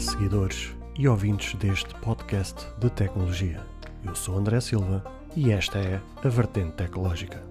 [0.00, 3.66] Seguidores e ouvintes deste podcast de tecnologia.
[4.04, 5.04] Eu sou André Silva
[5.34, 7.42] e esta é a Vertente Tecnológica.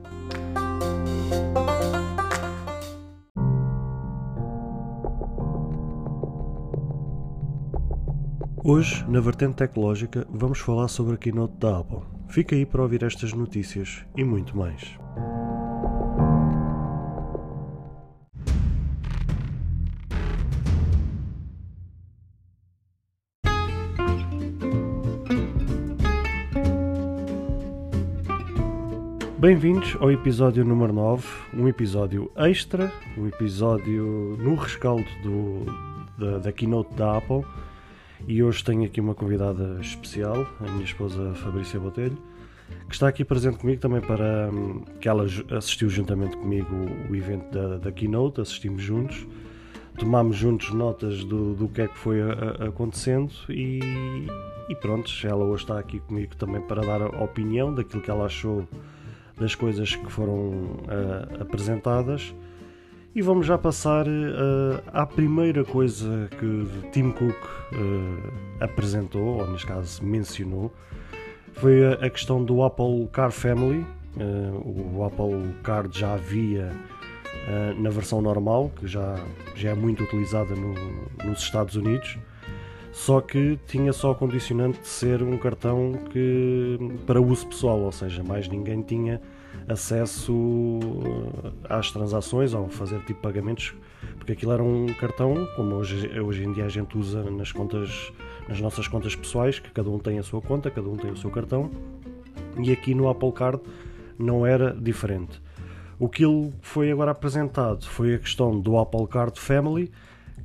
[8.63, 12.01] Hoje, na Vertente Tecnológica, vamos falar sobre a keynote da Apple.
[12.29, 14.97] Fica aí para ouvir estas notícias e muito mais.
[29.39, 31.23] Bem-vindos ao episódio número 9,
[31.53, 35.63] um episódio extra, um episódio no rescaldo do,
[36.17, 37.45] da, da keynote da Apple.
[38.27, 42.17] E hoje tenho aqui uma convidada especial, a minha esposa Fabrícia Botelho,
[42.89, 46.75] que está aqui presente comigo também para hum, que ela assistiu juntamente comigo
[47.07, 49.27] o evento da, da keynote, assistimos juntos,
[49.99, 53.81] tomámos juntos notas do, do que é que foi a, a, acontecendo e,
[54.67, 58.25] e pronto, ela hoje está aqui comigo também para dar a opinião daquilo que ela
[58.25, 58.67] achou
[59.39, 62.33] das coisas que foram uh, apresentadas.
[63.15, 69.65] E vamos já passar uh, à primeira coisa que Tim Cook uh, apresentou, ou neste
[69.65, 70.71] caso mencionou,
[71.53, 73.83] foi a, questão do Apple Car Family.
[74.63, 76.71] o Apple Car já havia
[77.79, 79.15] na versão normal, que já,
[79.55, 80.75] já é muito utilizada no,
[81.25, 82.19] nos Estados Unidos
[82.97, 87.91] só que tinha só a condicionante de ser um cartão que para uso pessoal, ou
[87.91, 89.21] seja, mais ninguém tinha
[89.67, 93.75] acesso uh, às transações ou fazer tipo pagamentos,
[94.17, 98.11] porque aquilo era um cartão, como hoje, hoje em dia a gente usa nas contas,
[98.49, 101.17] nas nossas contas pessoais, que cada um tem a sua conta, cada um tem o
[101.17, 101.69] seu cartão,
[102.57, 103.61] e aqui no Apple Card
[104.17, 105.39] não era diferente.
[105.99, 106.23] O que
[106.61, 109.91] foi agora apresentado foi a questão do Apple Card Family,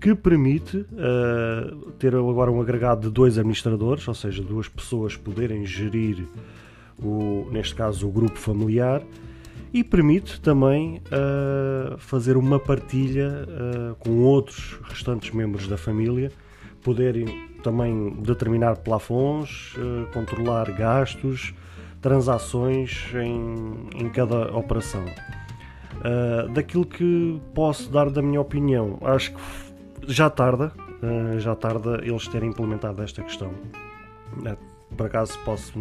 [0.03, 5.65] que permite uh, ter agora um agregado de dois administradores, ou seja, duas pessoas poderem
[5.65, 6.27] gerir,
[6.99, 9.01] o, neste caso, o grupo familiar,
[9.73, 16.33] e permite também uh, fazer uma partilha uh, com outros restantes membros da família,
[16.83, 19.77] poderem também determinar plafons,
[20.13, 21.55] controlar gastos,
[22.01, 25.05] transações em, em cada operação.
[25.05, 29.41] Uh, daquilo que posso dar da minha opinião, acho que
[30.07, 33.51] já tarda, uh, já tarda eles terem implementado esta questão.
[33.51, 34.57] Uh,
[34.97, 35.79] por acaso posso,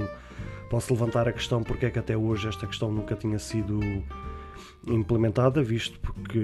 [0.69, 3.79] posso levantar a questão porque é que até hoje esta questão nunca tinha sido
[4.87, 6.39] implementada, visto porque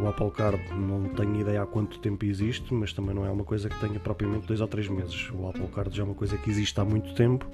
[0.00, 3.44] o Apple Card não tenho ideia há quanto tempo existe, mas também não é uma
[3.44, 5.30] coisa que tenha propriamente dois ou três meses.
[5.32, 7.46] O Apple Card já é uma coisa que existe há muito tempo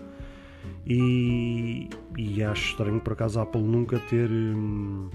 [0.86, 5.10] e, e acho estranho por acaso a Apple nunca ter hum,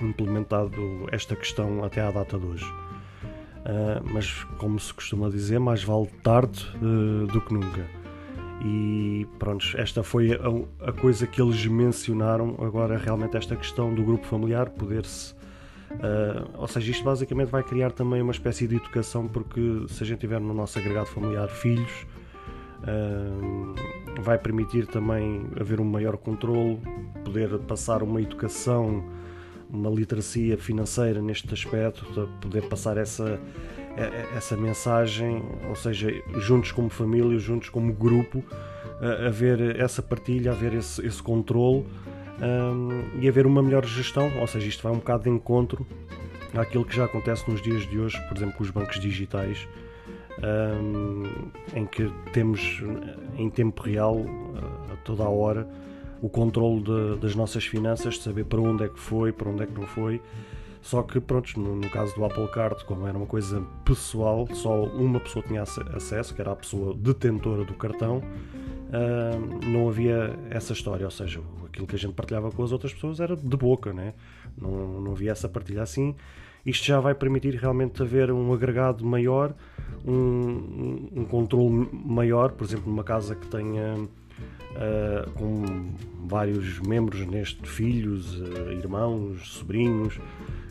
[0.00, 2.83] implementado esta questão até à data de hoje.
[3.64, 7.86] Uh, mas como se costuma dizer, mais vale tarde uh, do que nunca.
[8.62, 12.56] E pronto, esta foi a, a, coisa que eles mencionaram.
[12.60, 15.32] Agora, realmente, esta questão do grupo familiar poder-se.
[15.92, 20.06] Uh, ou seja, isto basicamente vai criar também uma espécie de educação, porque se a
[20.06, 22.06] gente tiver no nosso agregado familiar filhos,
[24.20, 26.78] vai permitir também haver um maior controle,
[27.24, 29.02] poder passar uma educação
[29.74, 33.40] uma literacia financeira neste aspecto, poder passar essa,
[34.36, 38.42] essa mensagem, ou seja, juntos como família, juntos como grupo,
[39.26, 41.84] haver essa partilha, haver esse, esse controle
[42.40, 45.86] um, e haver uma melhor gestão, ou seja, isto vai um bocado de encontro
[46.54, 49.68] àquilo que já acontece nos dias de hoje, por exemplo, com os bancos digitais,
[50.82, 51.24] um,
[51.74, 52.82] em que temos
[53.36, 54.24] em tempo real,
[54.92, 55.68] a toda a hora,
[56.24, 59.62] o controle de, das nossas finanças, de saber para onde é que foi, para onde
[59.62, 60.22] é que não foi.
[60.80, 64.84] Só que, pronto, no, no, caso do Apple Card, como era uma coisa pessoal, só
[64.84, 68.22] uma pessoa tinha acesso, que era a pessoa detentora do cartão,
[68.88, 71.04] uh, não havia essa história.
[71.04, 74.14] Ou seja, aquilo que a gente partilhava com as outras pessoas era de boca, né?
[74.56, 76.14] não, não havia essa partilha assim.
[76.64, 79.54] Isto já vai permitir realmente haver um agregado maior,
[80.06, 84.08] um, um, um controle maior, por exemplo, numa casa que tenha
[84.74, 85.92] uh, com
[86.26, 90.18] vários membros neste, filhos, uh, irmãos, sobrinhos,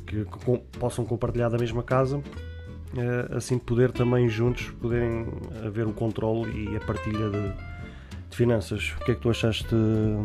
[0.05, 5.27] que, que possam compartilhar da mesma casa, uh, assim poder também juntos poderem
[5.65, 7.49] haver o controle e a partilha de,
[8.29, 8.93] de, finanças.
[8.99, 9.75] O que é que tu achaste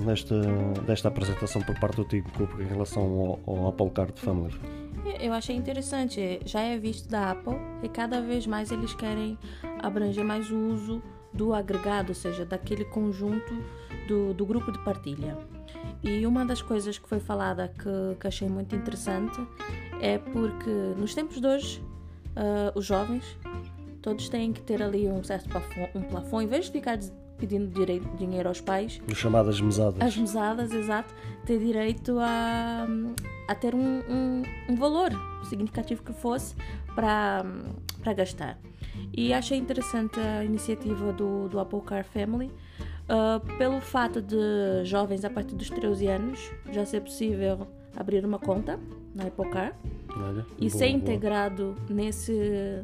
[0.05, 0.41] desta,
[0.87, 2.29] desta apresentação por parte do Tigo
[2.59, 3.03] em relação
[3.47, 4.55] ao, ao Apple Card Family?
[5.21, 9.39] Eu achei interessante, já é visto da Apple e cada vez mais eles querem
[9.81, 11.03] abranger mais o uso
[11.39, 13.55] do agregado, ou seja, daquele conjunto
[14.09, 15.39] do, do grupo de partilha.
[16.03, 19.41] E uma das coisas que foi falada que, que achei muito interessante
[20.03, 21.83] é porque nos tempos de hoje,
[22.37, 23.25] uh, os jovens,
[24.01, 26.45] Todos têm que ter ali um certo plafond, um plafond.
[26.45, 26.99] Em vez de ficar
[27.37, 29.01] pedindo direito, dinheiro aos pais.
[29.11, 30.01] As chamadas mesadas.
[30.01, 31.15] As mesadas, exato.
[31.45, 32.87] Ter direito a,
[33.49, 35.11] a ter um, um, um valor
[35.49, 36.55] significativo que fosse
[36.95, 37.45] para
[38.17, 38.59] gastar.
[39.13, 42.51] E achei interessante a iniciativa do, do Apple Car Family.
[43.09, 44.37] Uh, pelo fato de
[44.85, 47.67] jovens a partir dos 13 anos já ser possível
[47.97, 48.79] abrir uma conta
[49.15, 49.75] na Apple Car
[50.15, 50.91] Olha, e boa, ser boa.
[50.99, 52.83] integrado nesse,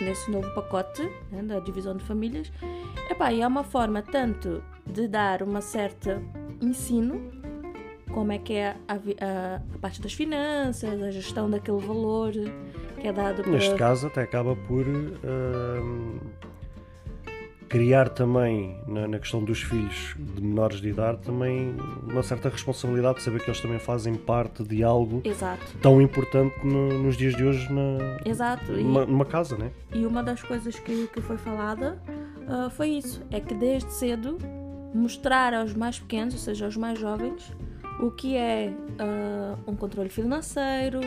[0.00, 2.50] nesse novo pacote né, da divisão de famílias.
[3.10, 6.22] Epá, e é uma forma tanto de dar uma certa
[6.62, 7.20] ensino,
[8.14, 12.32] como é que é a, a- a parte das finanças, a gestão daquele valor
[13.08, 13.52] é dado para...
[13.52, 16.18] Neste caso, até acaba por hum,
[17.68, 23.18] criar também, na, na questão dos filhos de menores de idade, também uma certa responsabilidade
[23.18, 27.34] de saber que eles também fazem parte de algo Exato, tão importante no- nos dias
[27.34, 28.72] de hoje na, exato.
[28.72, 29.70] E- numa, numa casa, né?
[29.92, 32.00] E uma das coisas que, que foi falada
[32.48, 34.38] ah, foi isso: é que desde cedo
[34.94, 37.52] mostrar aos mais pequenos, ou seja, aos mais jovens,
[38.00, 41.00] o que é ah, um controle financeiro,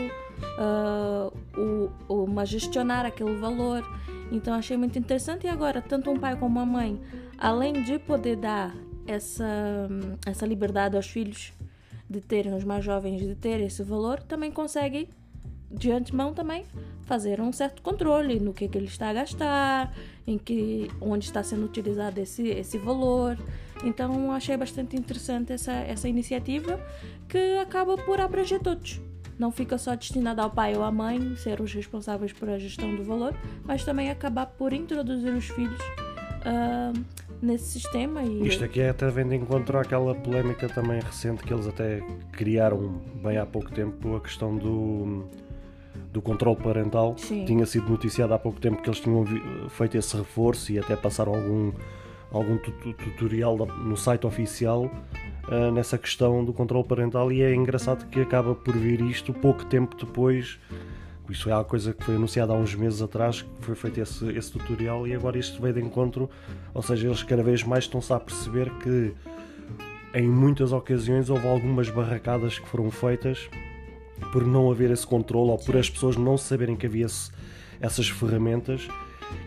[0.57, 1.89] ah, o,
[2.23, 3.83] uma gestionar aquele valor.
[4.31, 5.45] Então achei muito interessante.
[5.45, 6.99] E agora, tanto um pai como uma mãe,
[7.37, 8.75] além de poder dar
[9.07, 9.89] essa,
[10.25, 11.53] essa liberdade aos filhos
[12.09, 15.07] de terem, os mais jovens, de ter esse valor, também conseguem
[15.71, 16.65] de antemão também
[17.03, 19.93] fazer um certo controle no que, que ele está a gastar,
[20.25, 23.37] em que onde está sendo utilizado esse, esse valor.
[23.83, 26.79] Então achei bastante interessante essa, essa iniciativa
[27.27, 28.99] que acaba por abranger todos.
[29.39, 32.93] Não fica só destinada ao pai ou à mãe ser os responsáveis por a gestão
[32.93, 33.33] do valor,
[33.63, 35.79] mas também acabar por introduzir os filhos
[36.45, 36.91] ah,
[37.41, 38.21] nesse sistema.
[38.21, 42.03] E Isto aqui é até vem de encontro àquela polémica também recente que eles até
[42.33, 45.23] criaram bem há pouco tempo, a questão do,
[46.11, 47.15] do controle parental.
[47.17, 47.45] Sim.
[47.45, 49.23] Tinha sido noticiado há pouco tempo que eles tinham
[49.69, 51.71] feito esse reforço e até passaram algum,
[52.29, 54.91] algum tu- tu- tutorial no site oficial
[55.51, 59.65] ah, nessa questão do controle parental e é engraçado que acaba por vir isto pouco
[59.65, 60.59] tempo depois.
[61.27, 64.25] Isto é uma coisa que foi anunciada há uns meses atrás, que foi feito esse,
[64.31, 66.29] esse tutorial e agora isto veio de encontro,
[66.73, 69.13] ou seja, eles cada vez mais estão-se a perceber que
[70.13, 73.47] em muitas ocasiões houve algumas barracadas que foram feitas
[74.31, 77.07] por não haver esse controle ou por as pessoas não saberem que havia
[77.79, 78.87] essas ferramentas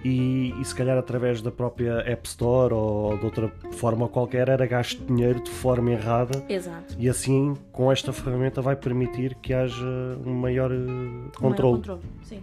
[0.05, 4.67] e, e se calhar através da própria App Store ou de outra forma qualquer era
[4.67, 6.95] gasto dinheiro de forma errada Exato.
[6.99, 9.85] e assim com esta ferramenta vai permitir que haja
[10.27, 11.77] um maior eh, Maior controle.
[11.77, 12.01] controle.
[12.23, 12.43] Sim.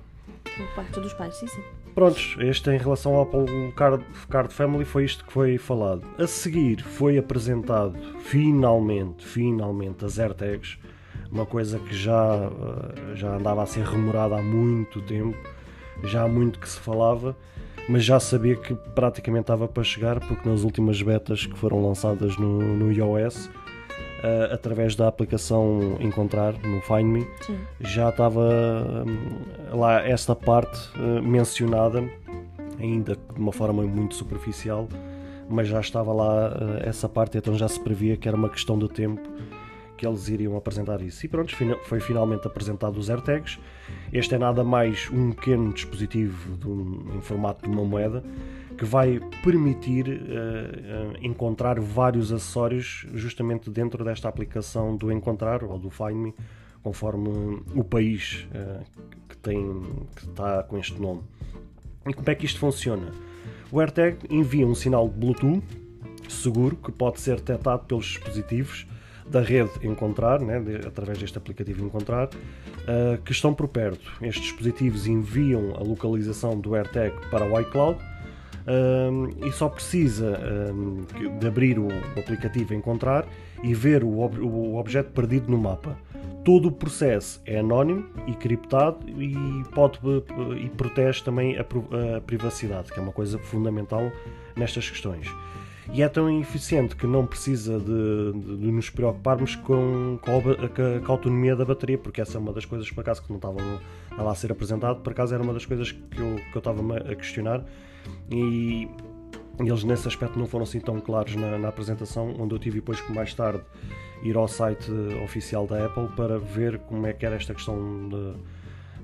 [0.58, 1.62] Por parte dos pais, sim, sim.
[1.96, 6.04] Prontos, este em relação ao Apple Card, Card Family foi isto que foi falado.
[6.18, 10.78] A seguir foi apresentado finalmente, finalmente as AirTags,
[11.32, 15.38] uma coisa que já, eh, já andava a ser remorada há muito tempo,
[16.04, 17.36] já há muito que se falava,
[17.88, 22.38] mas já sabia que praticamente estava para chegar porque nas últimas betas que foram lançadas
[22.38, 23.50] no, no iOS,
[24.22, 27.58] eh, através da aplicação Encontrar no Find Me, Sim.
[27.80, 28.42] já estava
[29.08, 32.04] hum, lá esta parte eh, mencionada,
[32.80, 34.88] ainda de uma forma muito superficial,
[35.50, 38.78] mas já estava lá eh, essa parte, então já se previa que era uma questão
[38.78, 39.22] de tempo
[39.98, 41.26] que eles iriam apresentar isso.
[41.26, 41.54] E pronto,
[41.84, 43.60] foi finalmente apresentado os AirTags.
[44.12, 48.24] Este é nada mais um pequeno dispositivo um- em formato de uma moeda
[48.78, 55.90] que vai permitir eh, encontrar vários acessórios justamente dentro desta aplicação do Encontrar ou do
[55.90, 56.36] Find Me,
[56.82, 58.80] conforme o país eh,
[59.28, 59.82] que tem
[60.16, 61.22] que está com este nome.
[62.08, 63.12] E como é que isto funciona?
[63.72, 65.62] O AirTag envia um sinal de Bluetooth
[66.28, 68.88] seguro que pode ser detectado pelos dispositivos
[69.30, 72.30] da rede Encontrar, né, de- através deste aplicativo Encontrar,
[72.88, 74.12] ah, que estão por perto.
[74.22, 78.00] Estes dispositivos enviam a localização do AirTag para o iCloud
[78.68, 83.26] ah, e só precisa ah, que- de abrir o, o aplicativo Encontrar
[83.64, 85.96] e ver o, ob- o objeto perdido no mapa.
[86.46, 89.36] Todo o processo é anónimo e criptado e,
[89.76, 90.00] pode,
[90.64, 91.62] e protege também a,
[92.18, 94.10] a privacidade, que é uma coisa fundamental
[94.56, 95.28] nestas questões.
[95.92, 100.42] E é tão eficiente que não precisa de, de- de nos preocuparmos com, com a,
[100.70, 103.38] com a- autonomia da bateria, porque essa é uma das coisas, por acaso, que não
[103.38, 103.60] estava,
[104.12, 106.98] estava a ser apresentado, por acaso era uma das coisas que eu, que eu estava
[106.98, 107.66] a questionar.
[108.32, 108.88] E,
[109.60, 113.02] eles nesse aspecto não foram assim tão claros na, na apresentação, onde eu tive depois
[113.02, 113.62] que mais tarde
[114.24, 114.90] ir ao site
[115.26, 117.76] oficial da Apple para ver como é que era esta questão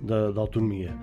[0.02, 0.94] da autonomia.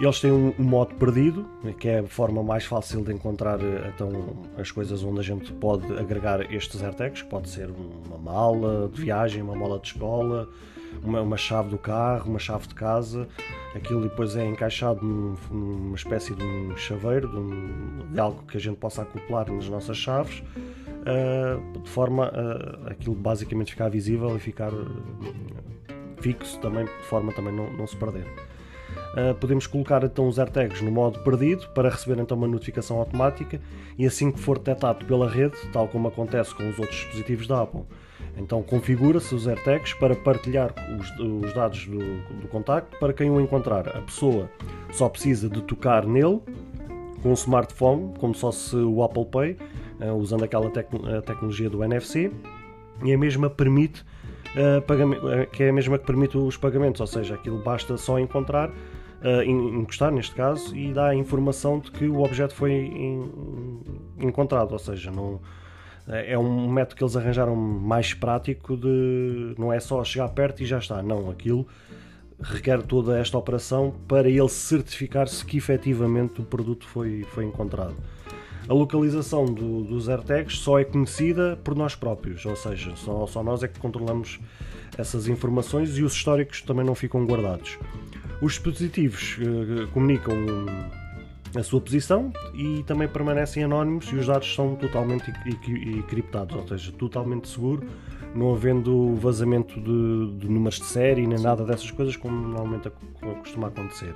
[0.00, 1.46] Eles têm um, um modo perdido,
[1.78, 4.10] que é a forma mais fácil de encontrar eh, então,
[4.58, 9.00] as coisas onde a gente pode agregar estes AirTags, que pode ser uma mala de
[9.00, 10.48] viagem, uma mala de escola,
[11.02, 13.28] uma, uma chave do carro, uma chave de casa,
[13.74, 18.56] aquilo depois é encaixado num, numa espécie de um chaveiro, de, um, de, algo que
[18.56, 24.36] a gente possa acoplar nas nossas chaves, uh, de forma a aquilo basicamente ficar visível
[24.36, 24.86] e ficar uh,
[26.20, 28.26] fixo também, de forma também não, não se perder.
[29.14, 33.60] Uh, podemos colocar então os AirTags no modo perdido para receber então uma notificação automática
[33.96, 37.62] e assim que for detectado pela rede, tal como acontece com os outros dispositivos da
[37.62, 37.82] Apple,
[38.36, 41.98] então configura-se os AirTags para partilhar os, os dados do,
[42.40, 43.88] do, contacto para quem o encontrar.
[43.88, 44.50] A pessoa
[44.90, 46.40] só precisa de tocar nele
[47.22, 49.56] com um smartphone, como só se o Apple Pay,
[50.00, 50.88] uh, usando aquela tec
[51.24, 52.32] tecnologia do NFC,
[53.04, 54.04] e a mesma permite
[54.54, 58.70] uh, que é a mesma que permite os pagamentos, ou seja, aquilo basta só encontrar,
[59.24, 62.92] uh, encostar neste caso, e dá a informação de que o objeto foi
[64.18, 65.40] encontrado, ou seja, não
[66.06, 70.66] é um método que eles arranjaram mais prático de não é só chegar perto e
[70.66, 71.66] já está, não, aquilo
[72.40, 77.94] requer toda esta operação para ele certificar-se que efetivamente o produto foi, foi encontrado.
[78.68, 83.42] A localização do, dos AirTags só é conhecida por nós próprios, ou seja, só, só
[83.42, 84.40] nós é que controlamos
[84.96, 87.78] essas informações e os históricos também não ficam guardados.
[88.44, 90.36] Os dispositivos uh, comunicam
[91.56, 95.32] a sua posição e também permanecem anónimos e os dados são totalmente
[95.66, 97.88] encriptados, ou seja, totalmente seguro,
[98.34, 102.92] não havendo vazamento de, de números de série nem nada dessas coisas como normalmente
[103.40, 104.14] costuma acontecer.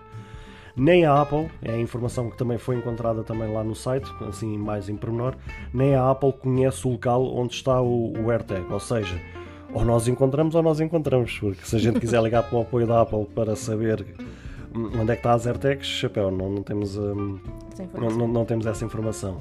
[0.76, 4.58] Nem a Apple, é a informação que também foi encontrada também lá no site, assim
[4.58, 5.36] mais em pormenor,
[5.72, 9.18] nem a Apple conhece o local onde está o, o AirTag, ou seja,
[9.72, 12.86] ou nós encontramos ou nós encontramos, porque se a gente quiser ligar para o apoio
[12.86, 14.04] da Apple para saber
[14.74, 17.38] onde é que está as AirTags, chapéu, não, não temos, hum,
[17.94, 19.40] não, não, não, temos essa informação.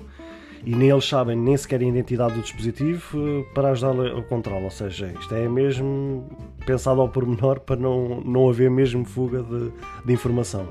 [0.65, 4.65] E nem eles sabem nem sequer a identidade do dispositivo eh, para ajudar ao controle,
[4.65, 6.25] ou seja, isto é mesmo
[6.65, 9.71] pensado ao pormenor para não, não haver mesmo fuga de,
[10.03, 10.67] de informação.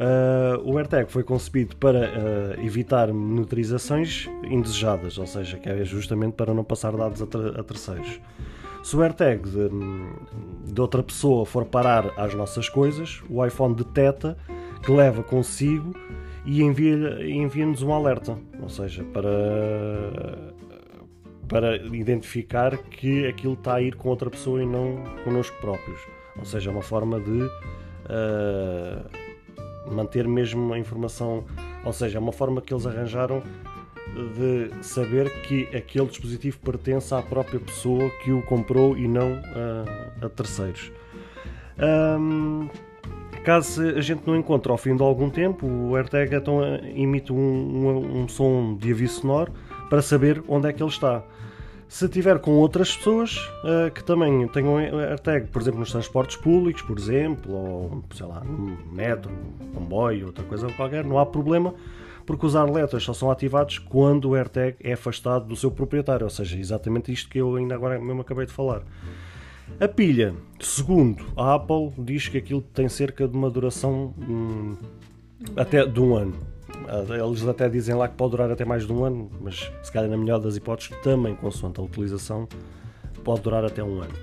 [0.00, 6.32] Uh, o AirTag foi concebido para uh, evitar monitorizações indesejadas, ou seja, que é justamente
[6.32, 8.18] para não passar dados a, ter a terceiros.
[8.82, 9.68] Se o AirTag de,
[10.72, 14.36] de, outra pessoa for parar às nossas coisas, o iPhone detecta
[14.82, 15.94] que leva consigo
[16.46, 20.54] e envia-nos envia um alerta, ou seja, para,
[21.46, 26.00] para identificar que aquilo está a ir com outra pessoa e não connosco próprios.
[26.38, 29.04] Ou seja, é uma forma de uh,
[29.92, 31.44] manter mesmo a informação,
[31.84, 33.42] ou seja, é uma forma que eles arranjaram
[34.14, 39.40] de saber que aquele dispositivo pertence à própria pessoa que o comprou e não
[40.20, 40.92] a, a terceiros.
[41.78, 42.68] Um,
[43.44, 46.60] caso a gente não encontre ao fim de algum tempo, o AirTag então
[46.94, 49.52] emite um, um, um som de aviso sonoro
[49.88, 51.22] para saber onde é que ele está.
[51.88, 56.82] Se tiver com outras pessoas uh, que também tenham AirTag, por exemplo, nos transportes públicos,
[56.82, 59.32] por exemplo, ou sei lá, no metro,
[59.74, 61.74] comboio, outra coisa qualquer, não há problema,
[62.30, 66.30] porque os alertas só são ativados quando o AirTag é afastado do seu proprietário, ou
[66.30, 68.82] seja, exatamente isto que eu ainda agora mesmo acabei de falar.
[69.80, 74.76] A pilha, segundo a Apple, diz que aquilo tem cerca de uma duração hum,
[75.56, 76.34] até de um ano.
[77.28, 80.08] Eles até dizem lá que pode durar até mais de um ano, mas se calhar
[80.08, 82.48] na melhor das hipóteses, também consoante a utilização,
[83.24, 84.14] pode durar até um ano.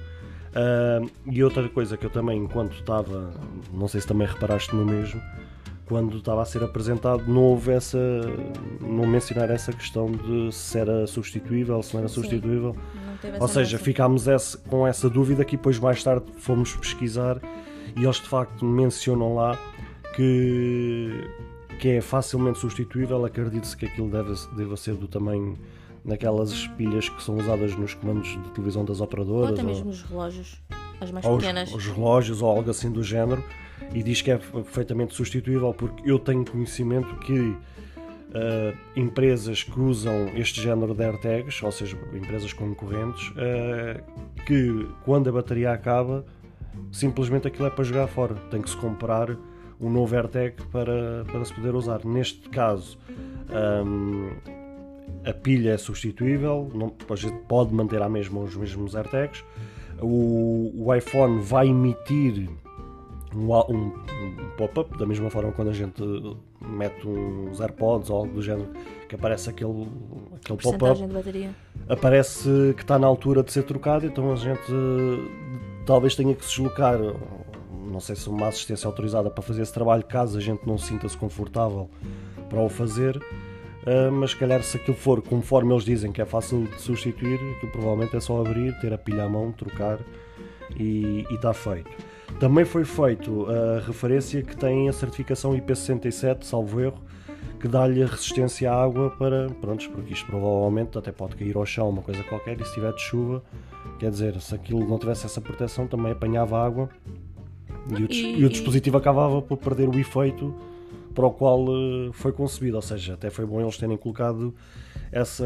[0.55, 3.33] Uh, e outra coisa que eu também, enquanto estava,
[3.73, 5.21] não sei se também reparaste no mesmo,
[5.87, 7.97] quando estava a ser apresentado, não houve essa.
[8.81, 12.75] não mencionar essa questão de se era substituível, se não era substituível.
[13.39, 17.39] Ou seja, ficámos esse, com essa dúvida que depois mais tarde fomos pesquisar
[17.95, 19.57] e eles de facto mencionam lá
[20.15, 21.11] que
[21.79, 25.57] que é facilmente substituível, acredito-se que aquilo deve, deve ser do tamanho
[26.03, 29.49] daquelas pilhas que são usadas nos comandos de televisão das operadoras.
[29.49, 30.59] Ou até mesmo os relógios,
[30.99, 31.69] as mais pequenas.
[31.69, 33.43] Os, os relógios ou algo assim do género.
[33.93, 40.29] E diz que é perfeitamente substituível porque eu tenho conhecimento que uh, empresas que usam
[40.35, 46.25] este género de AirTags, ou seja, empresas concorrentes, uh, que quando a bateria acaba,
[46.91, 48.35] simplesmente aquilo é para jogar fora.
[48.51, 49.35] Tem que se comprar
[49.79, 52.03] um novo AirTag para, para se poder usar.
[52.05, 52.97] Neste caso,
[53.85, 54.29] um,
[55.25, 59.43] a pilha é substituível, não, a gente pode manter a mesma os mesmos AirTags.
[60.01, 62.49] O, o iPhone vai emitir
[63.35, 66.01] um, um, um pop-up, da mesma forma quando a gente
[66.61, 68.69] mete uns AirPods ou algo do género,
[69.07, 69.87] que aparece aquele,
[70.35, 71.01] aquele pop-up.
[71.89, 74.71] Aparece que está na altura de ser trocado, então a gente
[75.85, 76.99] talvez tenha que se deslocar
[77.87, 81.17] não sei se uma assistência autorizada para fazer esse trabalho, caso a gente não sinta-se
[81.17, 81.89] confortável
[82.49, 83.17] para o fazer.
[83.17, 87.39] Uh, mas se calhar se aquilo for conforme eles dizem que é fácil de substituir,
[87.55, 89.99] aquilo provavelmente é só abrir, ter a pilha à mão, trocar
[90.77, 91.89] e está feito.
[92.39, 97.01] Também foi feito a referência que tem a certificação IP67, salvo erro,
[97.59, 101.89] que dá-lhe resistência à água para, pronto, porque isto provavelmente até pode cair ao chão,
[101.89, 103.43] uma coisa qualquer, e se tiver de chuva,
[103.97, 106.89] quer dizer, se aquilo não tivesse essa proteção, também apanhava água
[107.89, 110.53] e o, e, e o dispositivo acabava por perder o efeito
[111.15, 114.53] para o qual uh, foi concebido, ou seja, até foi bom eles terem colocado
[115.11, 115.45] essa,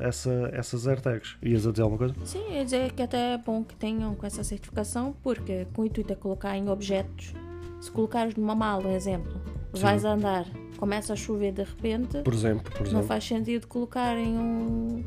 [0.00, 1.36] essa, essas AirTags.
[1.42, 2.14] Ias a dizer alguma coisa?
[2.24, 5.86] Sim, ia dizer que até é bom que tenham com essa certificação, porque com o
[5.86, 7.32] intuito é colocar em objetos.
[7.80, 9.40] Se colocares numa mala, um exemplo,
[9.74, 9.82] Sim.
[9.82, 10.46] vais andar,
[10.78, 12.92] começa a chover de repente, por exemplo, por exemplo.
[12.92, 15.04] não faz sentido colocar em um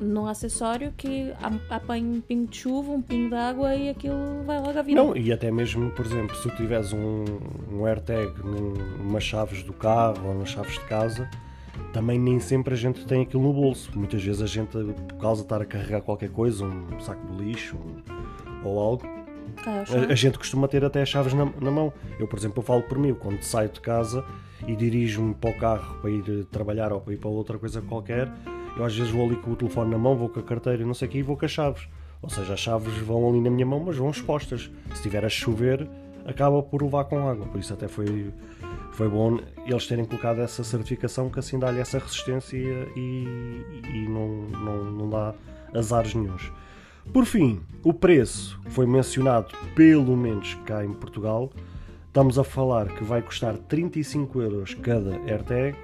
[0.00, 1.32] num acessório que
[1.68, 4.94] apanhe um pingo de chuva, um pingo de água e aquilo vai logo a vir.
[4.94, 7.24] Não, e até mesmo, por exemplo, se tu tiveres um,
[7.70, 11.28] um AirTag numas chaves do carro ou nas chaves de casa,
[11.92, 13.90] também nem sempre a gente tem aquilo no bolso.
[13.94, 14.76] Muitas vezes a gente,
[15.08, 19.20] por causa de estar a carregar qualquer coisa, um saco de lixo um, ou algo,
[19.66, 21.92] a, a, gente costuma ter até as chaves na, na, mão.
[22.18, 24.24] Eu, por exemplo, eu falo por mim, quando saio de casa
[24.66, 28.30] e dirijo-me para o carro para ir trabalhar ou para ir para outra coisa qualquer,
[28.76, 30.86] eu às vezes vou ali com o telefone na mão, vou com a carteira e
[30.86, 31.88] não sei o que e vou com as chaves.
[32.22, 34.70] Ou seja, as chaves vão ali na minha mão, mas vão expostas.
[34.88, 35.88] Se estiver a chover,
[36.24, 37.46] acaba por levar com água.
[37.46, 38.30] Por isso até foi,
[39.00, 42.58] foi bom eles terem colocado essa certificação que assim dá-lhe essa resistência
[42.94, 43.24] e,
[43.94, 45.34] e não, não, não dá
[45.74, 46.52] azares nenhums.
[47.10, 51.50] Por fim, o preço foi mencionado pelo menos cá em Portugal.
[52.08, 55.74] Estamos a falar que vai custar 35 euros cada AirTag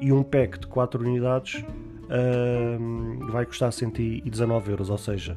[0.00, 1.62] e um pack de 4 unidades
[2.08, 5.36] uh, vai custar 119 euros, ou seja,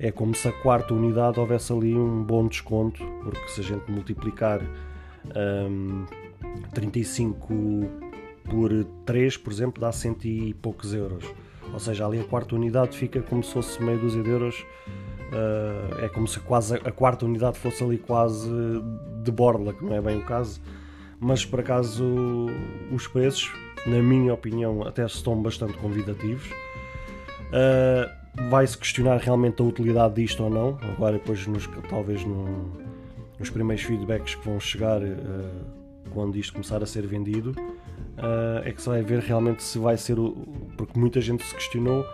[0.00, 3.88] é como se a quarta unidade houvesse ali um bom desconto, porque se a gente
[3.88, 4.60] multiplicar
[5.36, 6.25] um,
[6.74, 7.54] 35
[8.44, 11.24] por 3, por exemplo, dá cento e poucos euros.
[11.72, 14.64] Ou seja, ali a quarta unidade fica como se fosse meio dúzia de euros.
[15.32, 18.48] Uh, é como se quase a quarta unidade fosse ali quase
[19.24, 20.60] de borla, que não é bem o caso.
[21.18, 22.04] Mas por acaso
[22.92, 23.50] os preços
[23.86, 26.50] na minha opinião, até estão bastante convidativos.
[27.50, 30.78] Uh, Vai-se questionar realmente a utilidade disto ou não.
[30.92, 32.70] Agora, depois, nos, talvez no,
[33.38, 35.64] nos primeiros feedbacks que vão chegar uh,
[36.10, 39.96] quando isto começar a ser vendido, uh, é que se vai ver realmente se vai
[39.96, 40.18] ser.
[40.18, 40.32] O,
[40.76, 42.04] porque muita gente se questionou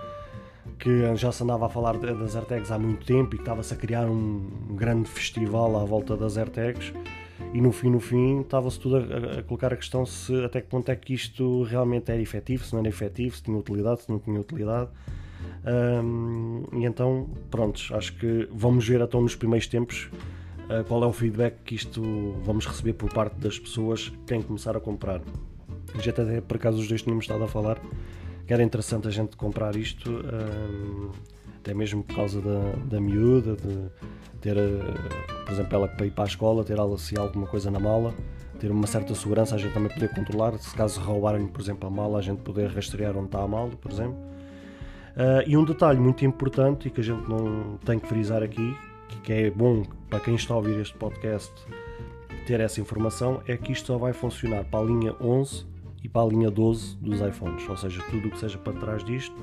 [0.78, 3.76] que já se andava a falar das AirTags há muito tempo e que estava-se a
[3.76, 6.92] criar um, grande festival à volta das AirTags
[7.52, 10.68] e no fim, no fim, estava-se tudo a, a, colocar a questão se até que
[10.68, 14.10] ponto é que isto realmente era efetivo, se não era efetivo, se tinha utilidade, se
[14.10, 14.90] não tinha utilidade.
[16.02, 20.10] Um, e então, prontos, acho que vamos ver então nos primeiros tempos
[20.88, 22.02] qual é o feedback que isto
[22.44, 25.20] vamos receber por parte das pessoas que querem começar a comprar.
[26.00, 27.78] Já até por acaso os dois tínhamos estado a falar
[28.46, 31.10] que era interessante a gente comprar isto, um,
[31.58, 33.88] até mesmo por causa da, da miúda, de,
[34.40, 34.78] ter, eh,
[35.44, 38.12] por exemplo, ela para ir para a escola, ter assim, alguma coisa na mala,
[38.58, 41.90] ter uma certa segurança, a gente também poder controlar, se caso roubarem, por exemplo, a
[41.90, 44.16] mala, a gente poder rastrear onde está a mala, por exemplo.
[45.12, 48.76] Uh, e um detalhe muito importante e que a gente não tem que frisar aqui,
[49.22, 51.52] que é bom para quem está a ouvir este podcast
[52.46, 55.64] ter essa informação, é que isto só vai funcionar para a linha 11
[56.02, 59.04] e para a linha 12 dos iPhones, ou seja, tudo o que seja para trás
[59.04, 59.34] disto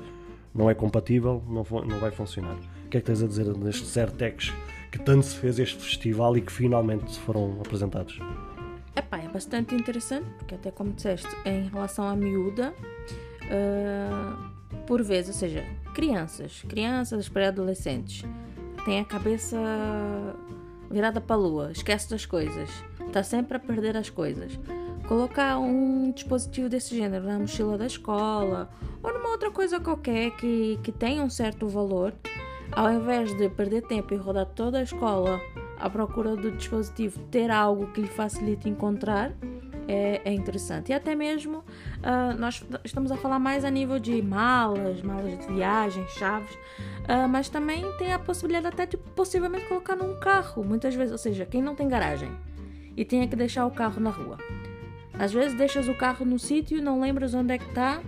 [0.54, 2.56] não é compatível, não, vai funcionar.
[2.84, 4.52] O que é que tens a dizer nestes AirTags
[4.90, 8.18] que tanto se fez este festival e que finalmente foram apresentados?
[8.94, 12.74] Epá, é bastante interessante, porque até como disseste, em relação à miúda,
[13.44, 15.64] uh, por vezes, ou seja,
[15.94, 18.24] crianças, crianças pré-adolescentes,
[18.84, 19.56] têm a cabeça
[20.90, 22.68] virada para a lua, esquece das coisas,
[23.06, 24.58] está sempre a perder as coisas.
[25.06, 28.70] Colocar um dispositivo desse gênero na mochila da escola
[29.02, 32.14] ou numa outra coisa qualquer que, que tenha um certo valor,
[32.72, 35.40] ao invés de perder tempo e rodar toda a escola
[35.78, 39.32] à procura do dispositivo, ter algo que lhe facilite encontrar
[39.88, 40.90] é, é interessante.
[40.90, 45.52] E até mesmo uh, nós estamos a falar mais a nível de malas, malas de
[45.52, 46.56] viagem, chaves,
[47.10, 51.18] uh, mas também tem a possibilidade até de possivelmente colocar num carro, muitas vezes, ou
[51.18, 52.30] seja, quem não tem garagem
[52.96, 54.38] e tenha que deixar o carro na rua.
[55.18, 58.00] Às vezes deixas o carro no sítio e não lembras onde é que está.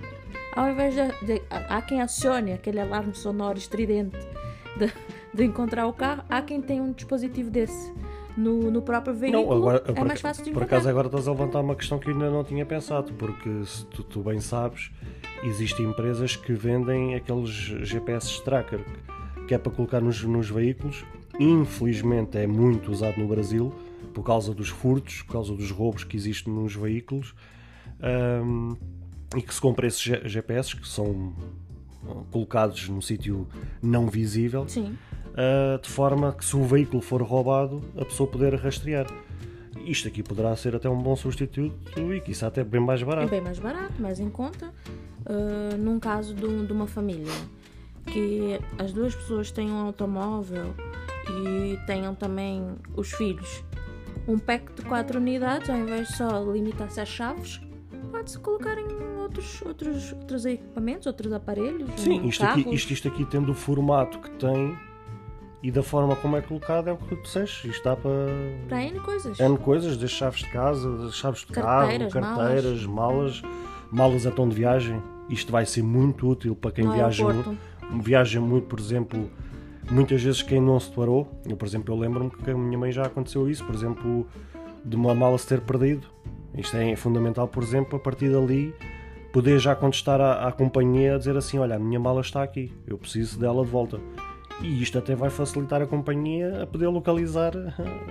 [0.55, 4.19] Ao invés de, de há quem acione aquele alarme sonoro estridente
[4.79, 4.93] de,
[5.33, 7.93] de encontrar o carro, há quem tem um dispositivo desse
[8.37, 9.45] no, no próprio veículo.
[9.45, 10.67] Não, agora, é mais fácil de encontrar.
[10.67, 13.65] Por acaso agora estás a levantar uma questão que eu ainda não tinha pensado, porque
[13.65, 14.91] se tu, tu bem sabes,
[15.43, 18.81] existem empresas que vendem aqueles GPS tracker
[19.47, 21.05] que é para colocar nos, nos veículos.
[21.39, 23.73] Infelizmente é muito usado no Brasil
[24.15, 27.35] por causa dos furtos, por causa dos roubos que existem nos veículos.
[28.01, 28.77] Um,
[29.37, 31.35] e que se compra esses GPS que são
[32.31, 33.49] colocados num sítio
[33.83, 34.63] não visível.
[34.63, 39.07] Uh, de forma que se o veículo for roubado, a pessoa poder rastrear.
[39.85, 43.31] Isto aqui poderá ser até um bom substituto e que isso até bem mais barato.
[43.31, 44.73] Bem mais barato, mais em conta.
[45.27, 47.33] Uh, num caso de, de uma família
[48.07, 50.75] que as duas pessoas tenham um automóvel
[51.29, 53.65] e tenham também os filhos,
[54.27, 57.61] um pack de quatro unidades, ao invés de só limitar-se às chaves,
[58.11, 58.87] pode-se colocar em
[59.21, 61.89] outros, outros, outros equipamentos, outros aparelhos.
[61.97, 64.77] Sim, um isto, aqui, isto, isto aqui tendo o formato que tem
[65.63, 67.69] e da forma como é colocado é o que tu disseste.
[67.69, 68.11] Isto dá para.
[68.69, 69.39] Para N coisas.
[69.39, 73.41] N coisas, desde chaves de casa, das chaves de carteiras, carro, carteiras, malas.
[73.41, 73.57] malas,
[73.91, 75.01] malas a tom de viagem.
[75.33, 77.59] Isto vai ser muito útil para quem viaja muito,
[78.03, 79.31] viaja muito, por exemplo,
[79.91, 81.27] muitas vezes quem não se declarou.
[81.49, 84.27] Eu, por exemplo, eu lembro-me que a minha mãe já aconteceu isso, por exemplo,
[84.85, 86.07] de uma mala se ter perdido.
[86.55, 88.75] Isto é fundamental, por exemplo, a partir dali
[89.33, 92.71] poder já contestar à, à companhia a dizer assim: Olha, a minha mala está aqui,
[92.87, 93.99] eu preciso dela de volta.
[94.61, 97.53] E isto até vai facilitar a companhia a poder localizar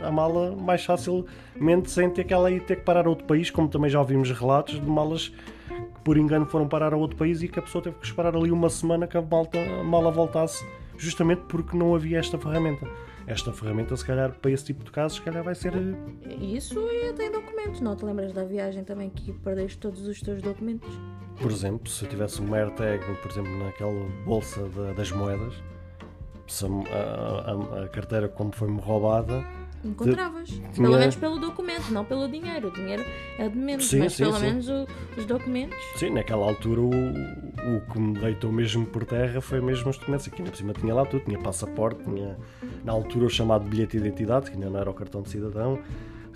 [0.04, 3.52] a mala mais facilmente sem ter que ela ir ter que parar a outro país,
[3.52, 5.32] como também já ouvimos relatos de malas
[5.82, 8.36] que por engano foram parar a outro país e que a pessoa teve que esperar
[8.36, 10.66] ali uma semana que a, malta, a mala voltasse,
[10.98, 12.88] justamente porque não havia esta ferramenta.
[13.28, 15.74] Esta ferramenta, se calhar, para esse tipo de casos, se calhar vai ser.
[15.74, 17.80] Eh, Isso e até documentos.
[17.80, 20.90] Não te lembras da viagem também que perdeste todos os teus documentos?
[21.40, 25.54] Por exemplo, se eu tivesse uma AirTag, por exemplo, naquela bolsa das moedas,
[26.48, 29.44] se a, a, a, carteira como foi-me roubada.
[29.84, 30.50] Encontravas.
[30.50, 30.60] De...
[30.60, 30.90] Pelo Tinha...
[30.90, 32.70] menos pelo documento, não pelo dinheiro.
[32.70, 33.04] O dinheiro
[33.38, 34.42] é de menos, sim, mas sim, pelo sim.
[34.42, 35.78] menos o, os documentos.
[35.96, 40.28] Sim, naquela altura o, o que me deitou mesmo por terra foi mesmo os documentos.
[40.28, 42.38] Aqui na cima tinha lá tudo, tinha passaporte, tinha
[42.84, 45.80] na altura o chamado bilhete de identidade, que ainda não era o cartão de cidadão,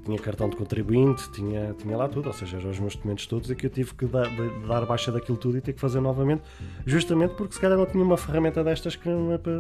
[0.06, 3.50] tinha cartão de contribuinte, tinha, tinha lá tudo, ou seja, eram os meus documentos todos
[3.50, 6.00] e que eu tive que dar, de, dar baixa daquilo tudo e ter que fazer
[6.00, 6.44] novamente,
[6.86, 9.54] justamente porque se calhar não tinha uma ferramenta destas que não é para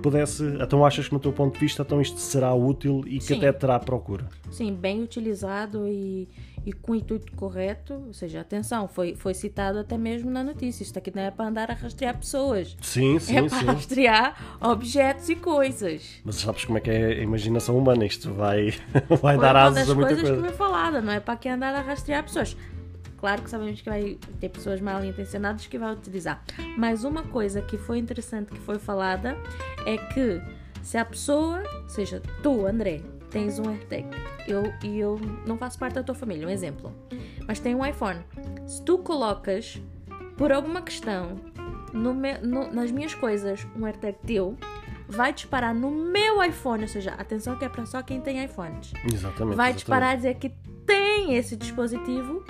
[0.00, 0.42] pudesse.
[0.60, 3.38] Então achas que no teu ponto de vista então isto será útil e que Sim.
[3.38, 4.26] até terá procura?
[4.50, 6.28] Sim, bem utilizado e,
[6.64, 7.94] e com o intuito correto.
[8.06, 10.82] Ou seja, atenção, foi, foi citado até mesmo na notícia.
[10.82, 12.76] Isto aqui não é para andar a rastrear pessoas.
[12.80, 13.66] Sim, sim, é para sim.
[13.66, 16.20] rastrear objetos e coisas.
[16.24, 18.04] Mas sabes como é que é a imaginação humana?
[18.04, 18.74] Isto vai,
[19.20, 20.22] vai dar asas a muita coisa.
[20.22, 20.42] coisa.
[20.42, 22.56] que foi falada, não é para que andar a rastrear pessoas.
[23.16, 26.42] Claro que sabemos que vai ter pessoas mal intencionadas que vão utilizar.
[26.76, 29.36] Mas uma coisa que foi interessante que foi falada
[29.86, 30.40] é que
[30.82, 34.08] se a pessoa, seja tu, André, tens um AirTag
[34.46, 36.92] eu, e eu não faço parte da tua família, um exemplo,
[37.46, 38.20] mas tem um iPhone.
[38.66, 39.80] Se tu colocas,
[40.36, 41.36] por alguma questão,
[41.92, 44.56] no me, no, nas minhas coisas, um AirTag teu,
[45.08, 48.92] vai disparar no meu iPhone, ou seja, atenção que é para só quem tem iPhones.
[49.12, 49.56] Exatamente.
[49.56, 50.50] Vai disparar a dizer que
[50.86, 52.44] tem esse dispositivo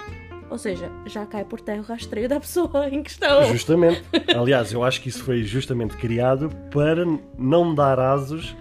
[0.51, 3.45] ou seja, já cai por terra o rastreio da pessoa em questão.
[3.53, 4.03] Justamente.
[4.35, 7.05] Aliás, eu acho que isso foi justamente criado para
[7.39, 8.57] não dar asos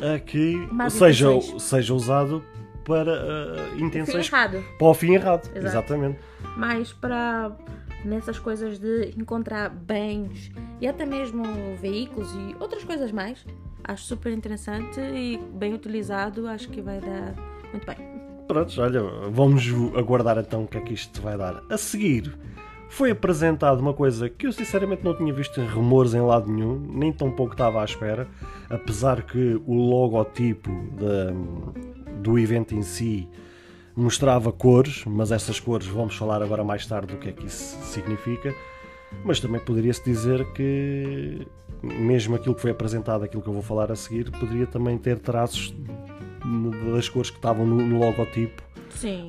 [0.00, 0.54] a que
[0.90, 2.42] seja, seja usado
[2.84, 4.30] para uh, intenções.
[4.30, 5.46] Para o fim errado.
[5.48, 5.66] Exato.
[5.66, 6.18] Exatamente.
[6.56, 7.52] Mas para
[8.04, 11.44] nessas coisas de encontrar bens e até mesmo
[11.80, 13.44] veículos e outras coisas mais,
[13.84, 17.34] acho super interessante e bem utilizado, acho que vai dar
[17.72, 18.17] muito bem.
[18.48, 19.62] Pronto, olha, vamos
[19.94, 21.62] aguardar então o que é que isto vai dar.
[21.68, 22.34] A seguir,
[22.88, 26.78] foi apresentado uma coisa que eu sinceramente não tinha visto em rumores em lado nenhum,
[26.94, 28.26] nem tão pouco estava à espera,
[28.70, 33.28] apesar que o logotipo de, do evento em si
[33.94, 37.76] mostrava cores, mas essas cores vamos falar agora mais tarde do que é que isso
[37.82, 38.54] significa.
[39.24, 41.46] Mas também poderia-se dizer que
[41.82, 45.18] mesmo aquilo que foi apresentado, aquilo que eu vou falar a seguir, poderia também ter
[45.18, 45.74] traços
[46.94, 48.62] das cores que estavam no, no logotipo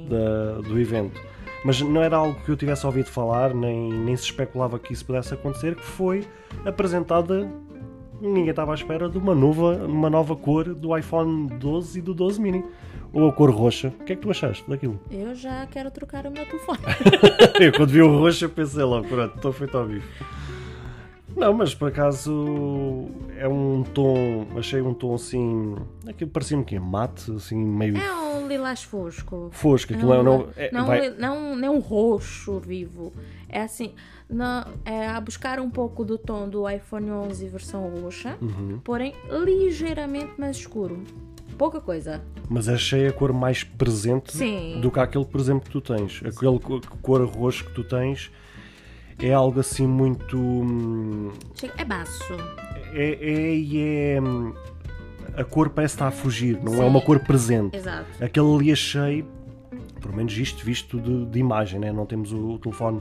[0.08, 1.20] da, do evento.
[1.64, 5.06] Mas não era algo que eu tivesse ouvido falar, nem, nem se especulava que isso
[5.06, 6.26] pudesse acontecer, que foi
[6.66, 7.52] apresentada,
[8.22, 12.14] ninguém estava à espera, de uma nova, uma nova cor do iPhone 12 e do
[12.14, 12.64] 12 mini.
[13.12, 13.92] Ou a cor roxa.
[14.00, 15.00] O que é que tu achaste daquilo?
[15.10, 16.78] Eu já quero trocar o meu telefone.
[17.60, 20.06] eu quando vi o roxo pensei logo, pronto, estou feito ao vivo.
[21.40, 25.76] Não, mas por acaso é um tom, achei um tom assim,
[26.06, 27.98] aquilo parecia-me que é mate, assim meio...
[27.98, 29.48] É um lilás fosco.
[29.52, 30.50] Fosco, aquilo é, um, não...
[30.58, 31.10] É, não, vai...
[31.12, 33.14] não, não é um roxo vivo,
[33.48, 33.94] é assim,
[34.30, 38.82] não, é a buscar um pouco do tom do iPhone 11 versão roxa, uhum.
[38.84, 41.02] porém ligeiramente mais escuro.
[41.58, 42.22] Pouca coisa.
[42.50, 44.80] Mas achei a cor mais presente Sim.
[44.82, 46.22] do que aquele, por exemplo, que tu tens.
[46.24, 46.60] Aquele
[47.02, 48.32] cor roxo que tu tens
[49.20, 50.38] é algo assim muito.
[50.38, 51.32] Hum,
[51.78, 52.34] é baço.
[52.94, 54.54] É, é, é hum,
[55.36, 56.82] a cor parece estar a fugir, não é Sim.
[56.84, 57.78] é uma cor presente.
[57.78, 58.06] Exato.
[58.22, 59.26] Aquele ali achei,
[60.02, 61.92] pelo menos isto visto de, de imagem, né?
[61.92, 63.00] não temos o, o telefone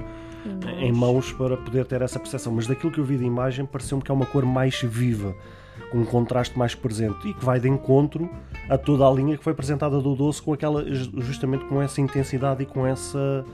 [0.78, 4.02] em mãos para poder ter essa percepção, mas daquilo que eu vi de imagem pareceu-me
[4.02, 5.34] que é uma cor mais viva.
[5.90, 8.30] com um contraste mais presente e que vai de encontro
[8.68, 12.62] a toda a linha que foi apresentada do doce com aquela justamente com essa intensidade
[12.62, 13.44] e com essa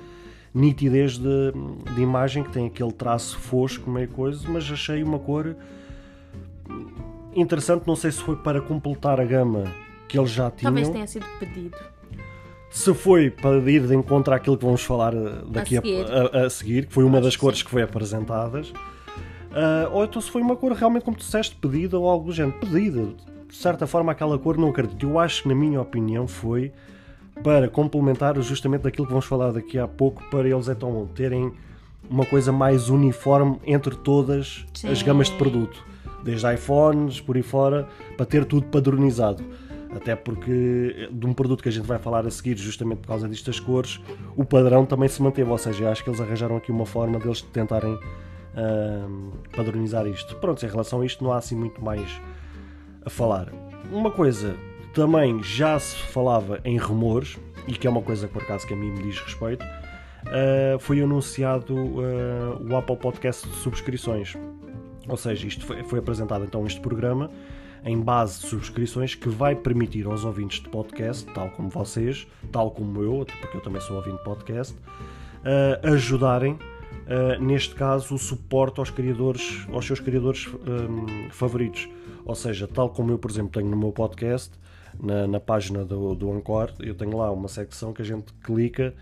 [0.55, 1.53] nitidez de,
[1.95, 5.57] de imagem que tem aquele traço fosco meio coisa, mas achei uma cor
[7.35, 9.65] interessante, não sei se foi para completar a gama
[10.07, 10.73] que eles já tinham.
[10.73, 11.77] Talvez tenha sido pedido.
[12.71, 16.39] Se foi para ir de encontro àquilo que vamos falar eh, daqui a seguir, a,
[16.39, 17.65] a, a seguir que foi uma Acho das cores sim.
[17.65, 18.73] que foi apresentadas,
[19.55, 22.33] ah, ou então se foi uma cor realmente, como tu disseste, pedida ou algo do
[22.33, 22.59] género.
[22.59, 23.15] Pedida.
[23.49, 25.07] De certa forma, aquela cor não acredito.
[25.07, 26.73] Eu acho que, na minha opinião, foi
[27.43, 31.53] para complementar justamente daquilo que vamos falar daqui a pouco, para eles então terem
[32.09, 35.05] uma coisa mais uniforme entre todas as Sim.
[35.05, 35.85] gamas de produto.
[36.23, 39.45] Desde iPhones, por aí fora, para ter tudo padronizado.
[39.95, 43.29] Até porque de um produto que a gente vai falar a seguir, justamente por causa
[43.29, 44.01] destas cores,
[44.37, 45.51] o padrão também se manteve.
[45.51, 47.99] Ou seja, acho que eles arranjaram aqui uma forma deles tentarem
[48.57, 50.35] ahm, padronizar isto.
[50.37, 52.21] Pronto, em relação a isto não há assim muito mais
[53.05, 53.53] a falar.
[53.93, 54.57] Uma coisa
[54.95, 58.77] também já se falava em rumores, e que é uma coisa por acaso que a
[58.77, 59.65] mim me diz respeito,
[60.27, 64.37] ah, foi anunciado ah, o Apple Podcast de subscrições.
[65.09, 67.31] Ou seja, isto foi, foi apresentado então este programa
[67.85, 72.71] em base de subscrições que vai permitir aos ouvintes de podcast, tal como vocês, tal
[72.71, 74.75] como eu, porque eu também sou ouvinte de podcast,
[75.45, 76.59] ah, ajudarem,
[77.07, 81.89] ah, neste caso, o suporte aos criadores, aos seus criadores hum, favoritos.
[82.25, 84.51] Ou seja, tal como eu, por exemplo, tenho no meu podcast,
[85.03, 88.95] na, na página do, do Anchor, eu tenho lá uma secção que a gente clica,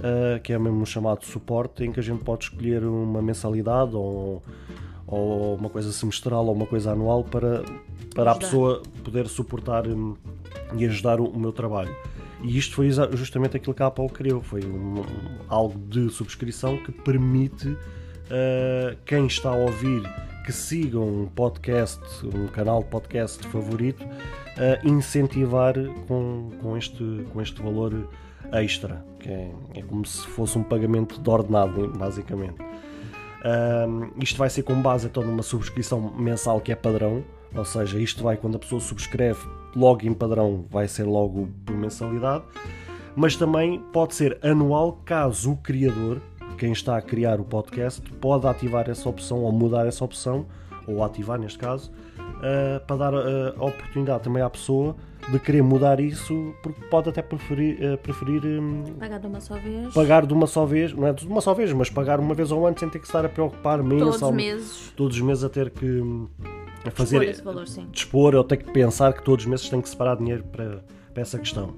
[0.00, 4.42] ah, que é mesmo chamado suporte, em que a gente pode escolher uma mensalidade ou,
[5.06, 7.62] ou uma coisa semestral ou uma coisa anual para,
[8.14, 10.16] para a pessoa poder suportar hum,
[10.76, 11.94] e ajudar o, o meu trabalho.
[12.42, 15.02] E isto foi justamente aquilo que a Apple criou, foi um-
[15.48, 20.02] algo de subscrição que permite uh, quem está a ouvir
[20.44, 24.06] que siga um podcast, um canal de podcast favorito,
[24.58, 25.74] a incentivar
[26.06, 28.08] com, com, este, com este valor
[28.52, 32.56] extra, que é, é como se fosse um pagamento de ordenado, basicamente.
[33.44, 37.98] Um, isto vai ser com base então numa subscrição mensal que é padrão, ou seja,
[37.98, 39.40] isto vai quando a pessoa subscreve
[39.76, 42.44] logo em padrão, vai ser logo por mensalidade,
[43.14, 46.20] mas também pode ser anual caso o criador,
[46.56, 50.46] quem está a criar o podcast, pode ativar essa opção ou mudar essa opção,
[50.86, 51.92] ou ativar neste caso,
[52.36, 54.96] uh, para dar uh, a oportunidade também à pessoa
[55.30, 59.54] de querer mudar isso, porque pode até preferir, uh, preferir um, Pagar de uma só
[59.56, 59.92] vez.
[59.92, 62.50] pagar de uma só vez, não é de uma só vez, mas pagar uma vez
[62.50, 64.92] ao ano sem ter que estar a preocupar todos os meses.
[64.96, 66.28] todos os meses a ter que hum,
[66.84, 67.86] a Fazer fazer esse valor, sim.
[67.90, 71.22] dispor ou ter que pensar que todos os meses tem que separar dinheiro para, para
[71.22, 71.74] essa questão.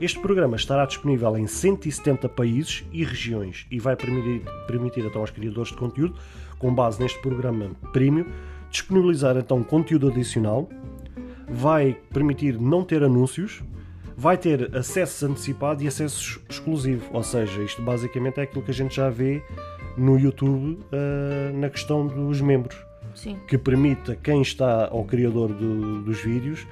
[0.00, 5.30] Este programa estará disponível em 170 países e regiões e vai permitir, permitir então aos
[5.30, 6.16] criadores de conteúdo,
[6.58, 8.26] com base neste programa Premium,
[8.74, 10.68] disponibilizar então conteúdo adicional,
[11.48, 13.62] vai permitir não ter anúncios,
[14.16, 17.04] vai ter acesso antecipado e acesso exclusivo.
[17.12, 19.42] Ou seja, isto basicamente é aquilo que a gente já vê
[19.96, 22.76] no YouTube ah, na questão dos membros
[23.14, 23.36] Sim.
[23.46, 26.66] que permita quem está ao criador do- dos vídeos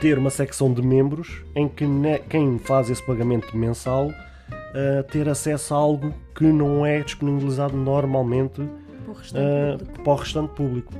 [0.00, 5.28] ter uma secção de membros em que ne- quem faz esse pagamento mensal uh, ter
[5.28, 8.60] acesso a algo que não é disponibilizado normalmente
[9.06, 10.02] O restante uh, público.
[10.02, 10.92] para o restante público.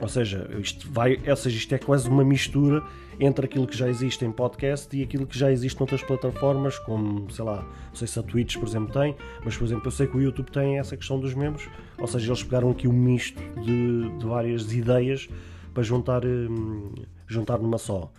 [0.00, 2.82] Ou seja, isto vai, ou seja, isto é quase uma mistura
[3.18, 7.30] entre aquilo que já existe em podcast e aquilo que já existe noutras plataformas, como,
[7.30, 10.06] sei lá, não sei se a Twitch, por exemplo, tem, mas, por exemplo, eu sei
[10.06, 11.66] que o YouTube tem essa questão dos membros,
[11.98, 15.28] ou seja, eles pegaram aqui um misto de, de várias ideias
[15.72, 16.92] para juntar, hum,
[17.26, 18.10] juntar numa só.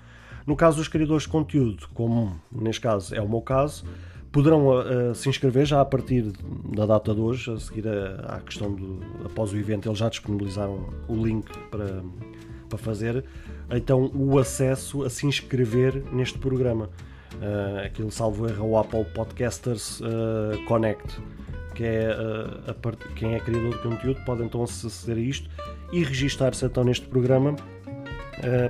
[0.47, 3.85] No caso dos criadores de conteúdo, como neste caso é o meu caso,
[4.37, 6.31] poderão uh, se inscrever já a partir
[6.75, 10.09] da data de hoje, a seguir a- à questão do após o evento, eles já
[10.09, 12.03] disponibilizaram o link para,
[12.69, 13.25] para fazer
[13.71, 16.87] então o acesso a se inscrever neste programa.
[17.33, 21.19] Uh, aquilo salvo erro é o Apple Podcasters uh, Connect,
[21.73, 25.49] que é uh, part- quem é criador de conteúdo pode então aceder a isto
[25.91, 27.55] e registar-se então neste programa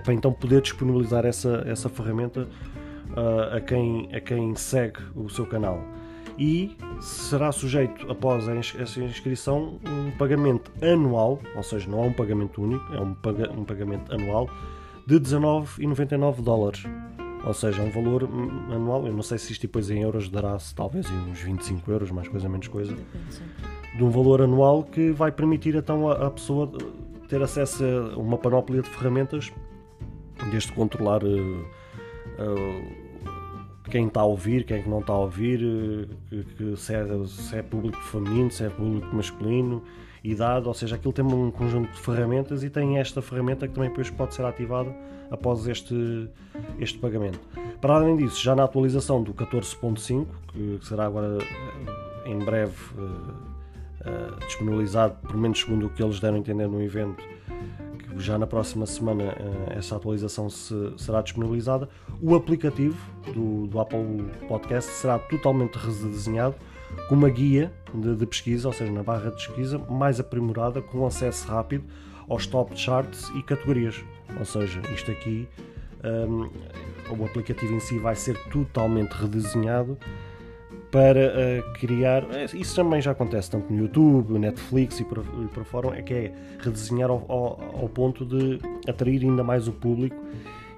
[0.05, 2.47] para então poder disponibilizar essa, essa ferramenta
[3.17, 5.81] uh, a, quem, a quem segue o seu canal.
[6.39, 12.61] E será sujeito, após essa inscrição, um pagamento anual, ou seja, não é um pagamento
[12.61, 14.47] único, é um, paga- um pagamento anual
[15.07, 16.83] de 19,99 dólares.
[17.43, 19.07] Ou seja, é um valor hum, anual.
[19.07, 22.47] Eu não sei se isto depois em euros dará-se talvez uns 25 euros, mais coisa
[22.47, 22.95] menos coisa
[23.95, 26.71] de um valor anual que vai permitir então a pessoa
[27.27, 29.51] ter acesso a uma panóplia de ferramentas,
[30.51, 31.65] desde controlar eh,
[32.37, 33.06] eh,
[33.89, 35.61] quem está a ouvir, quem é não está a ouvir,
[36.31, 39.83] eh, se, é, se é público feminino, se é público masculino,
[40.23, 43.73] e dado, ou seja, aquilo tem um conjunto de ferramentas e tem esta ferramenta que
[43.73, 44.93] também depois pode ser ativada
[45.31, 46.29] após este,
[46.79, 47.39] este pagamento.
[47.79, 50.25] Para além disso, já na atualização do 14.5,
[50.79, 56.19] que será agora eh, em breve uh, uh, disponibilizado, pelo menos segundo o que eles
[56.19, 57.23] deram a entender no evento,
[58.19, 61.89] já na próxima semana uh, essa atualização se, será disponibilizada,
[62.21, 62.97] o aplicativo
[63.33, 66.55] do, do Apple Podcast será totalmente redesenhado
[67.07, 71.05] com uma guia de, de, pesquisa, ou seja, na barra de pesquisa, mais aprimorada, com
[71.05, 71.83] acesso rápido
[72.27, 74.03] aos top charts e categorias.
[74.37, 75.47] Ou seja, isto aqui,
[76.03, 76.49] um,
[77.17, 79.97] o aplicativo em si vai ser totalmente redesenhado
[80.91, 82.23] para uh, criar.
[82.31, 86.01] Eh, isso também já acontece tanto no YouTube, Netflix e por, e por fora, é
[86.01, 90.15] que é redesenhar ao, ao, ao ponto de atrair ainda mais o público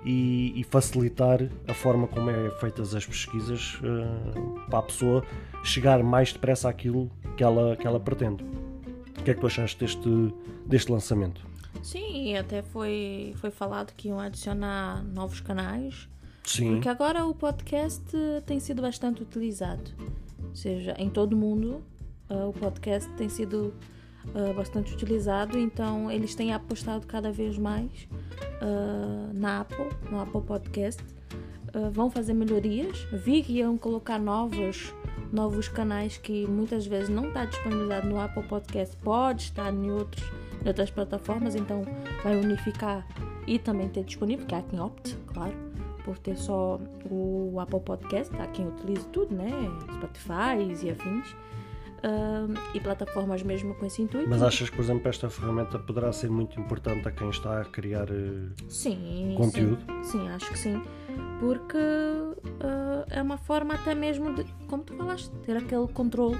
[0.05, 5.23] e, e, facilitar a forma como é feitas as pesquisas uh, para a pessoa
[5.63, 8.43] chegar mais depressa àquilo que ela, que ela pretende.
[8.43, 10.33] O que é que tu achaste deste,
[10.65, 11.45] deste lançamento?
[11.83, 16.09] Sim, até foi, foi falado que iam adicionar novos canais.
[16.49, 16.73] Sim.
[16.73, 18.03] Porque agora o podcast
[18.47, 19.91] tem sido bastante utilizado.
[20.43, 21.83] Ou seja, em todo o mundo
[22.27, 23.71] uh, o podcast tem sido
[24.33, 28.07] uh, bastante utilizado, então eles têm apostado cada vez mais
[28.63, 31.03] uh, na Apple, no Apple Podcast.
[31.91, 32.97] Vão fazer melhorias.
[33.13, 34.91] Vi que iam colocar novos,
[35.31, 40.25] novos canais que muitas vezes não está disponibilizado no Apple Podcast, pode estar em, outros,
[40.65, 41.83] em outras plataformas, então
[42.23, 43.07] vai unificar
[43.45, 45.68] e também ter disponível, que é quem opte, claro,
[46.03, 49.49] por ter só o Apple Podcast, há quem utilize tudo, né?
[49.95, 51.35] Spotify e afins
[51.99, 54.29] uh, e plataformas mesmo com esse intuito.
[54.29, 57.65] Mas achas que, por exemplo, esta ferramenta poderá ser muito importante a quem está a
[57.65, 59.81] criar uh, sim, conteúdo?
[60.03, 60.81] Sim, sim, acho que sim.
[61.39, 66.37] Porque uh, é uma forma até mesmo de, como tu falaste, ter aquele controle,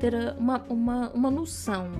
[0.00, 1.90] ter uma, uma, uma noção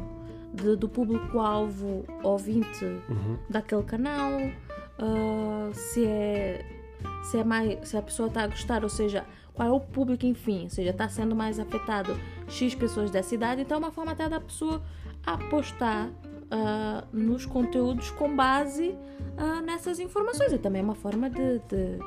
[0.55, 3.39] de, do público-alvo ouvinte uhum.
[3.49, 6.78] daquele canal, uh, se é
[7.23, 10.25] se é mais se a pessoa está a gostar, ou seja, qual é o público,
[10.25, 14.13] enfim, ou seja, está sendo mais afetado X pessoas da cidade, então é uma forma
[14.13, 14.83] até da pessoa
[15.27, 18.91] apostar uh, nos conteúdos com base
[19.37, 21.99] uh, nessas informações e também é uma forma de, de,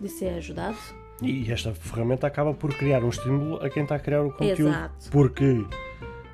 [0.00, 0.76] de ser ajudado.
[1.22, 4.68] E esta ferramenta acaba por criar um estímulo a quem está a criar o conteúdo,
[4.68, 5.10] Exato.
[5.10, 5.66] porque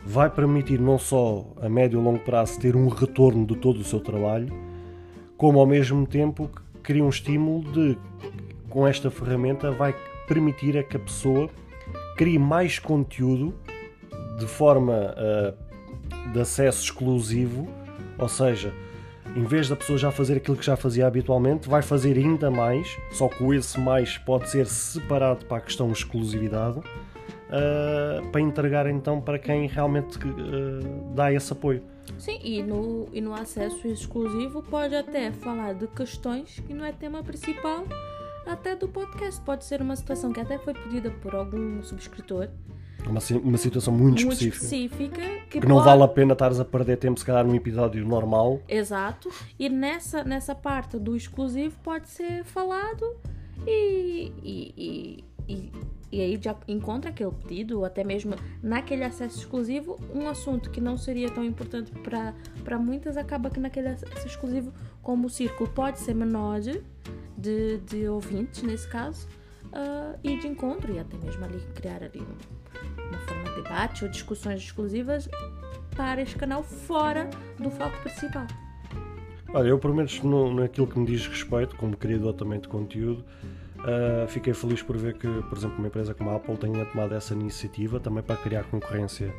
[0.05, 3.85] vai permitir não só a médio e longo prazo ter um retorno de todo o
[3.85, 4.49] seu trabalho,
[5.37, 6.49] como ao mesmo tempo
[6.87, 7.99] cria um estímulo de
[8.71, 9.93] com esta ferramenta vai
[10.29, 11.51] permitir a que a pessoa
[12.17, 13.53] crie mais conteúdo
[14.39, 17.69] de forma uh, de acesso exclusivo,
[18.17, 18.73] ou seja,
[19.35, 22.97] em vez da pessoa já fazer aquilo que já fazia habitualmente, vai fazer ainda mais,
[23.11, 26.81] só que esse mais pode ser separado para a questão de exclusividade,
[27.49, 31.83] uh, para entregar então para quem realmente uh, dá esse apoio.
[32.19, 36.93] Sim, e no, e no acesso exclusivo pode até falar de questões que não é
[36.93, 37.85] tema principal,
[38.47, 39.41] até do podcast.
[39.41, 42.49] Pode ser uma situação que até foi pedida por algum subscritor.
[43.07, 44.65] Uma, uma situação muito, muito específica.
[44.65, 45.87] específica que, que não pode...
[45.87, 48.61] vale a pena estares a perder tempo, se calhar, num episódio normal.
[48.69, 49.31] Exato.
[49.59, 53.17] E nessa, nessa parte do exclusivo pode ser falado
[53.65, 55.73] e, e, e, e,
[56.11, 60.81] e aí já encontra aquele pedido, ou até mesmo naquele acesso exclusivo, um assunto que
[60.81, 61.93] não seria tão importante
[62.63, 66.61] para muitas, acaba que naquele acesso exclusivo, como o círculo pode ser menor,
[67.37, 69.27] de, de ouvintes, nesse caso,
[69.67, 74.05] uh, e de encontro, e até mesmo ali criar ali um, uma forma de debate
[74.05, 75.29] ou discussões exclusivas
[75.97, 78.47] para este canal fora do foco principal.
[79.53, 83.25] Olha, eu pelo menos no, naquilo que me diz respeito, como criador também de conteúdo,
[83.87, 87.15] uh, fiquei feliz por ver que, por exemplo, uma empresa como a Apple tenha tomado
[87.15, 89.33] essa iniciativa também para criar concorrência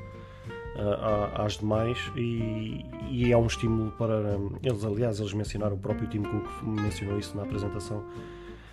[0.75, 6.07] uh, às demais e, e, é um estímulo para eles, aliás, eles mencionaram o próprio
[6.07, 8.03] Tim Cook mencionou isso na apresentação.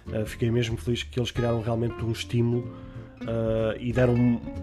[0.06, 2.64] Uh, fiquei mesmo feliz que eles criaram realmente um estímulo
[3.22, 4.14] Uh, e deram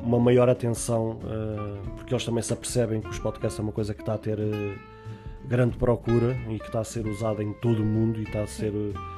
[0.03, 3.91] uma maior atenção, uh, porque eles também se apercebem que os podcasts é uma coisa
[3.93, 4.79] que está a ter uh,
[5.47, 8.47] grande procura e que está a ser usada em todo o mundo e está a
[8.47, 8.71] ser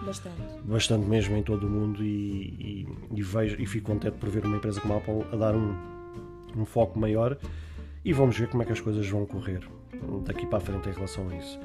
[0.06, 0.36] bastante.
[0.64, 4.46] bastante mesmo em todo o mundo e, e, e, vejo e fico contente por ver
[4.46, 5.76] uma empresa como a Apple a dar um,
[6.56, 7.38] um foco maior
[8.04, 9.62] e vamos ver como é que as coisas vão correr
[10.26, 11.60] daqui para a frente em relação a isso.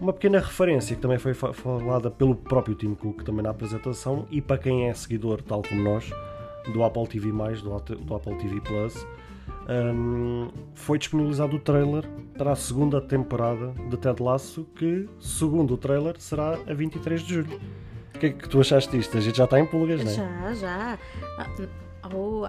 [0.00, 4.40] Uma pequena referência que também foi falada pelo próprio Tim Cook também na apresentação e
[4.42, 6.10] para quem é seguidor, tal como nós,
[6.72, 9.06] do Apple TV+, do, do Apple TV Plus,
[9.68, 12.04] um, foi disponibilizado o trailer
[12.36, 17.34] para a segunda temporada de Ted Lasso, que, segundo o trailer, será a 23 de
[17.34, 17.60] julho.
[18.14, 19.16] O que é que tu achaste disto?
[19.18, 20.14] A gente já está em pulgas, não é?
[20.14, 20.98] Já, já.
[21.38, 21.46] Ah,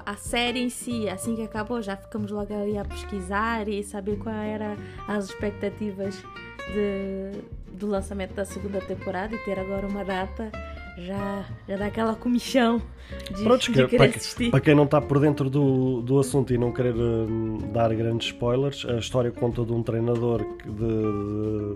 [0.05, 4.17] a série em si, assim que acabou, já ficamos logo ali a pesquisar e saber
[4.17, 6.23] qual era as expectativas
[6.71, 7.41] de,
[7.73, 10.51] do lançamento da segunda temporada e ter agora uma data
[10.97, 12.81] já, já dá aquela comichão
[13.35, 14.51] de, Pronto, de que- querer para, assistir.
[14.51, 18.27] para quem não está por dentro do, do assunto e não querer hum, dar grandes
[18.27, 21.75] spoilers, a história conta de um treinador de, de-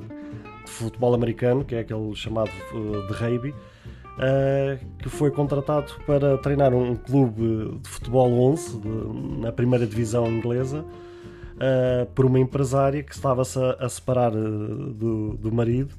[0.66, 6.38] de futebol americano, que é aquele chamado uh, de rugby, uh, que foi contratado para
[6.38, 10.80] treinar um clube de futebol 11 de- na primeira divisão inglesa.
[10.82, 15.94] uh, por uma empresária que estava-se a, a separar uh, do, do marido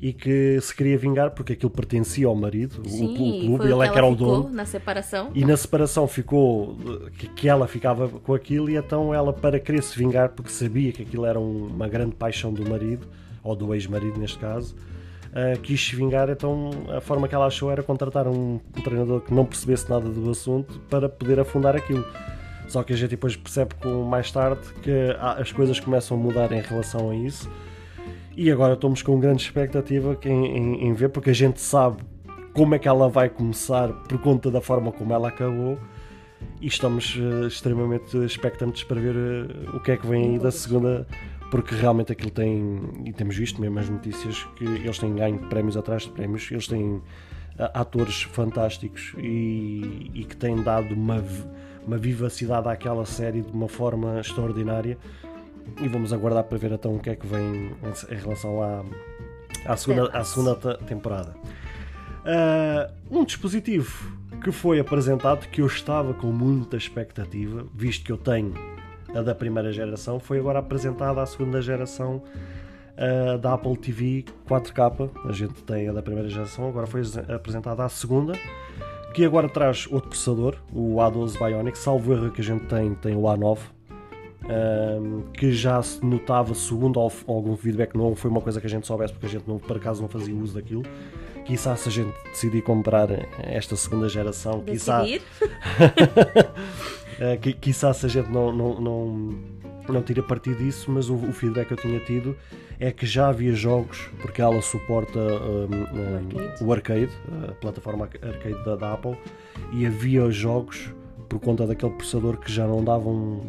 [0.00, 3.66] e que se queria vingar porque aquilo pertencia ao marido, o- Sim, o, clube, foi
[3.66, 4.48] ele o é que era o dono.
[4.50, 5.30] na separação.
[5.34, 6.76] E na separação ficou
[7.18, 10.92] que, que ela ficava com aquilo, e então ela, para querer se vingar, porque sabia
[10.92, 13.06] que aquilo era um- uma grande paixão do marido,
[13.42, 14.76] ou do ex-marido neste caso,
[15.34, 16.28] ah, quis se vingar.
[16.30, 20.08] Então a forma que ela achou era contratar um, um treinador que não percebesse nada
[20.08, 22.04] do assunto para poder afundar aquilo.
[22.68, 24.90] Só que a gente depois percebe com mais tarde que
[25.20, 27.50] as coisas começam a mudar em relação a isso.
[28.40, 32.04] E agora estamos com grande expectativa em, em- em ver, porque a gente sabe
[32.52, 35.76] como é que ela vai começar por conta da forma como ela acabou.
[36.60, 40.52] E estamos eh, extremamente expectantes para ver eh, o que é que vem aí da
[40.52, 41.04] segunda,
[41.50, 45.76] porque realmente aquilo tem, e temos visto mesmo as notícias, que eles têm ganho prémios
[45.76, 47.02] atrás de prémios, eles têm
[47.58, 51.24] ah, atores fantásticos e, e que têm dado uma,
[51.84, 54.96] uma vivacidade àquela série de uma forma extraordinária.
[55.80, 57.72] E vamos aguardar para ver então o que é que vem
[58.10, 58.84] em, relação à,
[59.66, 61.34] à segunda, à segunda te- temporada.
[62.24, 64.12] Ah, um dispositivo
[64.42, 68.54] que foi apresentado que eu estava com muita expectativa, visto que eu tenho
[69.14, 72.22] a da primeira geração, foi agora apresentada a segunda geração
[72.96, 75.10] ah, da Apple TV 4K.
[75.28, 77.02] A gente tem a da primeira geração, agora foi
[77.34, 78.32] apresentada a segunda,
[79.14, 83.14] que agora traz outro processador, o A12 Bionic, salvo erro que a gente tem, tem
[83.16, 83.58] o A9.
[84.50, 88.70] Um, que já se notava, segundo al- algum feedback, não foi uma coisa que a
[88.70, 90.82] gente soubesse, porque a gente não, por acaso não fazia uso daquilo.
[91.44, 93.08] Quizá se a gente decidir comprar
[93.42, 95.20] esta segunda geração, Decidir.
[97.20, 99.38] uh, qui- quizá se a gente não, não, não,
[99.88, 102.36] não tira partido disso, mas o, o feedback que eu tinha tido
[102.80, 105.68] é que já havia jogos, porque ela suporta um,
[105.98, 106.64] um, arcade.
[106.64, 107.10] o arcade,
[107.48, 109.16] a plataforma arcade da, da Apple,
[109.72, 110.90] e havia jogos
[111.28, 113.42] por conta daquele processador que já não davam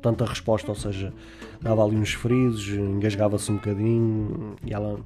[0.00, 1.12] tanta resposta, ou seja,
[1.60, 4.98] dava ali uns frisos, engasgava-se um bocadinho e ela,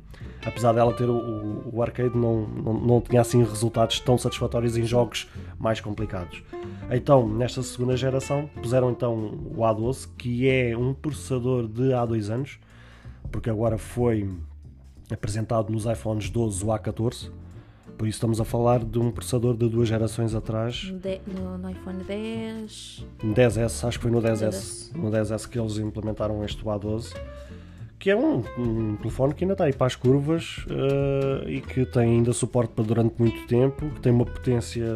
[0.46, 4.84] apesar dela ter o- o arcade, não, não, não tinha assim resultados tão satisfatórios em
[4.84, 5.28] jogos
[5.58, 6.42] mais complicados.
[6.90, 9.14] Então, nesta segunda geração, puseram então
[9.56, 12.58] o A12, que é um processador de há dois anos,
[13.32, 14.28] porque agora foi
[15.12, 17.30] apresentado nos iPhones 12 o A14,
[18.00, 21.58] por isso estamos a falar de um processador de duas gerações atrás, No, de- no-
[21.58, 23.04] no iPhone 10.
[23.22, 24.96] no 10S, acho que foi no 10S, 10S.
[24.98, 27.14] no 10S que eles implementaram este A12,
[27.98, 31.84] que é um, um telefone que ainda está aí para as curvas eh, e que
[31.84, 34.86] tem ainda suporte para durante muito tempo, que tem uma potência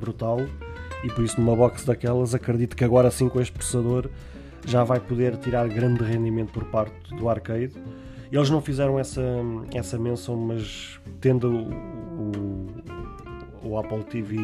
[0.00, 0.40] brutal
[1.04, 4.08] e por isso numa box daquelas acredito que agora sim com este processador
[4.66, 7.74] já vai poder tirar grande rendimento por parte do arcade.
[8.34, 9.22] Eles não fizeram essa,
[9.72, 12.66] essa menção, mas tendo o,
[13.62, 14.36] o, o Apple TV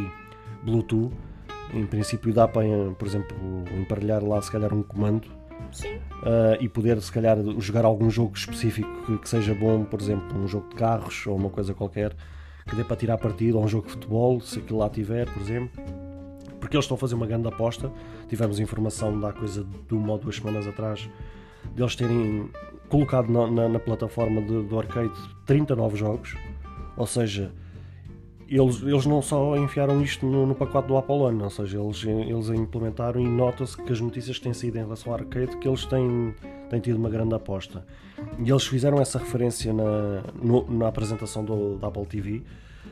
[0.63, 1.13] Bluetooth,
[1.75, 2.63] em princípio dá para,
[2.97, 3.37] por exemplo,
[3.77, 8.89] emparelhar lá se calhar um comando uh, e poder se calhar jogar algum jogo específico
[9.07, 12.15] que, que seja bom, por exemplo, um jogo de carros ou uma coisa qualquer
[12.69, 15.43] que dê para tirar partido, ou um jogo de futebol, se aquilo lá tiver, por
[15.43, 15.83] exemplo.
[16.61, 17.91] Porque eles estão a fazer uma grande aposta.
[18.29, 21.11] Tivemos informação da coisa de uma ou duas semanas atrás
[21.75, 22.49] deles terem
[22.91, 25.13] colocado na, na- na plataforma de- do arcade
[25.47, 26.37] 30 novos jogos.
[26.97, 27.51] Ou seja,
[28.49, 32.05] eles, eles não só enfiaram isto no, no pacote do Apple One, ou seja, eles,
[32.05, 35.69] eles implementaram e nota-se que as notícias que têm saído em relação ao arcade que
[35.69, 36.35] eles têm,
[36.69, 37.87] têm tido uma grande aposta.
[38.45, 42.43] E eles fizeram essa referência na, no- na apresentação do, da Apple TV.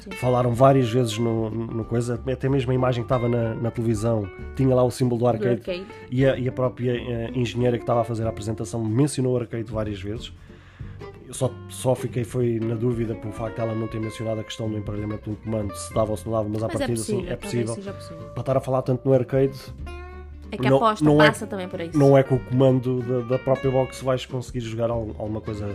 [0.01, 0.11] Sim.
[0.13, 4.29] Falaram várias vezes no, no coisa, até mesmo a imagem que estava na, na televisão
[4.57, 5.87] tinha lá o símbolo do Do arcade, arcade.
[6.11, 9.37] E, a, e a própria eh, engenheira que estava a fazer a apresentação mencionou o
[9.39, 10.33] arcade várias vezes.
[11.27, 14.45] Eu só, só fiquei foi na dúvida pelo facto de ela não ter mencionado a
[14.45, 16.75] questão do emparelhamento de um comando, se dava ou se não dava, mas a Mas
[16.77, 17.75] é partir possível, assim é possível.
[17.95, 18.17] possível.
[18.33, 19.53] Para estar a falar tanto no arcade,
[20.51, 21.99] É que a Não- aposta não é- passa também por isso.
[21.99, 25.75] não é com o comando da, da própria box vais conseguir jogar al- alguma coisa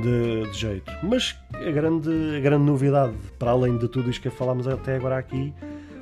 [0.00, 0.90] de, de jeito.
[1.02, 5.18] Mas a grande, a grande novidade, para além de tudo isto que falámos até agora
[5.18, 5.52] aqui,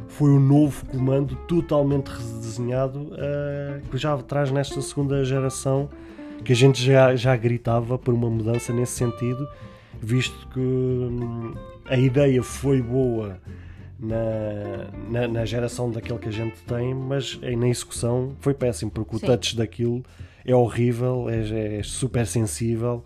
[0.09, 5.89] foi o novo comando totalmente redesenhado eh, que já traz nesta segunda geração
[6.45, 9.49] que a gente já, já gritava por uma mudança nesse sentido
[10.01, 11.55] visto que hum,
[11.87, 13.41] a ideia foi boa
[13.99, 19.17] na, na, na, geração daquele que a gente tem, mas na execução foi péssimo, porque
[19.17, 19.25] Sim.
[19.25, 20.03] o touch daquilo
[20.45, 23.03] é horrível, é, é, super sensível.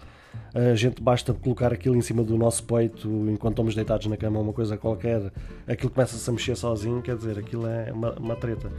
[0.55, 4.41] A gente basta colocar aquilo em cima do nosso peito enquanto estamos deitados na cama,
[4.41, 5.31] uma coisa qualquer,
[5.67, 8.71] aquilo começa-se a mexer sozinho, quer dizer, aquilo é uma, uma treta.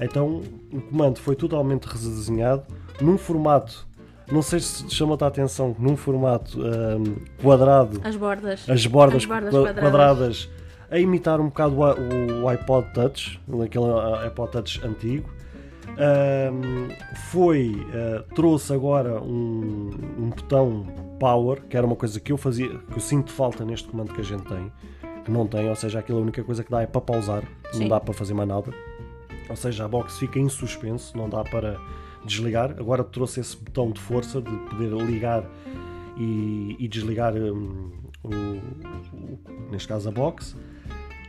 [0.00, 0.42] Então
[0.72, 2.64] o comando foi totalmente redesenhado
[3.00, 3.86] num formato
[4.30, 8.00] não sei se chamou-te a atenção num formato um, quadrado.
[8.02, 8.68] As bordas.
[8.68, 9.80] As bordas, as bordas quadradas.
[9.80, 10.48] quadradas.
[10.90, 15.30] a imitar um bocado o, iPod Touch, aquele uh, iPod Touch antigo.
[17.30, 20.86] Foi, uh, trouxe agora um, um, botão
[21.18, 24.20] Power, que era uma coisa que eu fazia, que eu sinto falta neste comando que
[24.20, 24.70] a gente tem,
[25.24, 27.42] que não tem, ou seja, aquilo a única coisa que dá é para pausar,
[27.72, 27.80] Sim.
[27.80, 28.70] não dá para fazer mais nada.
[29.48, 31.78] Ou seja, a box fica em suspenso, não dá para
[32.24, 32.72] desligar.
[32.72, 35.44] Agora trouxe esse botão de força de poder ligar
[36.16, 37.92] e, e desligar um,
[38.22, 39.38] o, o,
[39.70, 40.56] neste caso a box.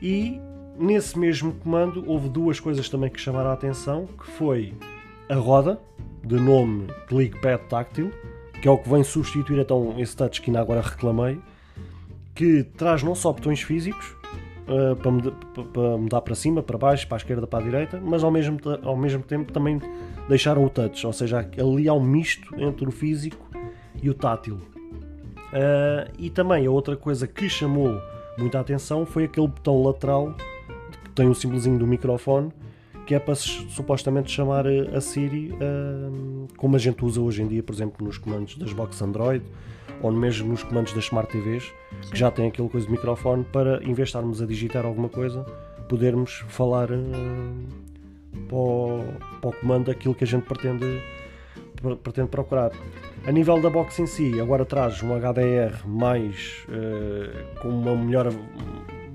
[0.02, 0.40] E
[0.78, 4.74] nesse mesmo comando houve duas coisas também que chamaram a atenção, que foi
[5.30, 5.80] a roda,
[6.24, 8.12] de nome ClickPad Táctil,
[8.62, 11.40] que é o que vem substituir então esse touch que ainda agora reclamei,
[12.36, 14.16] que traz não só botões físicos,
[14.68, 18.02] uh, para, mudar, para mudar para cima, para baixo, para a esquerda, para a direita,
[18.04, 19.82] mas ao mesmo, ao mesmo tempo também
[20.28, 23.48] deixaram o touch, ou seja, ali há um misto entre o físico
[24.02, 24.56] e o tátil.
[24.56, 28.00] Uh, e também a outra coisa que chamou
[28.38, 30.36] muita atenção foi aquele botão lateral
[31.18, 32.52] tem o símbolozinho do microfone
[33.08, 37.64] que é para supostamente chamar a Siri uh, como a gente usa hoje em dia,
[37.64, 39.44] por exemplo, nos comandos das boxes Android
[40.02, 42.12] ou mesmo nos comandos das Smart TVs, Sim.
[42.12, 45.08] que já tem aquele coisa de microfone para, em vez de estarmos a digitar alguma
[45.08, 45.44] coisa,
[45.88, 46.98] podermos falar uh,
[48.50, 49.04] para, o,
[49.40, 51.02] para o comando aquilo que a gente pretende,
[52.04, 52.72] pretende procurar.
[53.26, 58.28] A nível da box em si, agora traz um HDR mais uh, com uma melhor,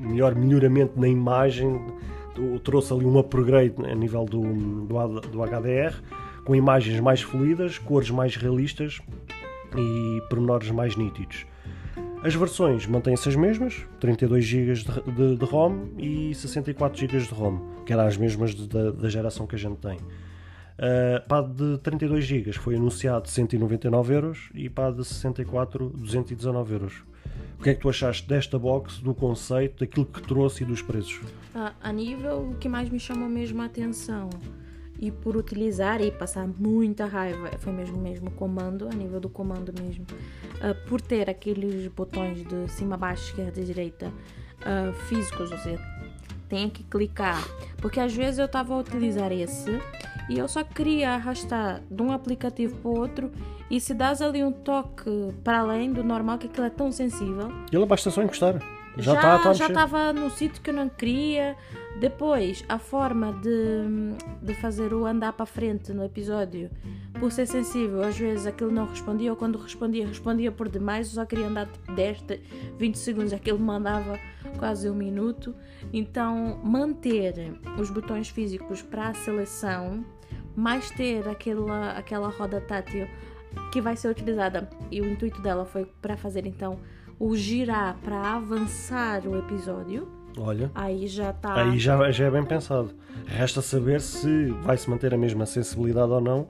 [0.03, 1.81] melhor melhoramento na imagem,
[2.65, 5.95] trouxe ali um upgrade a nível do, do, do HDR,
[6.45, 9.01] com imagens mais fluídas, cores mais realistas
[9.77, 11.47] e pormenores mais nítidos.
[12.23, 17.35] As versões mantêm-se as mesmas, 32 GB de, de, de, ROM e 64 GB de
[17.35, 19.97] ROM, que eram as mesmas de, da, geração que a gente tem.
[19.99, 27.05] Uh, para de 32 GB foi anunciado 199 euros e para de 64 219 euros.
[27.63, 30.83] O que é que tu achaste desta box, do conceito, daquilo que trouxe e dos
[30.83, 31.21] preços?
[31.55, 34.31] Ah, a nível, o que mais me chamou mesmo a atenção
[34.99, 39.73] e por utilizar e passar muita raiva foi mesmo mesmo comando a nível do comando
[39.81, 40.05] mesmo
[40.57, 45.81] uh, por ter aqueles botões de cima baixo esquerda e direita uh, físicos ou seja
[46.49, 47.47] tem que clicar
[47.77, 49.71] porque às vezes eu estava a utilizar esse
[50.29, 53.31] e eu só queria arrastar de um aplicativo para o outro
[53.73, 55.11] e se dás ali um toque
[55.43, 57.51] para além do normal que aquilo é tão sensível.
[57.73, 58.61] Ele basta só encostar.
[58.99, 61.57] Já já tá, já estava no sítio que eu não queria.
[61.99, 64.13] Depois, a forma de,
[64.43, 66.71] de fazer o andar para frente no episódio,
[67.19, 71.15] por ser sensível, às vezes aquilo não respondia, ou quando respondia, respondia por demais, eu
[71.15, 72.25] só queria andar tipo 10,
[72.77, 74.19] 20 segundos, aquilo mandava
[74.59, 75.55] quase um minuto.
[75.95, 80.05] Então, manter os botões físicos para a seleção,
[80.55, 83.09] mais ter aquela, aquela roda tátil
[83.73, 86.79] que vai ser utilizada, e o intuito dela foi para fazer então
[87.19, 90.71] o girar para avançar o episódio Olha.
[90.75, 91.55] Aí já está.
[91.55, 92.91] Aí já, já é bem pensado.
[93.27, 96.49] Resta saber se vai se manter a mesma sensibilidade ou não.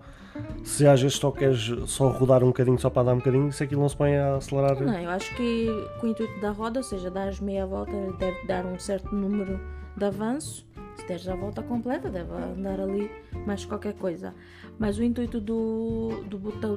[0.64, 3.62] Se às vezes só queres só rodar um bocadinho só para dar um bocadinho, se
[3.62, 4.80] aquilo não se põe a acelerar.
[4.80, 5.66] Não, eu acho que
[6.00, 9.60] com o intuito da roda, ou seja, dar meia volta, deve dar um certo número
[9.96, 10.66] de avanço.
[10.96, 13.10] Se deres a volta completa, deve andar ali
[13.46, 14.34] mais qualquer coisa.
[14.82, 16.76] Mas o intuito do, do, botão,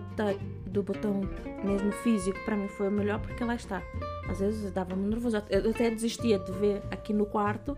[0.67, 1.21] do botão
[1.63, 3.81] mesmo físico para mim foi o melhor porque lá está.
[4.29, 5.41] Às vezes dava-me nervoso.
[5.49, 7.75] Eu até desistia de ver aqui no quarto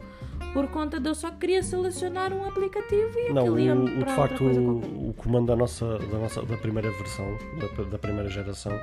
[0.52, 4.14] por conta de eu só queria selecionar um aplicativo e Não, ia o, o, de
[4.14, 7.26] facto o, o, comando da nossa, da nossa da primeira versão,
[7.62, 8.78] da, da primeira geração,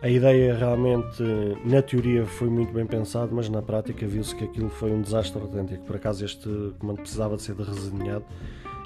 [0.00, 1.20] a ideia realmente,
[1.64, 5.42] na teoria, foi muito bem pensado, mas na prática viu-se que aquilo foi um desastre
[5.42, 5.84] autêntico.
[5.84, 8.24] Por acaso, este comando precisava de ser redesenhado.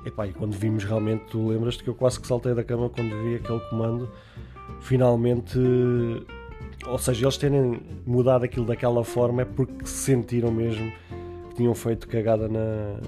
[0.04, 3.10] Epá, e quando vimos realmente, tu lembras-te que eu quase que saltei da cama quando
[3.22, 4.10] vi aquele comando.
[4.80, 5.58] Finalmente,
[6.86, 10.92] ou seja, eles terem mudado aquilo daquela forma é porque sentiram mesmo
[11.48, 12.98] que tinham feito cagada na,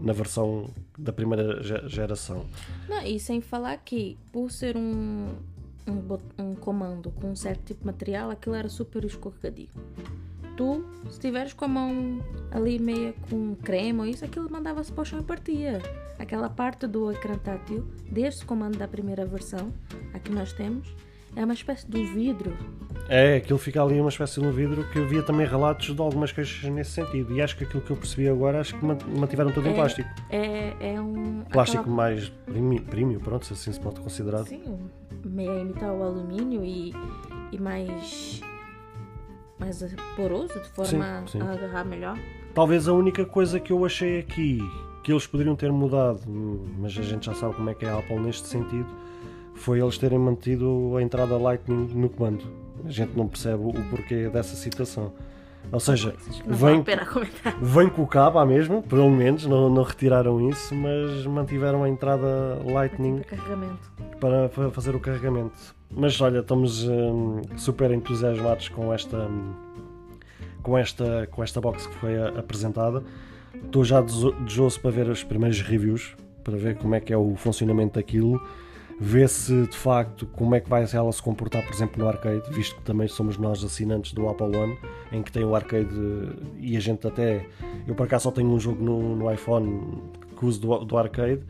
[0.00, 2.46] na versão da primeira geração.
[2.88, 5.28] Não, e sem falar que, por ser um,
[5.86, 9.68] um, um comando com um certo tipo de material, aquilo era super escorregadio
[10.56, 15.02] tu, se tiveres com a mão ali meia com creme ou isso, aquilo mandava-se para
[15.02, 15.82] o chão e partia.
[16.18, 19.72] Aquela parte do ecrã tátil, deste comando da primeira versão,
[20.14, 20.88] a que nós temos,
[21.36, 22.56] É uma espécie de vidro.
[23.10, 26.32] É, aquilo fica ali uma espécie de um vidro que havia também relatos de algumas
[26.32, 27.34] queixas nesse sentido.
[27.34, 30.08] E acho que aquilo que eu percebi agora, acho que mantiveram tudo em plástico.
[30.30, 31.42] É, é um.
[31.52, 31.94] Plástico aquela...
[31.94, 32.32] mais
[32.88, 34.44] premium, pronto, se assim se pode considerar.
[34.44, 34.88] Sim,
[35.24, 36.94] meio a imitar o alumínio e,
[37.52, 38.40] e mais.
[39.58, 39.82] Mais
[40.16, 41.40] poroso, de forma sim, sim.
[41.40, 42.18] a agarrar melhor.
[42.54, 44.58] Talvez a única coisa que eu achei aqui
[45.06, 47.98] que eles poderiam ter mudado, mas a gente já sabe como é que é a
[47.98, 48.88] Apple neste sentido,
[49.54, 52.44] foi eles terem mantido a entrada Lightning no comando.
[52.84, 55.12] A gente não percebe o porquê dessa situação.
[55.70, 56.12] Ou seja,
[56.44, 56.84] vem,
[57.62, 61.88] vem com o cabo à mesma, pelo menos, não, não retiraram isso, mas mantiveram a
[61.88, 63.22] entrada Lightning
[64.20, 65.75] para, para, fazer o carregamento.
[65.90, 69.28] Mas olha, estamos hum, super entusiasmados com esta,
[70.62, 73.02] com esta, com esta box que foi apresentada.
[73.54, 76.14] Estou já desejoso para ver os primeiros reviews,
[76.44, 78.40] para ver como é que é o funcionamento daquilo,
[79.00, 82.42] ver se de facto como é que vai ela se comportar, por exemplo, no arcade,
[82.50, 84.78] visto que também somos nós assinantes do Apple One,
[85.12, 85.88] em que tem o arcade
[86.58, 87.46] e a gente até.
[87.86, 90.02] Eu por acaso só tenho um jogo no, no iPhone
[90.36, 91.40] que uso do, do arcade,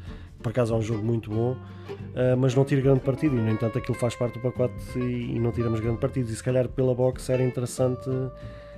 [0.47, 3.51] por acaso é um jogo muito bom, uh, mas não tira grande partido e, no
[3.51, 6.31] entanto, aquilo faz parte do pacote e, e não tiramos grande partido.
[6.31, 8.09] E se calhar pela box era interessante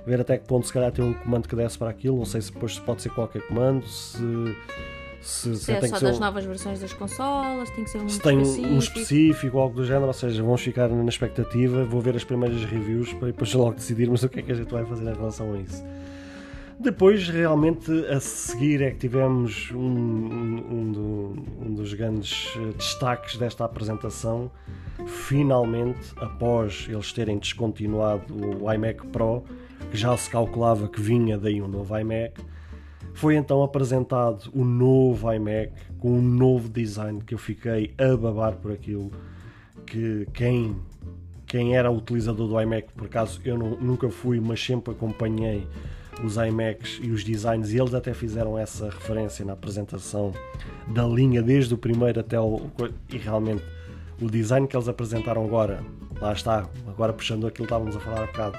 [0.03, 2.41] ver até que ponto se calhar tem um comando que desse para aquilo, não sei
[2.41, 4.17] se depois pode ser qualquer comando, se
[5.21, 8.19] se, se, é só das um, novas versões das consolas, tem que ser um se
[8.19, 8.73] tem específico.
[8.73, 12.23] um específico ou algo do género, ou seja, vamos ficar na expectativa, vou ver as
[12.23, 15.13] primeiras reviews para depois logo decidirmos o que é que a gente vai fazer em
[15.13, 15.83] relação a isso.
[16.81, 23.35] Depois, realmente, a seguir é que tivemos um, um, um, um dos grandes eh, destaques
[23.35, 24.49] desta apresentação.
[25.05, 29.43] Finalmente, após eles terem descontinuado o iMac Pro,
[29.91, 32.41] que já se calculava que vinha daí um novo iMac.
[33.13, 38.55] Foi então apresentado o novo iMac com um novo design que eu fiquei a babar
[38.55, 39.11] por aquilo.
[39.85, 40.77] Que quem,
[41.45, 45.67] quem era utilizador do iMac, por acaso eu não, nunca fui, mas sempre acompanhei
[46.23, 50.33] os iMacs e os designs, e eles até fizeram essa referência na apresentação
[50.87, 52.69] da linha, desde o primeiro até o.
[53.09, 53.63] E realmente
[54.21, 55.83] o design que eles apresentaram agora,
[56.19, 58.57] lá está, agora puxando aquilo que estávamos a falar há bocado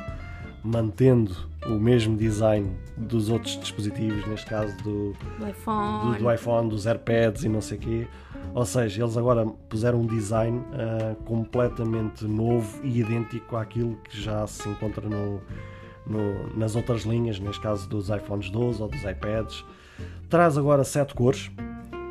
[0.63, 1.35] mantendo
[1.67, 6.87] o mesmo design dos outros dispositivos, neste caso do, do iPhone, do, do iPhone dos
[6.87, 8.09] AirPads e não sei o quê.
[8.55, 14.47] Ou seja, eles agora puseram um design uh, completamente novo e idêntico àquilo que já
[14.47, 15.41] se encontra no,
[16.07, 19.65] no, nas outras linhas, neste caso dos iPhones 12 ou dos iPads.
[20.29, 21.51] Traz agora sete cores.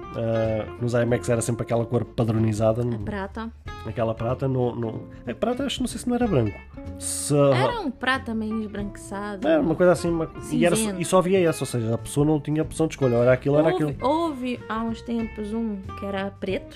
[0.10, 2.82] Uh, nos iMacs era sempre aquela cor padronizada.
[2.82, 3.52] A prata
[3.88, 5.08] aquela prata no, no...
[5.28, 6.58] A prata acho que não sei se não era branco.
[6.98, 7.36] Se...
[7.36, 9.48] Era um prata meio esbranquiçado.
[9.48, 10.10] Era uma coisa assim.
[10.10, 10.30] Uma...
[10.52, 13.16] E, era, e só havia essa, ou seja, a pessoa não tinha opção de escolha.
[13.16, 13.96] Era aquilo, houve, era aquilo.
[14.02, 16.76] Houve há uns tempos um que era preto,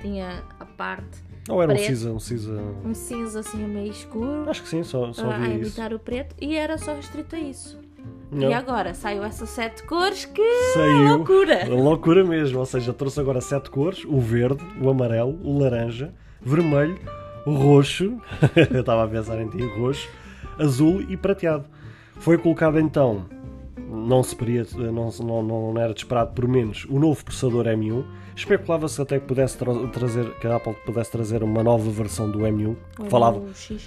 [0.00, 1.25] tinha a parte.
[1.48, 2.52] Ou era um cinza, um cinza.
[2.84, 4.48] Um cinza assim meio escuro.
[4.50, 6.34] Acho que sim, só, só a, a imitar o preto.
[6.40, 7.78] E era só restrito a isso.
[8.30, 8.50] Não.
[8.50, 10.42] E agora saiu essas sete cores que
[10.74, 11.16] saiu.
[11.16, 11.64] loucura!
[11.70, 16.98] Loucura mesmo, ou seja, trouxe agora sete cores: o verde, o amarelo, o laranja, vermelho,
[17.46, 18.20] roxo,
[18.72, 20.08] eu estava a pensar em ti, roxo,
[20.58, 21.66] azul e prateado.
[22.18, 23.26] Foi colocado então,
[23.88, 28.04] não se peria, não, não, não era desesperado por menos, o novo processador M1.
[28.36, 32.40] Especulava-se até que pudesse tra trazer, que a Apple pudesse trazer uma nova versão do
[32.40, 32.76] M1.
[33.08, 33.42] Falava,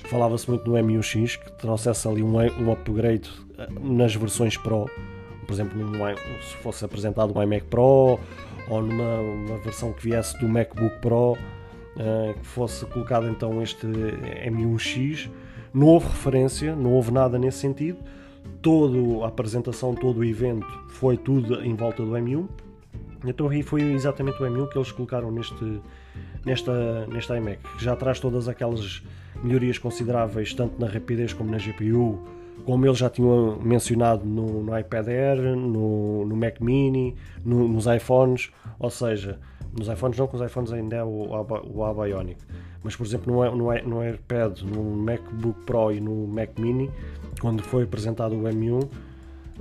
[0.05, 3.29] Falava-se muito no M1X, que trouxesse ali um, um upgrade
[3.59, 4.89] eh, nas versões Pro.
[5.45, 5.79] Por exemplo,
[6.41, 8.19] se fosse apresentado um iMac Pro
[8.67, 15.29] ou numa versão que viesse do MacBook Pro uh, que fosse colocado então este M1X.
[15.71, 17.99] Não houve referência, não houve nada nesse sentido.
[18.61, 22.47] Toda a apresentação, todo o evento foi tudo em volta do M1.
[23.25, 25.81] Então aí foi exatamente o M1 que eles colocaram neste,
[26.45, 29.03] nesta, neste iMac, que já traz todas aquelas
[29.43, 32.19] melhorias consideráveis, tanto na rapidez como na GPU,
[32.65, 37.85] como eles já tinham mencionado no, no iPad Air, no, no Mac Mini, no, nos
[37.87, 39.39] iPhones, ou seja,
[39.77, 42.39] nos iPhones não, com os iPhones ainda é o, o A Bionic.
[42.83, 46.89] Mas, por exemplo, no, no, no iPad, no MacBook Pro e no Mac Mini,
[47.41, 48.87] quando foi apresentado o M1,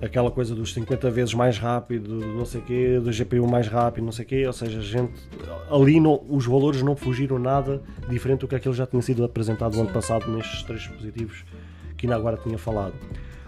[0.00, 4.12] aquela coisa dos 50 vezes mais rápido, não sei quê, do GPU mais rápido, não
[4.12, 5.12] sei quê, ou seja, gente,
[5.70, 9.74] ali não, os valores não fugiram nada diferente do que aquilo já tinha sido apresentado
[9.74, 11.44] no ano passado nestes três dispositivos
[11.96, 12.94] que ainda agora tinha falado.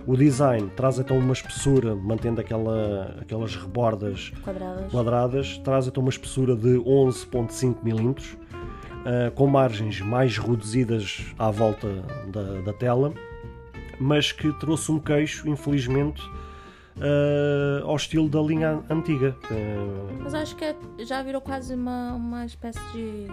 [0.07, 4.90] O design traz então uma espessura, mantendo aquela, aquelas rebordas quadradas.
[4.90, 11.88] quadradas, traz então uma espessura de 11.5 mm, uh, com margens mais reduzidas à volta
[12.28, 13.12] da, da, tela,
[14.01, 16.22] mas que trouxe um queixo, infelizmente,
[16.96, 19.36] uh, ao estilo da linha antiga.
[19.51, 23.26] Uh, Mas acho que é, já virou quase uma, uma espécie de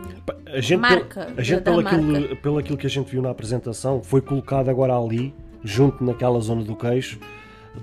[0.45, 1.33] a gente, marca.
[1.37, 4.95] A gente, pelo, aquilo, pelo aquilo que a gente viu na apresentação, foi colocado agora
[4.95, 7.17] ali, junto naquela zona do queixo,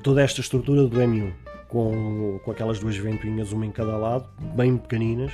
[0.03, 1.32] toda esta estrutura do M1,
[1.68, 5.32] com, com aquelas duas ventoinhas, uma em cada lado, bem pequeninas,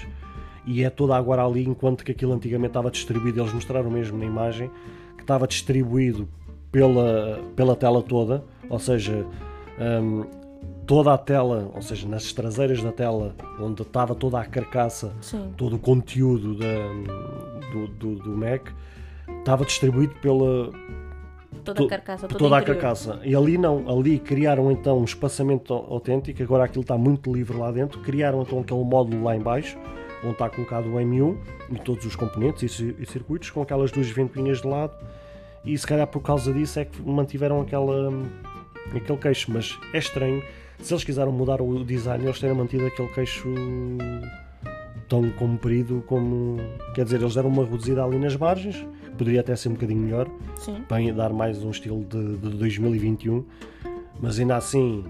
[0.67, 4.25] e é toda agora ali, enquanto que aquilo antigamente estava distribuído, eles mostraram mesmo na
[4.25, 4.71] imagem,
[5.17, 6.29] que estava distribuído
[6.71, 9.27] pela, pela tela toda, ou seja,
[9.79, 10.25] um,
[10.87, 15.53] toda a tela, ou seja, nas traseiras da tela, onde estava toda a carcaça, Sim.
[15.57, 18.69] todo o conteúdo da, do, do, do, Mac,
[19.39, 20.73] estava distribuído pela.
[21.65, 23.21] Toda a carcaça, toda, toda a carcaça.
[23.23, 27.71] E ali não, ali criaram então um espaçamento autêntico, agora aquilo está muito livre lá
[27.71, 29.79] dentro, criaram então aquele módulo lá em baixo,
[30.25, 31.37] onde está colocado o M1
[31.71, 34.95] e todos os componentes e, e circuitos, com aquelas duas ventoinhas de lado,
[35.65, 38.13] e se calhar por causa disso é que mantiveram aquela,
[38.95, 40.43] aquele queixo, mas é estranho
[40.83, 43.49] se eles quiseram mudar o design, eles terem mantido aquele queixo
[45.09, 46.57] tão comprido como.
[46.95, 48.87] Quer dizer, eles deram uma reduzida ali nas margens,
[49.19, 50.83] poderia até ser um bocadinho melhor, Sim.
[50.89, 53.45] para dar mais um estilo de, de 2021,
[54.21, 55.05] mas ainda assim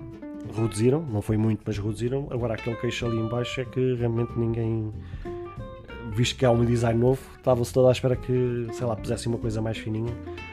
[0.55, 2.27] reduziram, não foi muito, mas reduziram.
[2.31, 4.93] Agora aquele queixo ali embaixo é que realmente ninguém.
[6.21, 9.39] Visto que é um design novo, estava-se toda à espera que, sei lá, pusessem uma
[9.39, 10.13] coisa mais fininha.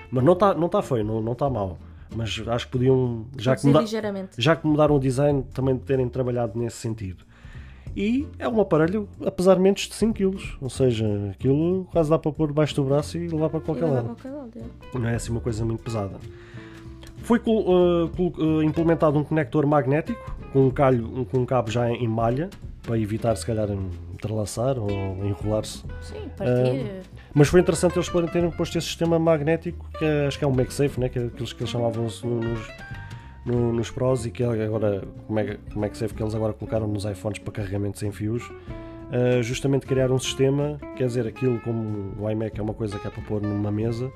[0.09, 1.77] Mas não está não tá feio, não está não tá mal
[2.15, 3.83] mas acho que podiam, já que, muda,
[4.37, 7.25] já que mudaram o design, também terem trabalhado nesse sentido.
[7.93, 12.17] E é um aparelho, apesar de menos de 5 kg, ou seja, aquilo quase dá
[12.17, 14.05] para pôr debaixo do braço e levar para qualquer lado.
[14.05, 14.97] Qualquer lado é.
[14.97, 16.15] Não é assim uma coisa muito pesada.
[17.17, 22.49] Foi uh, implementado um conector magnético com um, calho, com um cabo já em malha
[22.83, 23.67] para evitar se calhar
[24.17, 24.89] entrelaçar ou
[25.25, 25.83] enrolar-se.
[26.01, 26.51] Sim, partir.
[26.51, 27.01] Uh,
[27.33, 30.47] mas foi interessante eles poderem terem posto esse sistema magnético, que é, acho que é
[30.47, 31.07] um MagSafe, né?
[31.07, 32.23] que é aqueles que eles chamavam nos,
[33.45, 37.53] no, nos Pros e que agora, o MagSafe que eles agora colocaram nos iPhones para
[37.53, 38.43] carregamento sem fios.
[38.47, 43.07] Uh, justamente criar um sistema, quer dizer, aquilo como o iMac é uma coisa que
[43.07, 44.11] é para pôr numa mesa,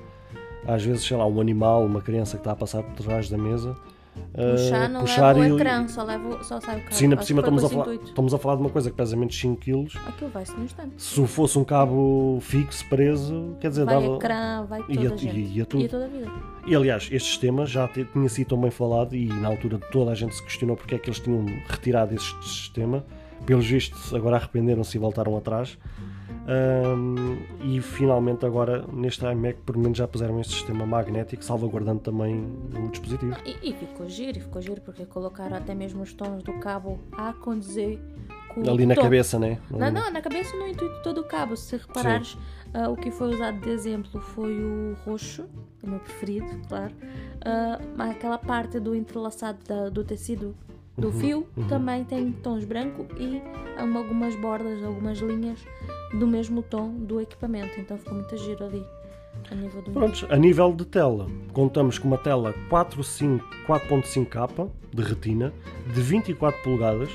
[0.66, 3.38] às vezes, sei lá, um animal, uma criança que está a passar por trás da
[3.38, 3.74] mesa,
[4.32, 6.06] Puxar, não puxar leva o ecrã, só,
[6.42, 6.94] só sai o cabo.
[6.94, 9.34] Sim, por cima estamos a, falar, estamos a falar de uma coisa que pesa menos
[9.34, 9.98] de 5 kg.
[10.08, 10.94] Aquilo vai-se no instante.
[10.96, 14.16] Se fosse um cabo fixo, preso, quer dizer, vai dava.
[14.16, 15.38] ecrã, vai toda ia, a gente.
[15.38, 15.82] Ia, tudo.
[15.82, 16.30] ia toda a vida.
[16.66, 20.14] E aliás, este sistema já tinha sido tão bem falado e na altura toda a
[20.14, 23.04] gente se questionou porque é que eles tinham retirado este sistema.
[23.44, 25.76] Pelos vistos, agora arrependeram-se e voltaram atrás.
[26.44, 32.44] Um, e finalmente agora neste iMac por menos já puseram este sistema magnético salvaguardando também
[32.74, 36.54] o dispositivo e, e ficou giro, ficou giro porque colocaram até mesmo os tons do
[36.54, 38.00] cabo a condizer
[38.48, 39.02] com ali na tom.
[39.02, 39.58] cabeça, né?
[39.70, 42.34] Não, não, na cabeça no intuito todo o cabo se reparares
[42.74, 45.44] uh, o que foi usado de exemplo foi o roxo
[45.80, 50.56] o meu preferido, claro uh, aquela parte do entrelaçado da, do tecido
[50.98, 51.68] do uhum, fio uhum.
[51.68, 53.40] também tem tons branco e
[53.78, 55.64] algumas bordas, algumas linhas
[56.12, 58.84] do mesmo tom do equipamento, então ficou muito giro ali.
[59.50, 65.52] A nível, do Pronto, a nível de tela, contamos com uma tela 4.5K de retina
[65.92, 67.10] de 24 polegadas,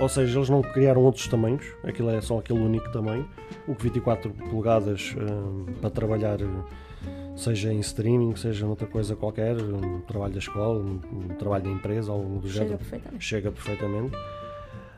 [0.00, 3.28] ou seja, eles não criaram outros tamanhos, aquilo é só aquele único tamanho,
[3.68, 6.38] o que 24 polegadas um, para trabalhar
[7.36, 12.12] seja em streaming, seja noutra coisa qualquer, um trabalho da escola, um, trabalho da empresa,
[12.12, 13.24] algo do Chega Perfeitamente.
[13.24, 14.16] Chega perfeitamente.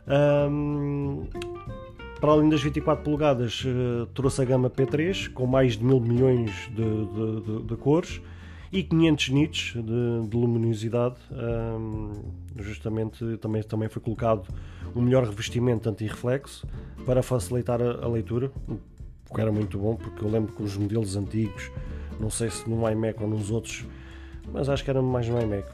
[0.06, 1.26] Um,
[2.22, 6.52] para além das 24 polegadas, uh, trouxe a gama P3 com mais de mil milhões
[6.68, 8.22] de, de, de, de cores
[8.70, 11.16] e 500 nits de, luminosidade.
[11.32, 12.12] Um,
[12.60, 14.46] justamente também, também foi colocado
[14.94, 16.64] um melhor revestimento anti-reflexo
[17.04, 18.52] para facilitar a, a leitura,
[19.28, 21.72] o que era muito bom, porque eu lembro que os modelos antigos
[22.20, 23.84] não sei se no iMac ou nos outros,
[24.52, 25.66] mas acho que era mais no iMac,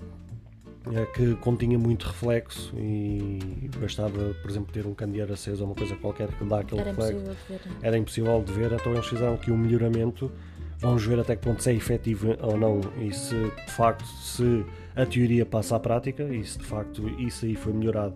[1.15, 5.97] que continha muito reflexo e bastava, por exemplo, ter um candeeiro aceso ou uma coisa
[5.97, 7.21] qualquer que dá aquele era reflexo.
[7.21, 7.87] Impossível de ver.
[7.87, 10.31] Era impossível de ver, então eles fizeram aqui um melhoramento.
[10.79, 14.65] Vamos ver até que ponto se é efetivo ou não e se de facto se
[14.95, 18.15] a teoria passa à prática e se de facto isso aí foi melhorado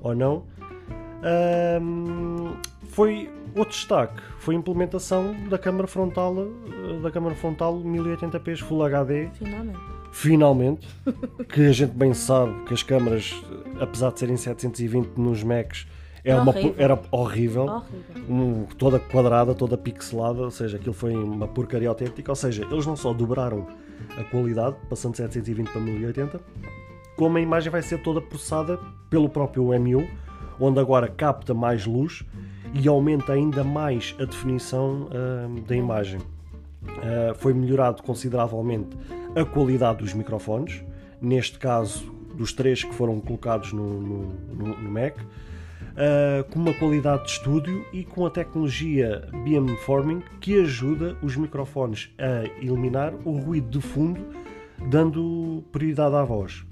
[0.00, 0.44] ou não.
[1.80, 2.56] Um,
[2.88, 8.82] foi outro destaque foi a implementação da câmara frontal eh, da câmara frontal 1080p Full
[8.84, 10.88] HD finalmente finalmente
[11.52, 13.34] que a gente bem sabe que as câmaras
[13.80, 15.86] apesar de serem 720 nos Macs
[16.22, 16.74] é uma, horrível.
[16.76, 18.24] era horrível, horrível.
[18.28, 22.30] Um, toda quadrada, toda pixelada, ou seja, aquilo foi uma porcaria autêntica.
[22.30, 23.66] Ou seja, eles não só dobraram
[24.18, 26.40] a qualidade, passando de 720 para 1080,
[27.16, 30.06] como a imagem vai ser toda processada pelo próprio MU,
[30.60, 32.22] onde agora capta mais luz
[32.74, 36.20] e aumenta ainda mais a definição uh, da imagem.
[37.00, 38.96] Uh, foi melhorado consideravelmente
[39.34, 40.84] a qualidade dos microfones,
[41.20, 46.74] neste caso dos três que foram colocados no, no, no, no Mac, uh, com uma
[46.74, 53.32] qualidade de estúdio e com a tecnologia beamforming que ajuda os microfones a eliminar o
[53.32, 54.20] ruído de fundo,
[54.88, 56.64] dando prioridade à voz.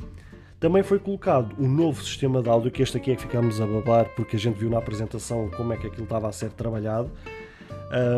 [0.60, 3.66] Também foi colocado o novo sistema de áudio, que este aqui é que ficamos a
[3.66, 7.10] babar, porque a gente viu na apresentação como é que aquilo estava a ser trabalhado.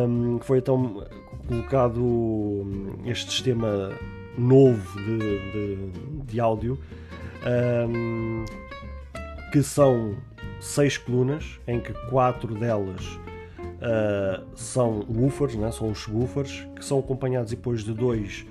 [0.09, 1.07] Um, foi então
[1.51, 2.65] colocado
[3.05, 3.91] este sistema
[4.39, 6.79] novo de, de, de áudio,
[7.89, 8.45] um,
[9.51, 10.15] que são
[10.61, 15.73] seis colunas, em que quatro delas uh, são woofers, né?
[15.73, 18.47] são os woofers, que são acompanhados depois de dois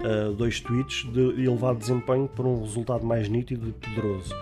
[0.00, 4.34] uh, dois tweets de elevado desempenho para um resultado mais nítido e poderoso.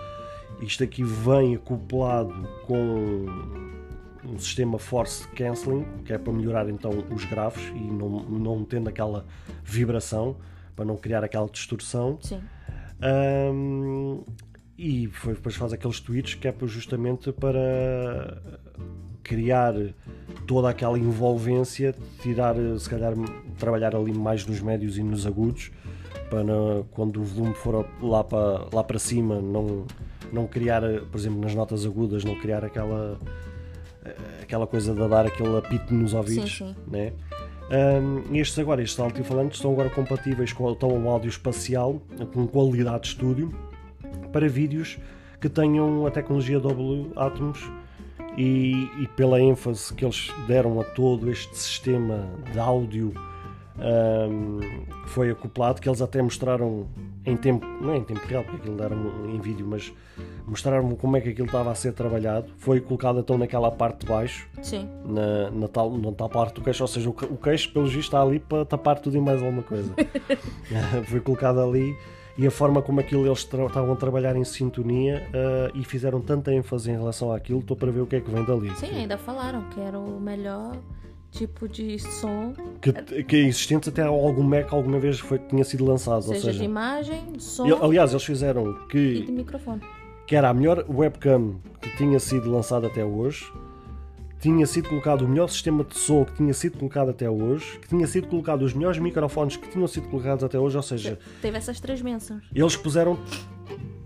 [0.61, 2.33] Isto aqui vem acoplado
[2.65, 3.25] com
[4.23, 8.89] um sistema force cancelling, que é para melhorar então os graves e não, não tendo
[8.89, 9.25] aquela
[9.63, 10.37] vibração,
[10.75, 12.17] para não criar aquela distorção.
[12.21, 12.39] Sim.
[13.01, 14.23] Um,
[14.77, 18.41] e depois faz aqueles tweets que é justamente para
[19.23, 19.73] criar
[20.47, 23.13] toda aquela envolvência, tirar, se calhar,
[23.57, 25.71] trabalhar ali mais nos médios e nos agudos,
[26.29, 26.43] para
[26.91, 29.85] quando o volume for lá para, lá para cima, não,
[30.31, 33.19] não criar, por exemplo, nas notas agudas, não criar aquela,
[34.41, 36.57] aquela coisa de dar aquele apito nos ouvidos.
[36.57, 36.75] Sim, sim.
[36.87, 37.13] Né?
[37.69, 42.01] Um, estes agora, estes altifalantes, estão agora compatíveis com, estão um áudio espacial
[42.33, 43.53] com qualidade de estúdio
[44.31, 44.97] para vídeos
[45.39, 47.59] que tenham a tecnologia Dolby Atmos
[48.37, 53.13] e, e, pela ênfase que eles deram a todo este sistema de áudio
[53.79, 54.59] um,
[55.07, 56.87] foi acoplado, que eles até mostraram
[57.25, 58.97] em tempo, não é em tempo real, porque aquilo deram
[59.29, 59.91] em vídeo, mas
[60.45, 62.51] mostraram como é que aquilo estava a ser trabalhado.
[62.57, 64.87] Foi colocado então naquela parte de baixo, Sim.
[65.05, 67.99] Na, na, tal, na tal parte do queixo, ou seja, o, o queixo, pelo visto,
[67.99, 69.93] está ali para tapar tudo e mais alguma coisa.
[71.07, 71.95] foi colocado ali
[72.39, 76.53] e a forma como aquilo eles estavam a trabalhar em sintonia uh, e fizeram tanta
[76.53, 78.73] ênfase em relação àquilo, estou para ver o que é que vem dali.
[78.77, 80.77] Sim, ainda falaram que era o melhor
[81.31, 85.85] tipo de som que, que é existente até algum Mac alguma vez foi, tinha sido
[85.85, 86.23] lançado.
[86.23, 87.65] Seja, ou seja de imagem, som.
[87.83, 88.97] aliás, eles fizeram que.
[88.97, 89.81] E de microfone.
[90.25, 93.45] Que era a melhor webcam que tinha sido lançada até hoje
[94.39, 97.89] tinha sido colocado o melhor sistema de som que tinha sido colocado até hoje, que
[97.89, 101.57] tinha sido colocado os melhores microfones que tinham sido colocados até hoje, ou seja, teve
[101.57, 102.43] essas três bênçãos.
[102.55, 103.19] Eles puseram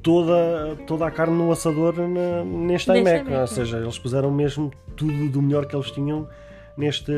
[0.02, 5.30] toda, toda a carne no assador na, neste, iMac, ou seja, eles puseram mesmo tudo
[5.30, 6.28] do melhor que eles tinham
[6.78, 7.12] neste,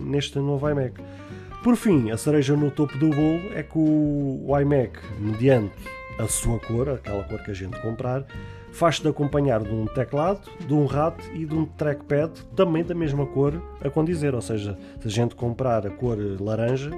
[0.00, 0.94] neste novo iMac.
[1.62, 5.74] Por fim, a cereja no topo do bolo é que o, iMac, mediante
[6.18, 8.24] a sua cor, aquela cor que a gente comprar,
[8.70, 12.94] faz-se de acompanhar de um teclado, de um rato e de um trackpad também da
[12.94, 16.90] mesma cor a condizer, ou seja, se a gente comprar a cor laranja,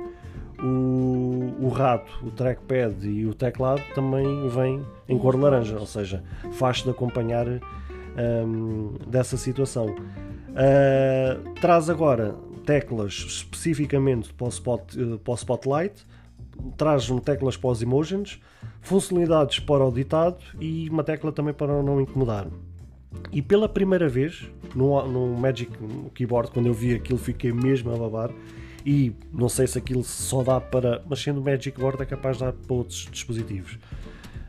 [0.62, 6.24] o, o rato, o trackpad e o teclado também vêm em cor laranja, ou seja,
[6.52, 9.94] faz-se de acompanhar um, dessa situação.
[10.56, 12.34] Uh, traz agora
[12.64, 16.06] teclas especificamente para o, spot, uh, para o Spotlight,
[16.78, 18.40] traz teclas para os emojis,
[18.80, 22.46] funcionalidades para o ditado e uma tecla também para não incomodar.
[23.30, 25.70] E pela primeira vez no, no Magic
[26.14, 28.30] Keyboard, quando eu vi aquilo, fiquei mesmo a babar.
[28.84, 31.02] E não sei se aquilo só dá para.
[31.08, 33.78] Mas sendo Magic Keyboard é capaz de dar para outros dispositivos.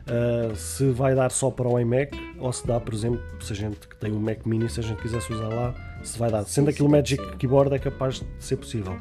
[0.06, 3.56] Uh, se vai dar só para o iMac ou se dá, por exemplo, se a
[3.56, 6.44] gente que tem um Mac Mini, se a gente quisesse usar lá, se vai dar.
[6.44, 8.96] Sendo aquilo Magic Keyboard é capaz de ser possível.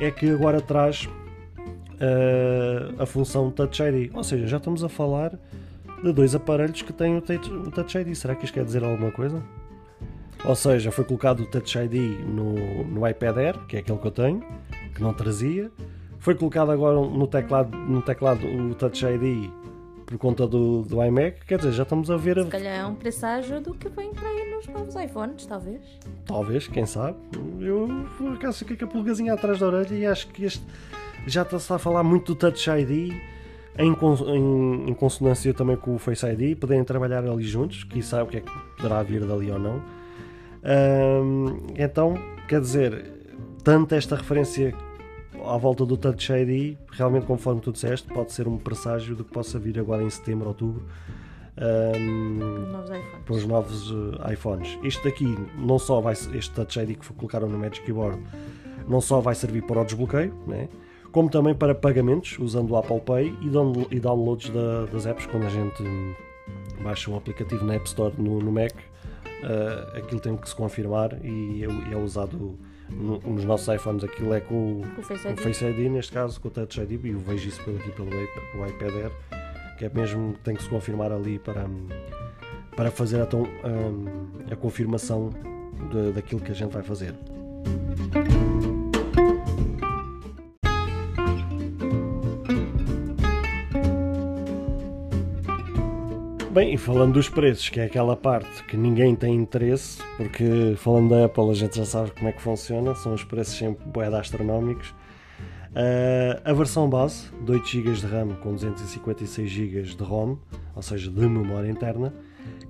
[0.00, 1.08] É que agora traz
[2.02, 4.10] uh, a função Touch ID.
[4.14, 5.38] Ou seja, já estamos a falar
[6.02, 8.14] de dois aparelhos que têm o Touch ID.
[8.14, 9.42] Será que isto quer dizer alguma coisa?
[10.44, 14.06] Ou seja, foi colocado o Touch ID no, no iPad Air, que é aquele que
[14.06, 14.42] eu tenho,
[14.94, 15.70] que não trazia.
[16.18, 19.50] Foi colocado agora no teclado, no teclado o Touch ID
[20.12, 21.44] por conta do, do iMac.
[21.46, 22.42] Quer dizer, já estamos a ver.
[22.42, 25.80] Se calhar é um presságio do que vem para aí nos novos iPhones, talvez.
[26.26, 27.16] Talvez, quem sabe.
[27.60, 27.88] Eu
[28.18, 30.62] por acaso fiquei com a pulgazinha atrás da orelha e acho que este
[31.26, 33.12] já está-se a falar muito do Touch ID
[33.78, 38.24] em, em, em, consonância também com o Face ID, poderem trabalhar ali juntos, quem sabe
[38.24, 39.82] o que é que poderá vir dali ou não.
[41.76, 42.14] Então,
[42.46, 43.04] quer dizer,
[43.64, 44.74] tanto esta referência
[45.46, 49.32] à volta do Touch ID, realmente, conforme tu disseste, pode ser um presságio do que
[49.32, 50.84] possa vir agora em setembro, outubro.
[51.54, 52.38] Um,
[53.26, 54.78] para os novos uh, iPhones.
[54.82, 58.18] Isto daqui não só vai este Touch ID que colocaram no Magic Keyboard
[58.88, 60.68] não só vai servir para o desbloqueio, né?
[61.12, 63.36] como também para pagamentos usando o Apple Pay
[63.90, 65.84] e downloads da, das apps quando a gente
[66.82, 68.72] baixa um aplicativo na App Store no, no Mac.
[68.72, 72.58] Uh, aquilo tem que se confirmar e é, é usado
[72.96, 74.04] no, nos nossos iPhones.
[74.04, 75.38] Aquilo é com o, o, Face, ID.
[75.38, 78.10] o Face ID, neste caso com o Touch ID, e eu vejo isso aqui pelo,
[78.10, 79.12] pelo iPad Air,
[79.78, 81.66] que é mesmo tem que se confirmar ali para,
[82.76, 83.46] para fazer então
[84.48, 85.30] a, a confirmação
[85.90, 87.14] de, daquilo que a gente vai fazer.
[96.52, 101.08] Bem, e falando dos preços, que é aquela parte que ninguém tem interesse, porque falando
[101.08, 104.20] da Apple a gente já sabe como é que funciona, são os preços sempre boeda
[104.20, 104.90] astronómicos.
[105.70, 110.36] Uh, a versão base, de 8 GB de RAM com 256 GB de ROM,
[110.76, 112.12] ou seja, de memória interna,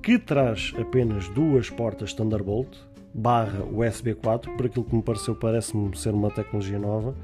[0.00, 2.76] que traz apenas duas portas Thunderbolt
[3.12, 7.16] barra USB 4, por aquilo que me pareceu parece-me ser uma tecnologia nova,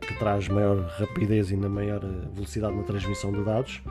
[0.00, 2.00] que traz maior rapidez e ainda maior
[2.34, 3.82] velocidade na transmissão de dados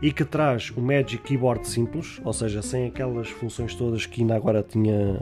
[0.00, 4.36] e que traz o Magic Keyboard simples, ou seja, sem aquelas funções todas que ainda
[4.36, 5.20] agora tinha,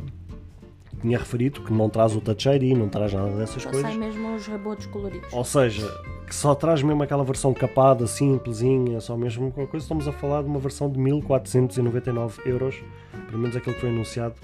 [1.01, 3.91] tinha referido, que não traz o Touch ID, não traz nada dessas Só coisas.
[3.91, 5.33] sai mesmo os rebotes coloridos.
[5.33, 5.89] Ou seja,
[6.27, 9.85] que só traz mesmo aquela versão capada, simplesinha, só mesmo com coisa.
[9.85, 12.83] Estamos a falar de uma versão de 1499 euros,
[13.27, 14.35] pelo menos aquilo que foi anunciado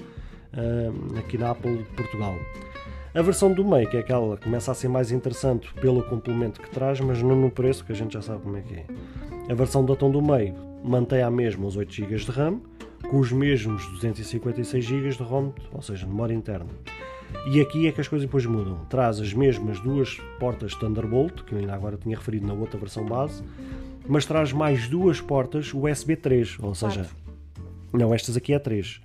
[0.55, 2.34] uh, aqui na Apple Portugal.
[3.15, 6.61] A versão do meio, que é aquela que começa a ser mais interessante pelo complemento
[6.61, 8.87] que traz, mas não no preço, que a gente já sabe como é que é.
[9.51, 12.61] A versão do tom do meio mantém a mesma os 8 GB de RAM,
[13.11, 16.71] com os mesmos 256 GB de ROM, ou seja, memória interna.
[17.51, 18.79] E aqui é que as coisas depois mudam.
[18.89, 23.05] Traz as mesmas duas portas Thunderbolt, que eu ainda agora tinha referido na outra versão
[23.05, 23.45] base,
[24.09, 27.17] mas traz mais duas portas USB 3, ou seja, Quatro.
[27.93, 29.03] não, estas aqui é 3.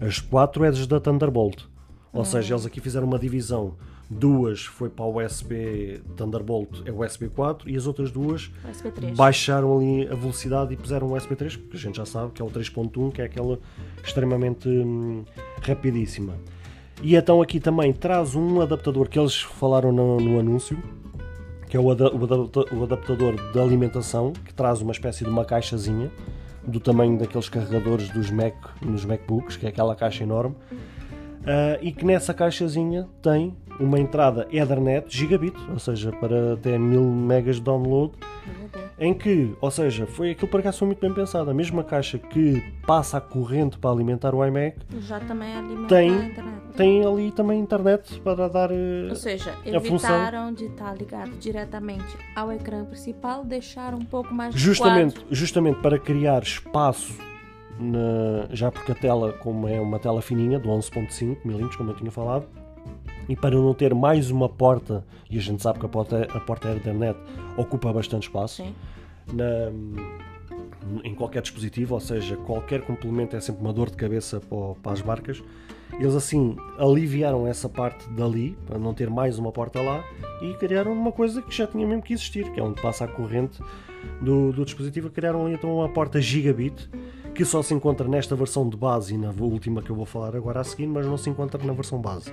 [0.00, 1.69] As quatro é da Thunderbolt.
[2.12, 3.74] Ou seja, eles aqui fizeram uma divisão.
[4.12, 9.16] Duas foi para o USB Thunderbolt, é USB 4, e as outras duas USB 3.
[9.16, 12.42] baixaram ali a velocidade e puseram o USB 3, que a gente já sabe que
[12.42, 13.60] é o 3.1, que é aquela
[14.02, 15.24] extremamente hum,
[15.62, 16.34] rapidíssima.
[17.02, 20.76] E então aqui também traz um adaptador que eles falaram no, no anúncio,
[21.68, 25.30] que é o, ada- o adapta- o adaptador de alimentação, que traz uma espécie de
[25.30, 26.10] uma caixazinha
[26.66, 30.56] do tamanho daqueles carregadores dos Mac nos MacBooks, que é aquela caixa enorme,
[31.46, 37.02] ah, e que nessa caixazinha tem uma entrada Ethernet gigabit, ou seja, para até 1000
[37.02, 38.12] megas de download,
[38.98, 41.50] em que, ou seja, foi aquilo para cá foi muito bem pensado.
[41.50, 46.10] A mesma caixa que passa a corrente para alimentar o iMac Já também alimenta Tem-
[46.10, 46.60] a internet.
[46.76, 48.70] tem ali também internet para dar.
[48.70, 50.10] eh, Ou seja, a função.
[50.14, 55.98] evitaram de estar ligado diretamente ao ecrã principal, deixar um pouco mais Justamente, justamente para
[55.98, 57.14] criar espaço,
[57.80, 61.96] na- já porque a tela, como é uma tela fininha, de 11.5 mm, como eu
[61.96, 62.46] tinha falado,
[63.28, 66.40] e para não ter mais uma porta, e a gente sabe que a porta, a
[66.40, 67.18] porta Ethernet
[67.56, 68.64] ocupa bastante espaço,
[69.32, 69.70] na-
[71.04, 74.40] em qualquer dispositivo, ou seja, qualquer complemento é sempre uma dor de cabeça
[74.82, 75.42] para as marcas.
[75.98, 80.02] Eles assim aliviaram essa parte dali, para não ter mais uma porta lá,
[80.40, 83.08] e criaram uma coisa que já tinha mesmo que existir, que é onde passa a
[83.08, 83.60] corrente
[84.20, 85.10] do, do dispositivo.
[85.10, 86.88] Criaram ali então uma porta gigabit,
[87.34, 90.36] que só se encontra nesta versão de base e na última que eu vou falar
[90.36, 92.32] agora a seguir, mas não se encontra na versão base.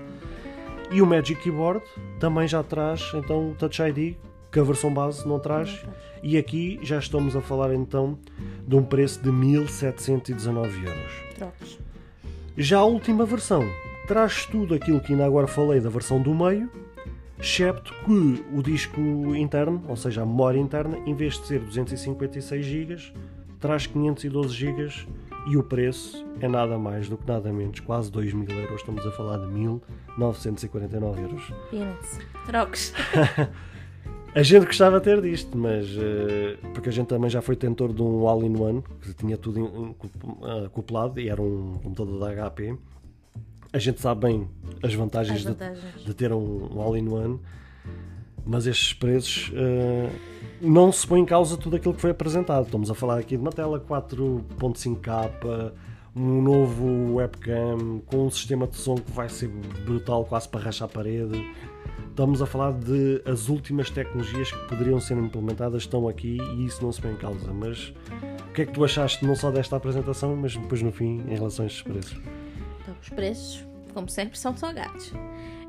[0.92, 1.82] E o Magic Keyboard
[2.20, 4.16] também já traz então o Touch ID,
[4.52, 5.86] que a versão base não traz.
[6.24, 8.18] E aqui já estamos a falar então
[8.66, 11.12] de um preço de 1719 euros.
[12.58, 13.64] Já a última versão
[14.08, 16.70] traz tudo aquilo que ainda agora falei da versão do meio,
[17.40, 19.00] excepto que o disco
[19.36, 22.98] interno, ou seja, a memória interna, em vez de ser 256 GB,
[23.60, 24.90] traz 512 GB
[25.48, 28.76] e o preço é nada mais do que nada menos, quase 2 mil euros.
[28.82, 31.54] Estamos a falar de 1949 euros.
[31.72, 32.20] Peanuts.
[32.46, 32.94] Trocas.
[34.36, 37.92] A gente gostava de ter disto, mas eh, porque a gente também já foi tentor
[37.92, 39.96] de um all-in-one que tinha tudo em-
[40.66, 42.78] acoplado e era um computador da HP.
[43.74, 44.48] A gente sabe bem
[44.82, 46.04] as vantagens, As de- vantagens.
[46.06, 47.40] De, ter um, all-in-one,
[48.46, 50.10] mas estes preços eh,
[50.62, 52.66] não se põe em causa tudo aquilo que foi apresentado.
[52.66, 55.72] Estamos a falar aqui de uma tela 4.5K,
[56.16, 59.50] um novo webcam com um sistema de som que vai ser
[59.86, 61.46] brutal, quase para rachar a parede.
[62.10, 66.82] Estamos a falar de as últimas tecnologias que poderiam ser implementadas estão aqui e isso
[66.84, 67.52] não se põe em causa.
[67.54, 67.94] Mas
[68.50, 71.36] o que é que tu achaste não só desta apresentação, mas depois no fim em
[71.36, 72.18] relação a estes preços?
[73.02, 75.12] Os preços, como sempre, são salgados.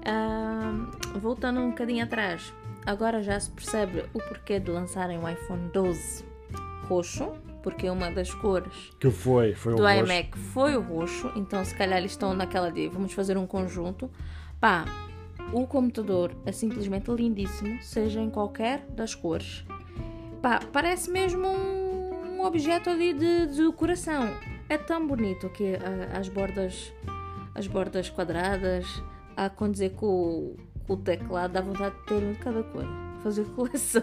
[0.07, 2.53] Ahm, voltando um bocadinho atrás,
[2.87, 6.25] agora já se percebe o porquê de lançarem o iPhone 12
[6.89, 9.55] roxo, porque uma das cores Que foi?
[9.55, 10.05] Foi do um roxo.
[10.05, 14.11] iMac foi o roxo, então se calhar eles estão naquela de vamos fazer um conjunto.
[14.59, 14.85] Pá,
[15.53, 19.65] o computador é simplesmente lindíssimo, seja em qualquer das cores.
[20.41, 24.29] Pá, parece mesmo um, um objeto ali de, de decoração.
[24.69, 26.93] É tão bonito que ah, as bordas
[27.59, 28.87] as bordas quadradas
[29.57, 30.57] condizer com, o-
[30.87, 32.85] com o teclado, dá vontade de ter um de cada cor.
[33.23, 34.03] fazer coleção.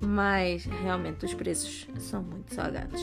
[0.00, 3.00] Mas realmente os preços são muito salgados.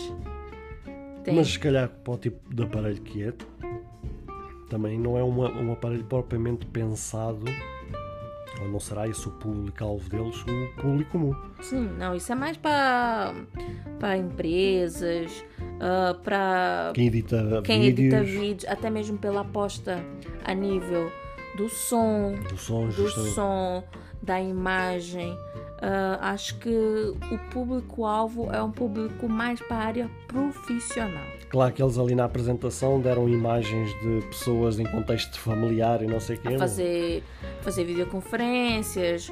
[1.23, 1.35] Tem...
[1.35, 3.33] Mas se calhar para o tipo de aparelho que é,
[4.69, 7.43] também não é uma, um aparelho propriamente pensado
[8.67, 11.35] não será esse o público-alvo deles, o público comum.
[11.61, 13.33] Sim, não, isso é mais para,
[13.99, 18.13] para empresas, uh, para quem edita quem vídeos.
[18.13, 20.03] edita vídeos, até mesmo pela aposta
[20.43, 21.11] a nível
[21.55, 23.83] do som, do som, do som
[24.21, 25.37] da imagem.
[25.83, 31.25] Uh, acho que o público-alvo é um público mais para a área profissional.
[31.49, 36.21] Claro que eles ali na apresentação deram imagens de pessoas em contexto familiar e não
[36.21, 36.55] sei o quê.
[36.55, 37.21] A fazer,
[37.59, 39.29] fazer videoconferências.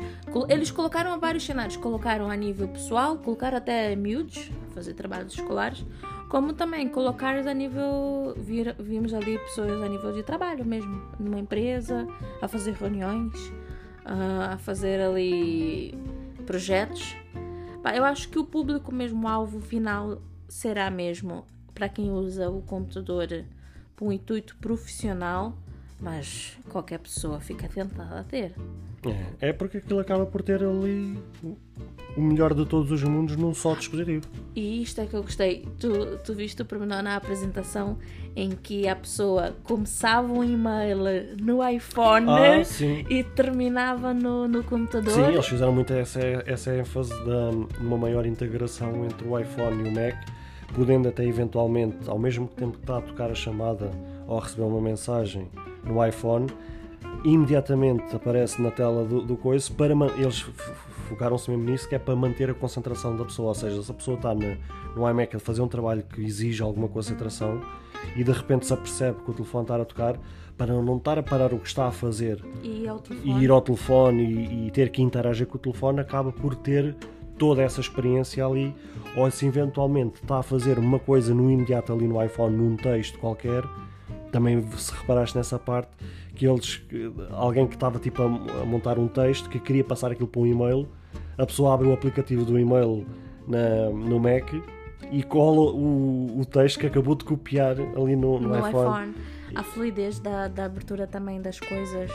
[0.49, 1.78] Eles colocaram vários cenários.
[1.78, 5.86] Colocaram a nível pessoal, colocaram até miúdos, fazer trabalhos escolares,
[6.28, 8.34] como também colocar a nível.
[8.36, 12.06] Vir, vimos ali pessoas a nível de trabalho mesmo, numa empresa,
[12.41, 13.54] a fazer reuniões,
[14.06, 15.97] a fazer ali
[16.41, 17.15] projetos.
[17.95, 23.27] Eu acho que o público mesmo alvo final será mesmo para quem usa o computador
[23.95, 25.57] para um intuito profissional,
[26.02, 28.54] mas qualquer pessoa fica tentada a ter.
[29.39, 31.18] É, é porque aquilo acaba por ter ali
[32.16, 34.26] o melhor de todos os mundos num só dispositivo.
[34.56, 35.68] E isto é que eu gostei.
[35.80, 37.97] Tu, tu viste o pormenor na apresentação
[38.36, 40.97] em que a pessoa começava um e-mail
[41.39, 42.62] no iPhone ah,
[43.10, 45.14] e terminava no, no computador.
[45.14, 49.89] Sim, eles fizeram muito essa, essa ênfase de uma maior integração entre o iPhone e
[49.89, 50.16] o Mac,
[50.74, 53.91] podendo até eventualmente, ao mesmo tempo que está a tocar a chamada
[54.28, 55.47] ou receber uma mensagem
[55.84, 56.47] no iPhone,
[57.24, 60.45] imediatamente aparece na tela do, do coisa para eles
[61.11, 63.93] focaram-se mesmo nisso que é para manter a concentração da pessoa, ou seja, se a
[63.93, 64.57] pessoa está no,
[64.95, 67.61] no iMac a fazer um trabalho que exige alguma concentração
[68.15, 70.19] e de repente se apercebe que o telefone está a tocar,
[70.57, 72.86] para não estar a parar o que está a fazer e,
[73.24, 76.95] e ir ao telefone e, e, ter que interagir com o telefone, acaba por ter
[77.38, 78.74] toda essa experiência ali,
[79.17, 83.17] ou se eventualmente está a fazer uma coisa no imediato ali no iPhone, num texto
[83.17, 83.63] qualquer,
[84.32, 85.91] também se reparaste nessa parte,
[86.36, 86.82] que eles,
[87.32, 88.29] alguém que estava tipo a,
[88.65, 90.88] montar um texto, que queria passar aquilo para um e-mail,
[91.38, 93.05] a pessoa abre o aplicativo do e-mail
[93.47, 94.53] na, no Mac
[95.11, 99.11] e cola o, o texto que acabou de copiar ali no, no, no iPhone.
[99.11, 99.13] iPhone.
[99.55, 102.09] A fluidez da, da abertura também das coisas.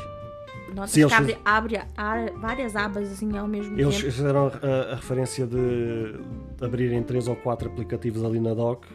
[0.74, 4.04] Notas Sim, que abre, abre, abre, várias abas assim ao mesmo eles tempo.
[4.04, 6.18] Eles fizeram a, a, referência de
[6.60, 8.86] abrirem três ou quatro aplicativos ali na dock,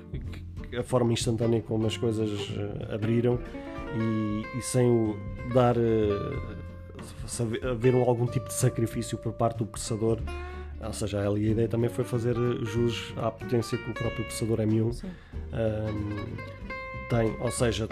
[0.77, 3.39] a forma instantânea como as coisas uh, abriram
[3.95, 5.17] e, e sem o
[5.53, 10.19] dar uh, haver algum tipo de sacrifício por parte do processador
[10.83, 14.57] ou seja, ali a ideia também foi fazer jus à potência que o próprio processador
[14.59, 15.07] M1 um,
[17.07, 17.87] tem, ou seja,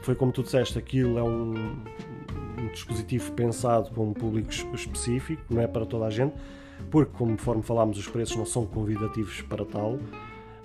[0.00, 1.54] foi como tu disseste, aquilo é um,
[2.58, 6.34] um, dispositivo pensado para um público específico, não é para toda a gente,
[6.90, 9.98] porque conforme falámos os preços não são convidativos para tal,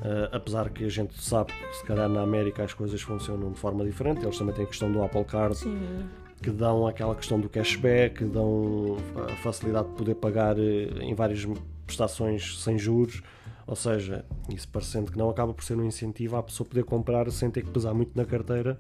[0.02, 3.60] Uh, apesar que a gente sabe que se calhar na América as coisas funcionam de
[3.60, 6.10] forma diferente, eles também têm a questão do Apple Card Sim.
[6.42, 8.98] que dão aquela questão do cashback, dão
[9.32, 11.46] a facilidade de poder pagar eh, em várias
[11.86, 13.22] prestações sem juros,
[13.68, 17.30] ou seja, isso parecendo que não acaba por ser um incentivo à pessoa poder comprar
[17.30, 18.80] sem ter que pesar muito na carteira,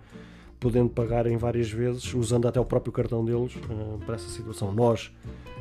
[0.60, 4.74] podendo pagar em várias vezes, usando até o próprio cartão deles uh, para essa situação.
[4.74, 5.12] Nós,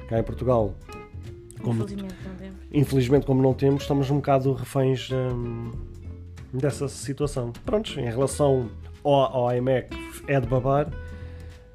[0.08, 0.74] cá em Portugal,
[1.60, 2.58] como, infelizmente, não temos.
[2.72, 5.72] infelizmente, como não temos, estamos um bocado reféns hum,
[6.52, 7.52] dessa situação.
[7.64, 8.70] Prontos, em relação
[9.04, 9.88] ao, ao iMac,
[10.26, 10.88] é de babar.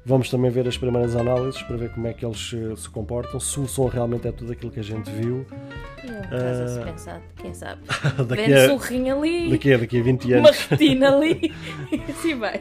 [0.08, 3.40] Vamos também ver as primeiras análises para ver como é que eles se, se comportam,
[3.40, 5.44] se o som realmente é tudo aquilo que a gente viu.
[6.04, 7.82] E uh, pensar, quem sabe?
[8.28, 10.48] daqui a, um rim ali, daqui a, daqui a 20 anos.
[10.48, 11.52] Uma retina ali,
[12.08, 12.60] assim vai.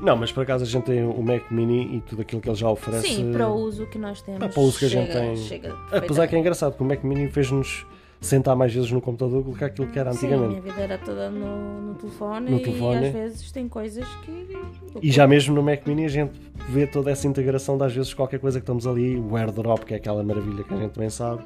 [0.00, 2.56] Não, mas por acaso a gente tem o Mac Mini e tudo aquilo que ele
[2.56, 3.08] já oferece.
[3.08, 4.38] Sim, para o uso que nós temos.
[4.38, 5.36] Para o uso que a gente tem.
[5.36, 7.86] Chega Apesar que é engraçado que o Mac Mini fez-nos
[8.20, 10.54] sentar mais vezes no computador do que aquilo que era antigamente.
[10.54, 13.68] Sim, a minha vida era toda no, no, telefone, no telefone e às vezes tem
[13.68, 14.58] coisas que.
[15.02, 16.32] E já mesmo no Mac Mini a gente
[16.68, 19.94] vê toda essa integração de às vezes qualquer coisa que estamos ali, o AirDrop, que
[19.94, 21.42] é aquela maravilha que a gente bem sabe.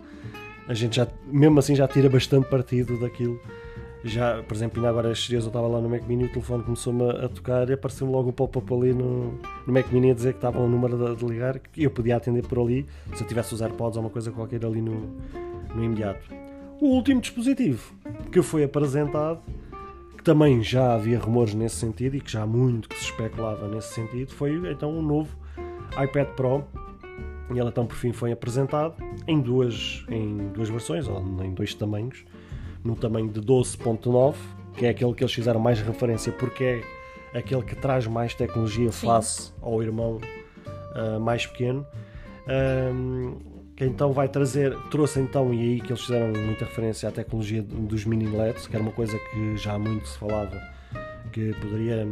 [0.68, 3.38] A gente já, mesmo assim, já tira bastante partido daquilo
[4.04, 6.28] já, por exemplo, ainda agora estes dias eu estava lá no Mac Mini e o
[6.28, 10.14] telefone começou-me a tocar e apareceu-me logo o pop-up ali no, no Mac Mini a
[10.14, 12.84] dizer que estava um número de, de, ligar que eu podia atender por ali
[13.14, 15.08] se eu tivesse os AirPods ou uma coisa qualquer ali no,
[15.74, 16.34] no imediato.
[16.80, 17.94] O último dispositivo
[18.32, 19.40] que foi apresentado,
[20.16, 23.68] que também já havia rumores nesse sentido e que já há muito que se especulava
[23.68, 25.36] nesse sentido, foi então o um novo
[25.92, 26.64] iPad Pro
[27.54, 28.94] e ele então por fim foi apresentado
[29.28, 32.24] em duas, em duas versões, ou em dois tamanhos
[32.84, 34.34] no tamanho de 12.9,
[34.76, 36.82] que é aquele que eles fizeram mais referência porque
[37.32, 39.06] é aquele que traz mais tecnologia Sim.
[39.06, 40.20] face ao irmão
[40.94, 41.86] uh, mais pequeno.
[42.94, 43.36] Um,
[43.76, 47.62] que então vai trazer, trouxe então, e aí que eles fizeram muita referência à tecnologia
[47.62, 50.60] dos mini LEDs, que era uma coisa que já muito se falava
[51.32, 52.06] que poderia,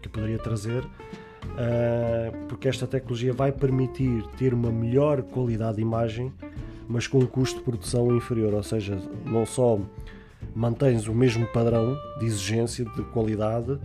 [0.00, 6.32] que poderia trazer, uh, porque esta tecnologia vai permitir ter uma melhor qualidade de imagem,
[6.88, 9.78] mas com um custo de produção inferior, ou seja, não só
[10.54, 13.78] mantens o mesmo padrão de exigência de qualidade,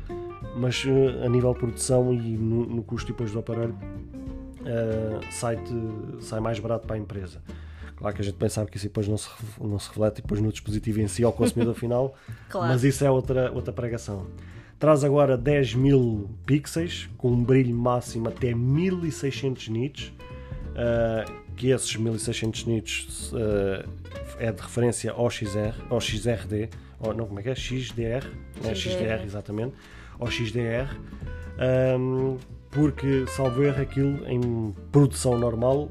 [0.56, 3.78] mas uh, a nível de produção e no, no custo depois do aparelho
[4.61, 5.57] uh, sai,
[6.19, 7.41] sai mais barato para a empresa.
[7.95, 9.28] Claro que a gente pensava que isso depois não se,
[9.60, 12.15] não se reflete depois no dispositivo em si ao consumidor final,
[12.49, 12.68] claro.
[12.68, 14.28] mas isso é outra, outra pregação.
[14.78, 20.14] Traz agora 10 mil pixels com um brilho máximo até 1600 nits,
[20.74, 23.90] uh, que esses 1600 nits uh,
[24.40, 26.70] é de referência ao XR, ao XRD,
[27.00, 27.56] ou não, como é que é?
[27.56, 28.24] XDR,
[28.56, 29.74] XDR, é XDR exatamente,
[30.20, 30.96] ao XDR.
[32.00, 32.38] Um,
[32.72, 35.90] porque, salvo erro, aquilo em produção normal,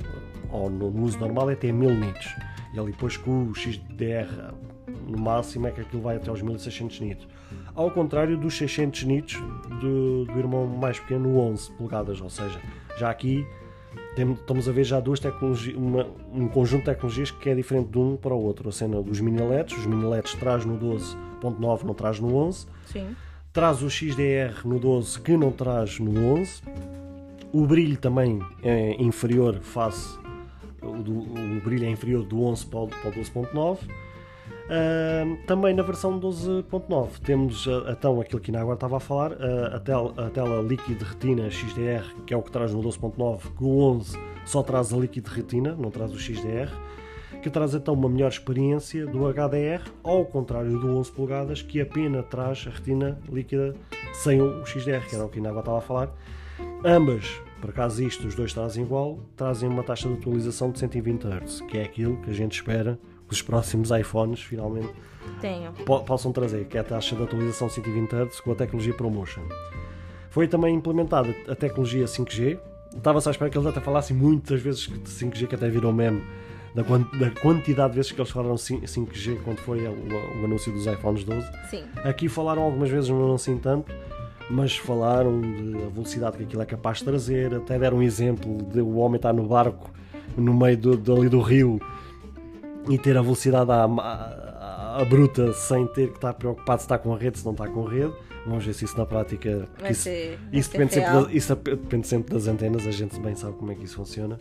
[0.51, 2.35] ou no, uso normal, é até 1000 nits.
[2.73, 4.53] E ali depois com o XDR
[5.07, 7.29] no máximo é que aquilo vai até aos 1600 nits.
[7.75, 9.41] Ao contrário dos 600 nits
[9.81, 12.61] do, do irmão mais pequeno, 11 polegadas, ou seja,
[12.99, 13.47] já aqui
[14.17, 17.91] temos, estamos a ver já duas tecnologias, uma, um conjunto de tecnologias que é diferente
[17.91, 18.69] de um para o outro.
[18.69, 22.67] A cena dos mini LEDs, os mini LEDs traz no 12.9, não traz no 11.
[22.87, 23.15] Sim
[23.53, 26.61] traz o XDR no 12 que não traz no 11.
[27.55, 30.19] O brilho também é inferior face
[30.83, 33.79] o, do, o brilho é inferior do 11 para o, para o 12.9.
[34.67, 39.31] Uh, também na versão 12.9 temos uh, então aquilo que na agora estava a falar,
[39.33, 43.57] uh, a, tel, a tela líquido retina XDR, que é o que traz no 12.9,
[43.57, 46.69] que o 11 só traz a líquido retina, não traz o XDR
[47.47, 52.27] que traz então uma melhor experiência do HDR, ao contrário do 11 polegadas, que apenas
[52.27, 53.73] traz a retina líquida
[54.13, 56.13] sem o XDR, que era o que ainda agora estava a falar.
[56.85, 61.25] Ambas, por acaso isto, os dois trazem igual, trazem uma taxa de atualização de 120
[61.25, 64.93] Hz, que é aquilo que a gente espera que os próximos iPhones finalmente
[65.41, 65.73] Tenho.
[65.85, 69.43] Po possam trazer, que é a taxa de atualização 120 Hz com a tecnologia ProMotion.
[70.31, 72.59] Foi também implementada a tecnologia 5G.
[72.97, 76.23] Estava-se à espera que eles até falassem muitas vezes de 5G, que até virou meme
[76.75, 81.25] da, da, quantidade de vezes que eles falaram 5G quando foi o, anúncio dos iPhones
[81.25, 81.47] 12.
[81.71, 81.85] Sim.
[82.05, 83.93] Aqui falaram algumas vezes, não assim tanto,
[84.51, 88.81] mas falaram da velocidade que aquilo é capaz de trazer, até deram um exemplo de
[88.81, 89.91] o homem estar no barco
[90.37, 91.81] no meio do, dali do rio
[92.89, 96.99] e ter a velocidade à, à, à, bruta sem ter que estar preocupado se está
[96.99, 98.13] com a rede, se não está com a rede.
[98.47, 99.69] Vamos ver se isso na prática.
[99.81, 103.57] Vai isso, ser, isso, depende sempre, isso depende sempre das antenas, a gente bem sabe
[103.57, 104.39] como é que isso funciona.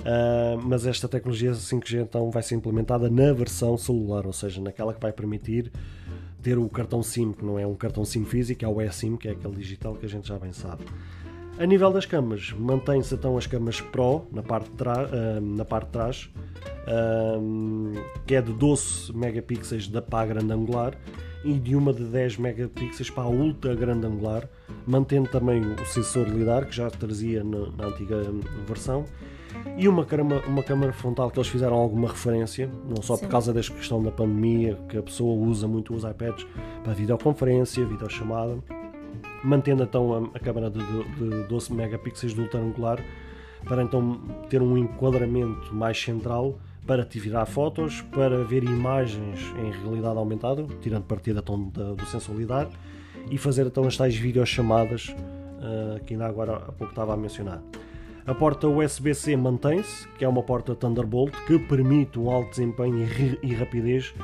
[0.00, 4.94] Uh, mas esta tecnologia 5G então vai ser implementada na versão celular, ou seja, naquela
[4.94, 5.70] que vai permitir
[6.42, 9.28] ter o cartão SIM, que não é um cartão SIM físico, é o eSIM, que
[9.28, 10.84] é aquele digital que a gente já bem sabe.
[11.60, 15.88] A nível das câmaras, mantém-se então as câmaras Pro na parte de, uh, na parte
[15.88, 16.30] de trás,
[16.88, 20.94] uh, que é de 12 megapixels da para a grande angular
[21.44, 24.48] e de uma de 10 megapixels para a ultra grande angular,
[24.86, 28.22] mantendo também o sensor LiDAR que já trazia na, na antiga
[28.66, 29.04] versão
[29.76, 33.26] e uma câmara, uma câmara frontal que eles fizeram alguma referência, não só Sim.
[33.26, 36.46] por causa desta questão da pandemia, que a pessoa usa muito os iPads
[36.82, 38.62] para videoconferência, videochamada,
[39.42, 43.02] mantendo então a, a câmara de, de 12 megapixels do ultra angular
[43.64, 50.18] para então ter um enquadramento mais central para tirar fotos, para ver imagens em realidade
[50.18, 52.68] aumentada, tirando partida então, do sensor lidar,
[53.30, 57.62] e fazer então as tais videochamadas uh, que ainda agora há pouco estava a mencionar.
[58.26, 63.06] A porta USB-C mantém-se, que é uma porta Thunderbolt que permite um alto desempenho
[63.42, 64.14] e rapidez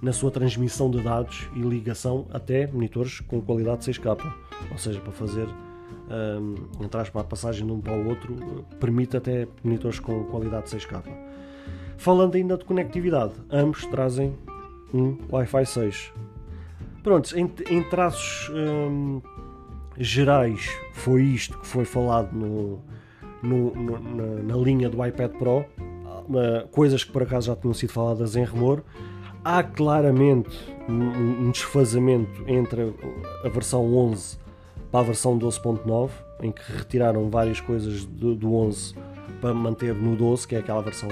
[0.00, 4.32] na sua transmissão de dados e ligação até monitores com qualidade 6K,
[4.70, 5.48] ou seja, para fazer
[6.08, 8.34] um, entrar para a passagem de um para o outro,
[8.78, 11.02] permite até monitores com qualidade 6K.
[11.96, 14.36] Falando ainda de conectividade, ambos trazem
[14.92, 16.12] um Wi-Fi 6.
[17.02, 19.20] Pronto, em, em traços um,
[19.98, 22.80] gerais, foi isto que foi falado no,
[23.42, 27.74] no, no, na, na, linha do iPad Pro, uh, coisas que por acaso já tinham
[27.74, 28.84] sido faladas em rumor.
[29.44, 30.56] Há claramente
[30.88, 32.94] um, um desfazamento entre
[33.44, 34.41] a versão 11
[34.92, 36.10] para a versão 12.9,
[36.42, 38.94] em que retiraram várias coisas do, do 11
[39.40, 41.08] para manter no 12, que é aquela versão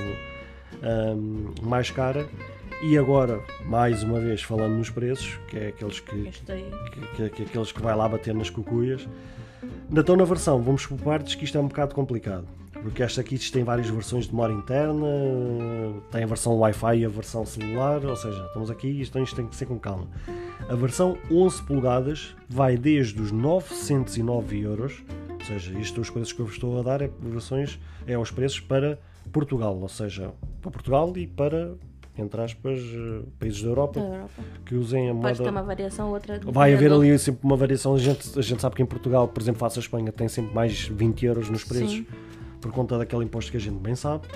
[0.83, 2.29] um, mais cara.
[2.83, 6.43] E agora, mais uma vez, falando nos preços, que é aqueles que, que,
[7.17, 9.07] que, que, aqueles que vai lá bater nas cucuias,
[9.95, 12.47] estão na versão, vamos por partes que isto é um bocado complicado.
[12.83, 15.07] Porque esta aqui tem várias versões de memória interna,
[16.11, 19.47] tem a versão Wi-Fi e a versão celular, ou seja, estamos aqui e isto, tem
[19.47, 20.09] que ser com calma.
[20.69, 25.03] A versão 11 polegadas vai desde os 909 euros
[25.39, 28.31] Ou seja, isto os preços que eu vos estou a dar é versões, é os
[28.31, 28.99] preços para
[29.33, 31.75] Portugal, ou seja, para Portugal e para,
[32.17, 34.43] entre aspas, eh, países da Europa, Da Europa.
[34.65, 36.41] que usem a Pode ter uma variação, outra.
[36.45, 37.95] Vai haver ali sempre uma variação.
[37.95, 40.55] A gente, a gente sabe que em Portugal, por exemplo, face à Espanha, tem sempre
[40.55, 42.07] mais 20 euros nos preços Sim.
[42.61, 44.29] Por conta daquele imposto que a gente bem sabe.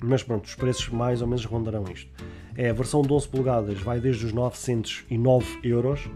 [0.00, 2.10] Mas pronto, os preços mais ou menos rondarão isto.
[2.56, 6.08] É a versão de 11 polegadas vai desde os 909 euros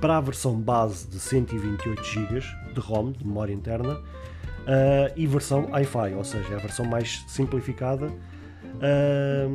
[0.00, 2.40] para a versão base de 128 GB
[2.74, 4.00] de ROM, de memória interna,
[4.66, 8.12] ah, e versão Wi-Fi, ou seja, é a versão mais simplificada.
[8.80, 9.46] Ah,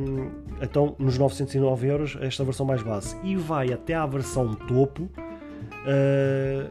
[0.62, 3.16] então, nos 909 euros, esta versão mais base.
[3.22, 5.08] E vai até à versão topo,
[5.86, 6.70] ah,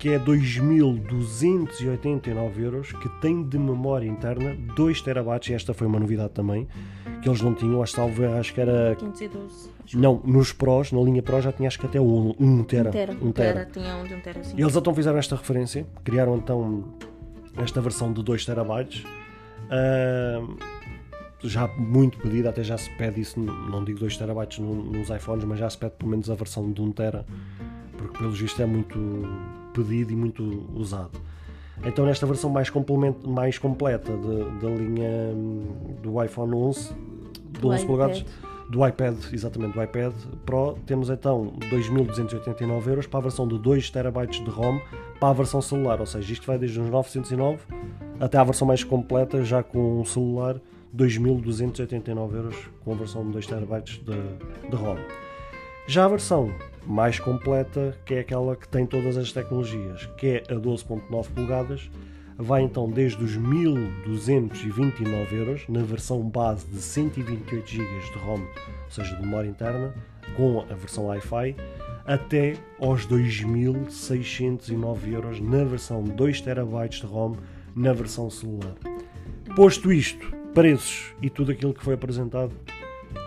[0.00, 6.00] que é 2.289 euros, que tem de memória interna 2 terabytes, e esta foi uma
[6.00, 6.66] novidade também,
[7.22, 8.96] que eles não tinham, acho, salvo, acho que era...
[8.98, 9.68] 512.
[9.84, 9.98] Acho.
[9.98, 12.88] Não, nos Pros, na linha Pro já tinha acho que até 1 um, tera.
[12.88, 13.12] Um tera.
[13.20, 13.66] Um Um tera.
[13.66, 13.70] tera.
[13.70, 14.54] Tinha um de um tera, sim.
[14.58, 16.84] Eles então fizeram esta referência, criaram então
[17.58, 19.04] esta versão de 2 terabytes.
[19.70, 20.40] Ah,
[21.42, 25.44] já muito pedida, até já se pede isso, não digo 2 terabytes no- nos iPhones,
[25.44, 27.26] mas já se pede pelo menos a versão de 1 tera,
[27.98, 28.98] porque pelo visto é muito
[29.72, 30.42] pedido e muito
[30.74, 31.20] usado.
[31.84, 32.70] Então nesta versão mais,
[33.26, 35.62] mais completa de- da linha hum,
[36.02, 36.92] do iPhone 11,
[37.58, 37.86] de 11 iPad.
[37.86, 38.24] polegadas,
[38.68, 40.12] do iPad, exatamente, do iPad
[40.46, 44.78] Pro, temos então 2.289 euros para a versão de 2 terabytes de ROM
[45.18, 47.58] para a versão celular, ou seja, isto vai desde os 909
[48.20, 50.60] até à versão mais completa, já com um celular,
[50.94, 54.96] 2.289 euros com a versão de 2 terabytes de, de ROM.
[55.90, 56.54] Já a versão
[56.86, 61.90] mais completa, que é aquela que tem todas as tecnologias, que é a 12.9 polegadas,
[62.38, 68.46] vai então desde os 1.229 euros na versão base de 128 GB de ROM, ou
[68.88, 69.92] seja, de memória interna,
[70.36, 71.56] com a versão Wi-Fi,
[72.06, 77.34] até aos 2.609 euros na versão 2 TB de ROM
[77.74, 78.76] na versão celular.
[79.56, 82.52] Posto isto, preços e tudo aquilo que foi apresentado,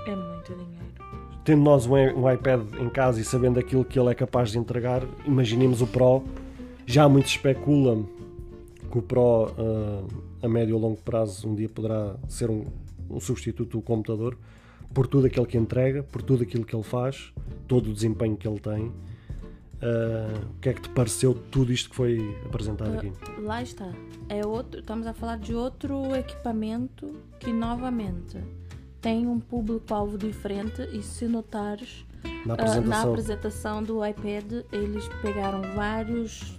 [0.07, 0.82] É muito dinheiro.
[1.43, 5.03] Tendo nós um, iPad em casa e sabendo aquilo que ele é capaz de entregar,
[5.25, 6.23] imaginemos o Pro.
[6.85, 8.03] Já muito especula
[8.91, 10.03] que o Pro ah,
[10.41, 12.65] a médio ou longo prazo um dia poderá ser um,
[13.09, 14.37] um substituto do computador
[14.93, 17.33] por tudo aquilo que entrega, por tudo aquilo que ele faz,
[17.67, 18.91] todo o desempenho que ele tem.
[19.81, 23.11] Ah, o que é que te pareceu tudo isto que foi apresentado aqui?
[23.41, 23.91] Lá está.
[24.29, 28.37] É outro, estamos a falar de outro equipamento que novamente
[29.03, 33.09] tem um público-alvo diferente e se notares Na ah, na apresentação?
[33.11, 36.57] apresentação do iPad eles pegaram vários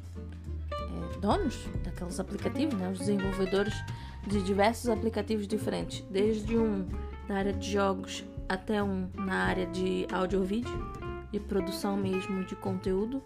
[0.70, 2.90] eh, donos daqueles aplicativos, né?
[2.90, 3.74] os desenvolvedores
[4.26, 6.86] de diversos aplicativos diferentes, desde um
[7.26, 10.92] na área de jogos até um na área de áudio-vídeo,
[11.32, 13.22] de produção mesmo de conteúdo,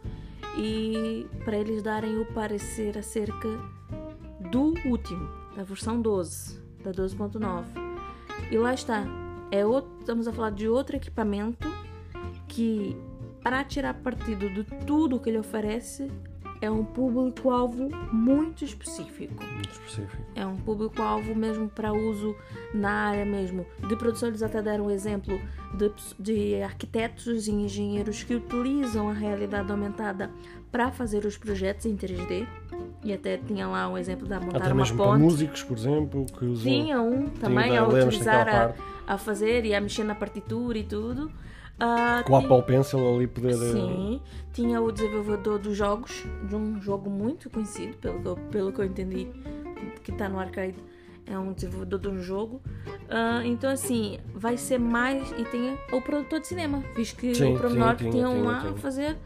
[0.57, 3.49] e para eles darem o parecer acerca
[4.51, 7.88] do último, da versão 12, da 12.9.
[8.51, 9.05] E lá está,
[9.51, 11.69] é outro, estamos a falar de outro equipamento
[12.47, 12.97] que,
[13.43, 16.11] para tirar partido de tudo que ele oferece,
[16.61, 19.45] é um público-alvo muito específico.
[19.45, 20.23] Muito específico.
[20.35, 22.35] É um público-alvo mesmo para uso
[22.75, 24.29] na área mesmo de produção.
[24.29, 25.41] Eles até deram um exemplo
[25.75, 30.31] de, de arquitetos e engenheiros que utilizam a realidade aumentada
[30.71, 32.47] para fazer os projetos em 3D.
[33.05, 35.21] E até tinha lá um exemplo da montar Até uma mesmo para ponte.
[35.21, 36.65] músicos, por exemplo, que usam.
[36.73, 38.75] Tinha um também a utilizar a,
[39.15, 41.31] a fazer e a mexer na partitura e tudo.
[41.81, 43.53] Ah, Com a Apple Pencil ali poder.
[43.53, 44.21] eh, Sim,
[44.53, 48.81] tinha o desenvolvedor dos jogos, de um jogo muito conhecido, pelo que eu, pelo que
[48.81, 49.29] eu entendi,
[50.03, 50.75] que está no arcade.
[51.25, 52.61] É um desenvolvedor de um jogo.
[53.09, 55.31] Ah, então, assim, vai ser mais.
[55.39, 58.45] E tem o produtor de cinema, visto que Sim, o Promenor tinha, tinha, tinha, um
[58.45, 58.73] lá tinha.
[58.73, 59.17] a fazer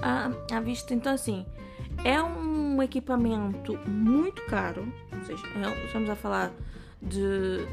[0.00, 0.94] a, a vista.
[0.94, 1.44] Então, assim,
[2.04, 4.86] é um equipamento muito caro.
[5.12, 6.52] Ou seja, é- estamos a falar
[7.00, 7.66] de.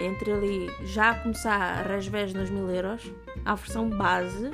[0.00, 3.12] Entre ali, já começar a rasvés nos mil euros,
[3.44, 4.50] a versão base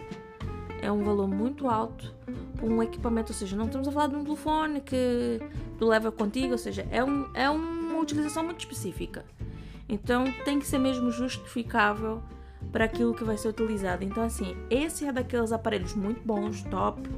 [0.83, 2.15] é um valor muito alto
[2.57, 5.41] para um equipamento, ou seja, não estamos a falar de um telefone que
[5.79, 9.25] tu leva contigo, ou seja, é, um, é uma utilização muito específica.
[9.89, 12.23] Então tem que ser mesmo justificável
[12.73, 14.05] para aquilo que vai ser utilizado.
[14.05, 17.09] Então, assim, esse é daqueles aparelhos muito bons, top,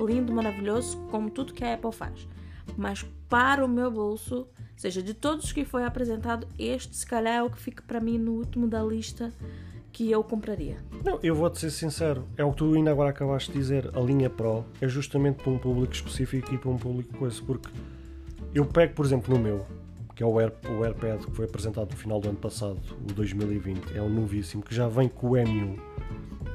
[0.00, 2.26] lindo, maravilhoso, como tudo que a Apple faz.
[2.76, 7.34] Mas para o meu bolso, ou seja, de todos que foi apresentado, este se calhar
[7.34, 9.32] é o que fica para mim no último da lista
[9.92, 10.76] que eu compraria.
[11.02, 14.00] Não, eu vou-te ser sincero, é o que tu ainda agora acabaste de dizer, a
[14.00, 17.70] linha Pro é justamente para um público específico e para um público coisa, porque
[18.54, 19.66] eu pego, por exemplo, no meu,
[20.16, 23.12] que é o, Air, o AirPad que foi apresentado no final do ano passado, o
[23.12, 25.78] 2020, é um novíssimo, que já vem com o M1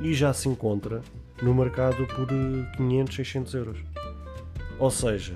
[0.01, 1.01] e já se encontra
[1.43, 3.79] no mercado por eh, 500, 600 euros.
[4.79, 5.35] Ou seja,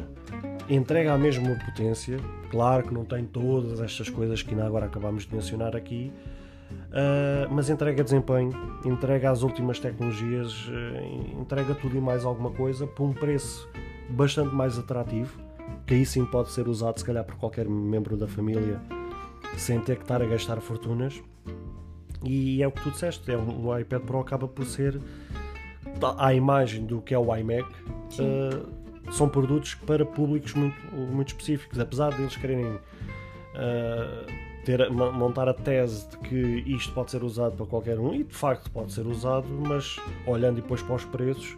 [0.68, 2.18] entrega a mesma potência.
[2.50, 6.12] Claro que não tem todas estas coisas que ainda agora acabámos de mencionar aqui,
[6.72, 8.52] uh, mas entrega desempenho,
[8.84, 13.70] entrega as últimas tecnologias, uh, entrega tudo e mais alguma coisa por um preço
[14.10, 15.45] bastante mais atrativo,
[15.86, 18.82] que aí sim pode ser usado se calhar por qualquer membro da família
[19.58, 21.22] sem ter que estar a gastar fortunas.
[22.24, 25.00] E é o que tu disseste, é um, o iPad Pro acaba por ser
[26.18, 27.64] à imagem do que é o iMac.
[28.20, 32.82] Uh, são produtos para públicos muito, muito específicos, apesar de eles quererem uh,
[34.66, 38.34] ter, montar a tese de que isto pode ser usado para qualquer um, e de
[38.34, 41.56] facto pode ser usado, mas olhando depois para os preços,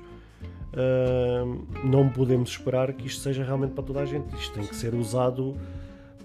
[0.74, 4.36] uh, não podemos esperar que isto seja realmente para toda a gente.
[4.36, 5.56] Isto tem que ser usado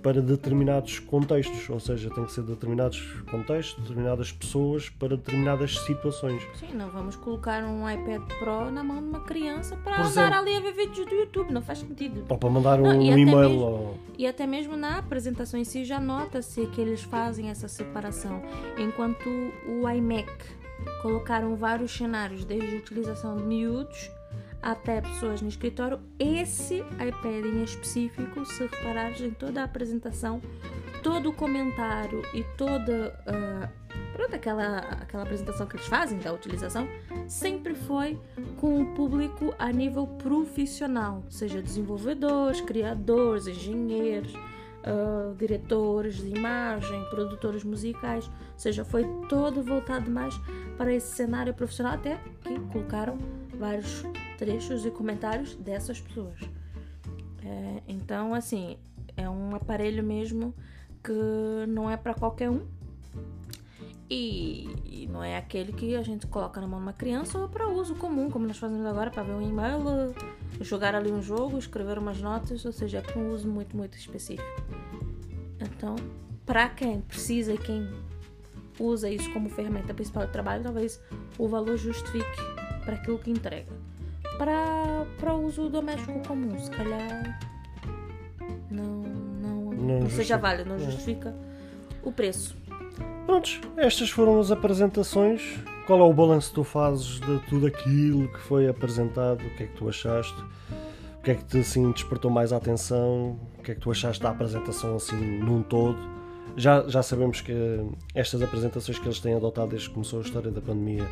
[0.03, 3.01] para determinados contextos, ou seja, tem que ser determinados
[3.31, 6.43] contextos, determinadas pessoas para determinadas situações.
[6.59, 10.11] Sim, não vamos colocar um iPad Pro na mão de uma criança para Por andar
[10.11, 12.25] exemplo, ali a ver vídeos do YouTube, não faz sentido.
[12.29, 13.49] Ou para mandar um, não, e e-mail.
[13.49, 13.99] Mesmo, ou...
[14.19, 18.43] E até mesmo na apresentação em si já nota-se que eles fazem essa separação,
[18.77, 19.29] enquanto
[19.69, 20.29] o iMac
[21.01, 24.11] colocaram vários cenários, desde a utilização de miúdos
[24.63, 26.01] até pessoas no escritório.
[26.19, 30.41] Esse iPad em específico, se reparares em toda a apresentação,
[31.03, 33.83] todo o comentário e toda uh,
[34.13, 36.87] pronto, aquela, aquela apresentação que eles fazem da utilização,
[37.27, 38.19] sempre foi
[38.59, 44.33] com o público a nível profissional, seja desenvolvedores, criadores, engenheiros.
[44.83, 50.37] Uh, diretores de imagem, produtores musicais, ou seja, foi todo voltado mais
[50.77, 53.17] para esse cenário profissional, até que colocaram
[53.57, 54.03] vários
[54.43, 56.41] trechos e comentários dessas pessoas.
[57.45, 58.77] É, então, assim,
[59.17, 60.53] é um aparelho mesmo
[61.01, 61.13] que
[61.69, 62.67] não é para qualquer um.
[64.11, 67.49] E, e, não é aquele que a gente coloca na mão de uma criança ou
[67.49, 69.81] para uso comum, como nós fazemos agora, para ver um e-mail,
[70.61, 73.97] jogar ali um jogo, escrever umas notas, ou seja, é para um uso muito, muito
[73.97, 74.43] específico.
[75.61, 75.95] Então,
[76.45, 77.89] para quem precisa e quem
[78.79, 81.01] usa isso como ferramenta principal de trabalho, talvez
[81.39, 82.37] o valor justifique
[82.85, 83.92] para aquilo que entrega
[84.39, 87.41] para, uso doméstico comum, se calhar
[88.71, 91.35] não, não, não, não seja válido, não justifica
[92.03, 92.57] o preço.
[93.27, 95.59] Prontos, estas foram as apresentações.
[95.87, 99.45] Qual é o balanço que tu fazes de tudo aquilo que foi apresentado?
[99.45, 100.41] O que é que tu achaste?
[101.19, 103.39] O que é que te assim, despertou mais a atenção?
[103.59, 105.99] O que é que tu achaste da apresentação assim num todo?
[106.57, 107.55] Já, já sabemos que
[108.15, 111.09] estas apresentações que eles têm adotado desde que começou a história da pandemia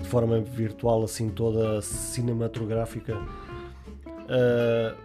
[0.00, 4.96] de forma virtual, assim toda cinematográfica, uh,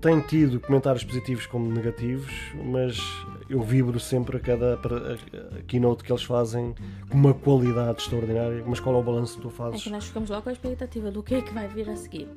[0.00, 2.32] tem tido comentários positivos como negativos,
[2.64, 2.98] mas
[3.48, 4.78] eu vibro sempre a cada
[5.66, 6.74] keynote que eles fazem
[7.08, 8.62] com uma qualidade extraordinária.
[8.66, 9.80] Mas qual é o balanço que tu fazes?
[9.80, 11.96] É que nós ficamos logo com a expectativa do que é que vai vir a
[11.96, 12.28] seguir.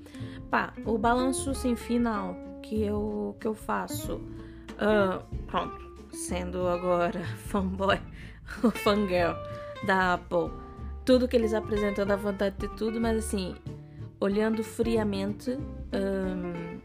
[0.50, 8.00] Pá, o balanço assim, final que eu, que eu faço, uh, pronto, sendo agora fanboy,
[8.84, 9.34] fangirl
[9.86, 10.50] da Apple
[11.06, 13.56] tudo que eles apresentam dá vontade de tudo, mas assim,
[14.20, 16.80] olhando friamente um,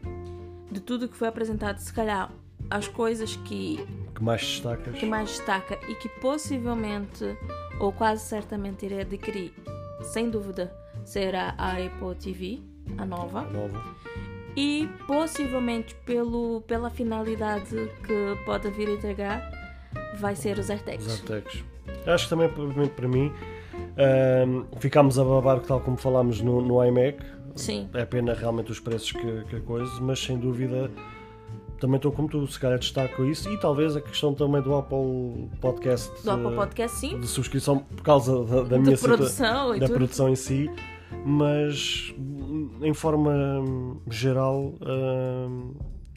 [0.71, 2.31] de tudo que foi apresentado, se calhar
[2.69, 7.37] as coisas que que mais destacas que mais destaca e que possivelmente
[7.79, 9.53] ou quase certamente irei adquirir,
[10.01, 10.73] sem dúvida,
[11.05, 12.61] será a Apple TV,
[12.97, 13.43] a nova.
[13.43, 13.95] Nova.
[14.55, 19.51] E possivelmente pelo, pela finalidade que pode vir a entregar,
[20.19, 21.05] vai ser os AirTags.
[21.05, 21.63] Os AirTags.
[22.07, 22.49] Acho que também
[22.89, 23.31] para mim
[23.97, 27.17] um, ficámos a babar, tal como falámos no, no iMac.
[27.55, 27.89] Sim.
[27.93, 30.91] É pena realmente os preços que, que a coisa, mas sem dúvida
[31.79, 35.49] também estou como tu, se calhar destaco isso e talvez a questão também do Apple
[35.61, 36.11] Podcast.
[36.23, 37.19] Do Apple Podcast, sim.
[37.19, 39.97] De subscrição por causa da, da minha produção da tudo.
[39.97, 40.71] produção em si,
[41.25, 42.13] mas
[42.81, 43.63] em forma
[44.09, 44.73] geral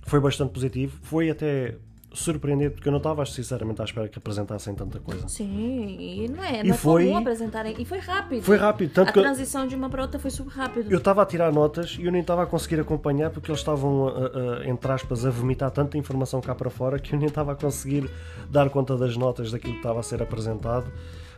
[0.05, 0.98] foi bastante positivo.
[1.02, 1.77] Foi até
[2.12, 5.28] surpreendente porque eu não estava sinceramente à espera que apresentassem tanta coisa.
[5.28, 7.74] Sim, e não é, não e é foi, comum apresentarem.
[7.78, 8.43] E foi rápido.
[8.43, 8.93] Foi rápido.
[8.93, 10.91] Tanto a que transição de uma para outra foi super rápido.
[10.91, 14.09] Eu estava a tirar notas e eu nem estava a conseguir acompanhar porque eles estavam,
[14.09, 17.53] a, a, entre aspas, a vomitar tanta informação cá para fora que eu nem estava
[17.53, 18.11] a conseguir
[18.51, 20.91] dar conta das notas daquilo que estava a ser apresentado.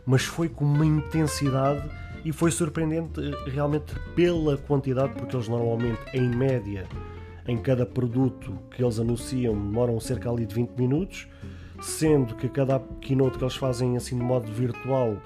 [0.07, 1.89] Mas foi com uma intensidade
[2.25, 6.87] e foi surpreendente eh, realmente pela quantidade, porque eles normalmente, em média,
[7.47, 11.27] em cada produto que eles anunciam demoram cerca ali de 20 minutos,
[11.81, 15.17] sendo que cada keynote que eles fazem assim de modo virtual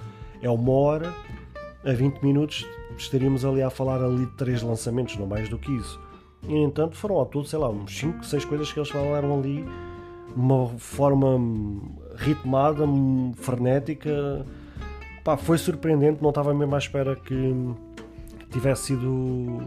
[0.41, 1.15] é uma hora,
[1.85, 2.67] a 20 minutos
[2.97, 6.01] estaríamos ali a falar ali de três lançamentos, não mais do que isso.
[6.43, 9.39] E, no entanto, foram ao todo, sei lá, uns 5, 6 coisas que eles falaram
[9.39, 11.39] ali de uma forma
[12.17, 12.85] ritmada,
[13.37, 14.47] frenética.
[15.25, 17.55] Pá, foi surpreendente, não estava mesmo à espera que
[18.51, 19.59] tivesse sido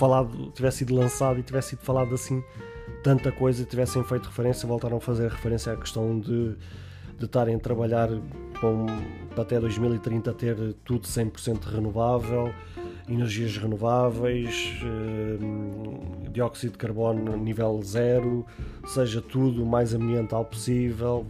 [0.00, 2.42] falado, tivesse sido lançado e tivesse sido falado assim
[3.04, 6.56] tanta coisa, tivessem feito referência, voltaram a fazer referência à questão de
[7.18, 8.08] de estarem a trabalhar
[9.34, 12.50] para até 2030 ter tudo 100% renovável,
[13.06, 18.46] energias renováveis, eh, dióxido de carbono nível zero,
[18.86, 21.26] seja tudo o mais ambiental possível.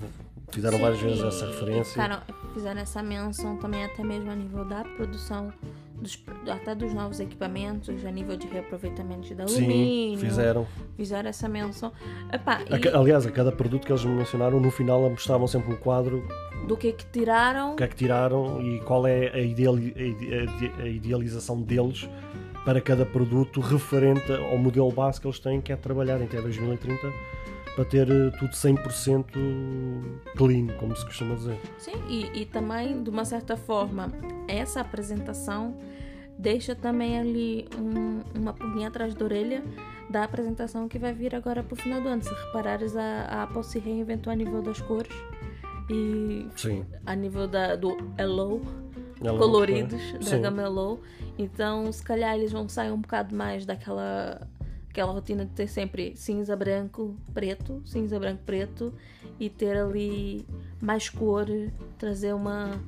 [0.52, 1.84] Fizeram Sim, várias vezes e- essa e referência.
[1.92, 2.22] ficaram-
[2.54, 5.52] fizeram essa menção também até mesmo a nível da produção
[6.00, 10.18] dos, até dos novos equipamentos, a nível de reaproveitamento de Sim, alumínio.
[10.18, 10.66] fizeram.
[10.96, 11.92] Fizeram essa menção.
[12.32, 15.76] Epá, A e Aliás, a cada produto que eles mencionaram, no final mostravam sempre um
[15.76, 16.22] quadro,
[16.66, 17.72] do que que tiraram.
[17.72, 20.86] o que é que tiraram e qual é a, ideali- a ide- a ide- a
[20.86, 22.08] idealização deles
[22.64, 27.10] para cada produto referente ao modelo base que eles têm, que é trabalhar até 2030
[27.76, 29.24] para ter eh, tudo 100%
[30.36, 31.58] clean, como se costuma dizer.
[31.78, 34.10] Sim, e, e também, de uma certa forma,
[34.48, 35.76] essa apresentação
[36.38, 39.62] deixa também ali um- uma pulguinha atrás da orelha
[40.08, 42.22] da apresentação que vai vir agora pro final do ano.
[42.22, 45.12] Se reparares, a, a Apple se reinventou a nível das cores
[45.88, 46.84] e Sim.
[47.06, 48.60] a nível da, do Hello,
[49.22, 50.40] Ela- coloridos da Sim.
[50.42, 51.00] gama Hello.
[51.38, 54.48] Então, se calhar eles vão sair um bocado mais daquela
[54.90, 58.92] aquela rotina de ter sempre cinza, branco, preto, cinza, branco, preto
[59.38, 60.44] e ter ali
[60.82, 61.46] mais cor,
[61.96, 62.78] trazer uma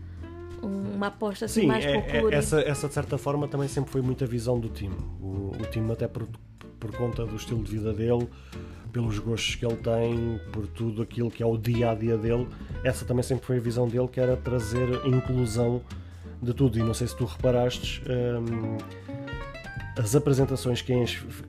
[0.63, 2.35] um- uma aposta assim Sim, mais é- para é- o colorido.
[2.39, 4.95] essa, essa de certa forma também sempre foi muita visão do time.
[5.21, 6.29] O, o time até por,
[6.79, 8.29] por conta do estilo de vida dele,
[8.93, 12.47] pelos gostos que ele tem, por tudo aquilo que é o dia a dia dele,
[12.85, 15.83] essa também sempre foi a visão dele, que era trazer a inclusão
[16.41, 16.79] de tudo.
[16.79, 18.77] E não sei se tu reparaste, hum,
[19.99, 20.93] as apresentações que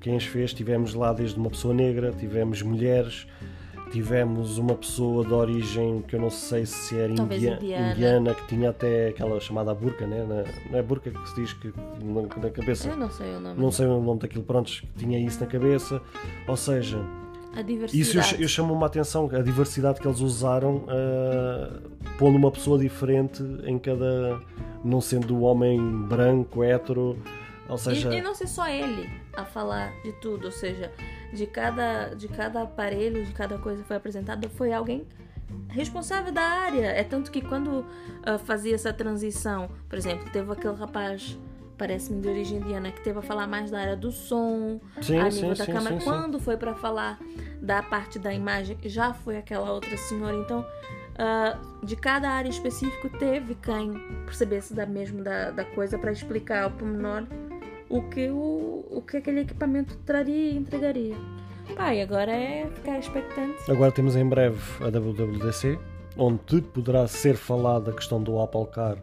[0.01, 3.25] quem as, fez, tivemos lá desde uma pessoa negra, tivemos mulheres,
[3.91, 7.91] tivemos uma pessoa de origem que eu não sei se era Talvez india- indiana.
[7.93, 10.25] indiana, que tinha até aquela chamada burca, né?
[10.27, 11.71] Na, não é burca que se diz que
[12.03, 12.89] na, na cabeça.
[12.89, 13.61] Eu não sei o nome.
[13.61, 16.01] Não sei o nome daquilo, pronto, que tinha isso na cabeça.
[16.47, 16.99] Ou seja,
[17.55, 17.99] A diversidade.
[18.01, 21.81] isso eu, eu chamo uma atenção, a diversidade que eles usaram, uh,
[22.17, 24.39] pondo uma pessoa diferente em cada.
[24.83, 25.79] não sendo o homem
[26.09, 27.15] branco, hétero.
[27.69, 30.91] Ou seja, E, e não ser só ele a falar de tudo, ou seja,
[31.31, 35.07] de cada, de cada aparelho, de cada coisa que foi apresentada, foi alguém
[35.69, 36.87] responsável da área.
[36.87, 37.85] É tanto que quando
[38.23, 41.37] ah, fazia essa transição, por exemplo, teve aquele rapaz,
[41.77, 45.31] parece-me de origem indiana, que teve a falar mais da área do som, Sim, a
[45.31, 45.95] sim, nível da sim, câmera.
[45.95, 46.05] sim, sim.
[46.05, 47.17] quando foi para falar
[47.61, 50.35] da parte da imagem, já foi aquela outra senhora.
[50.37, 50.65] Então,
[51.17, 53.93] ah, de cada área específico, teve quem
[54.25, 57.23] percebesse da mesmo da, da coisa para explicar ao pormenor
[57.89, 61.15] o que, o, o que aquele equipamento traria e entregaria.
[61.93, 63.69] E agora é ficar expectante.
[63.71, 65.79] Agora temos em breve a WWDC,
[66.17, 68.97] onde poderá ser falada a questão do Apple Car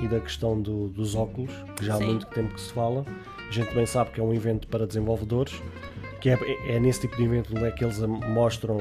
[0.00, 2.06] e da questão do- dos óculos, que já há Sim.
[2.06, 3.04] muito tempo que se fala.
[3.48, 5.60] A gente bem sabe que é um evento para desenvolvedores,
[6.20, 6.38] que é,
[6.68, 8.78] é nesse tipo de evento onde é que eles mostram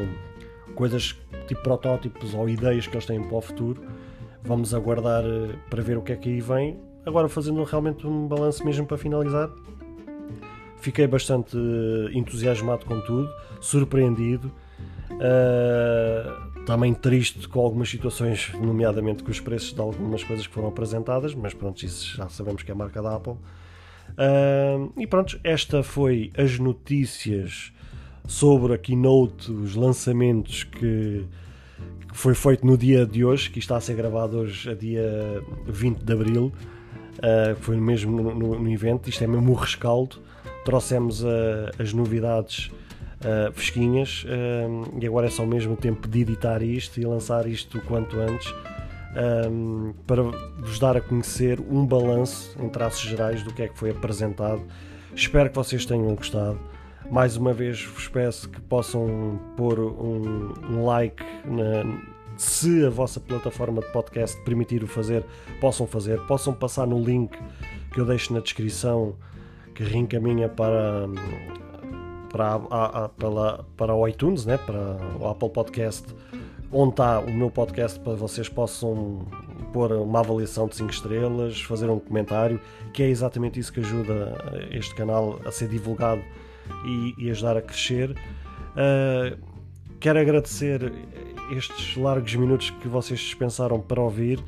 [0.75, 1.15] coisas
[1.47, 3.81] tipo protótipos ou ideias que eles têm para o futuro.
[4.43, 6.79] Vamos aguardar eh, para ver o que é que aí vem.
[7.07, 9.49] Agora fazendo realmente um balanço mesmo para finalizar.
[10.81, 13.29] Fiquei bastante eh, entusiasmado com tudo,
[13.61, 14.51] surpreendido,
[15.11, 16.33] eh,
[16.65, 21.33] também triste com algumas situações, nomeadamente com os preços de algumas coisas que foram apresentadas,
[21.33, 23.37] mas pronto, isso já sabemos que é a marca da Apple.
[24.17, 27.71] Eh, e pronto, esta foi as notícias
[28.27, 31.25] sobre a keynote, os lançamentos que,
[32.09, 35.41] que foi feito no dia de hoje, que está a ser gravado hoje, a dia
[35.67, 36.51] 20 de Abril.
[37.17, 40.17] Uh, foi mesmo no, no- no evento, isto é mesmo o rescaldo.
[40.63, 41.27] Trouxemos uh,
[41.79, 42.67] as novidades
[43.21, 44.25] uh, fresquinhas
[45.01, 48.53] e agora é só mesmo tempo de editar isto e lançar isto o quanto antes
[50.05, 50.21] para
[50.59, 54.61] vos dar a conhecer um balanço em traços gerais do que é que foi apresentado.
[55.15, 56.59] Espero que vocês tenham gostado.
[57.09, 61.83] Mais uma vez vos peço que possam pôr um, um like na,
[62.37, 65.23] se a vossa plataforma de podcast permitir o fazer,
[65.59, 67.37] possam fazer, possam passar no link
[67.91, 69.15] que eu deixo na descrição
[69.73, 71.07] que reencaminha para
[72.29, 74.57] para, a- a- pela- para o iTunes, né?
[74.57, 76.05] para o Apple Podcast,
[76.71, 79.25] onde está o meu podcast para vocês possam
[79.71, 82.59] pôr uma avaliação de 5 estrelas, fazer um comentário,
[82.93, 84.35] que é exatamente isso que ajuda
[84.71, 86.21] este canal a ser divulgado
[86.85, 88.11] e, e ajudar a crescer.
[88.11, 89.37] Uh,
[89.99, 90.91] quero agradecer
[91.51, 94.43] estes largos minutos que vocês dispensaram para ouvir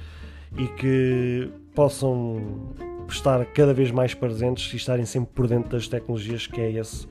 [0.58, 2.74] e que possam
[3.08, 7.08] estar cada vez mais presentes e estarem sempre por dentro das tecnologias, que é esse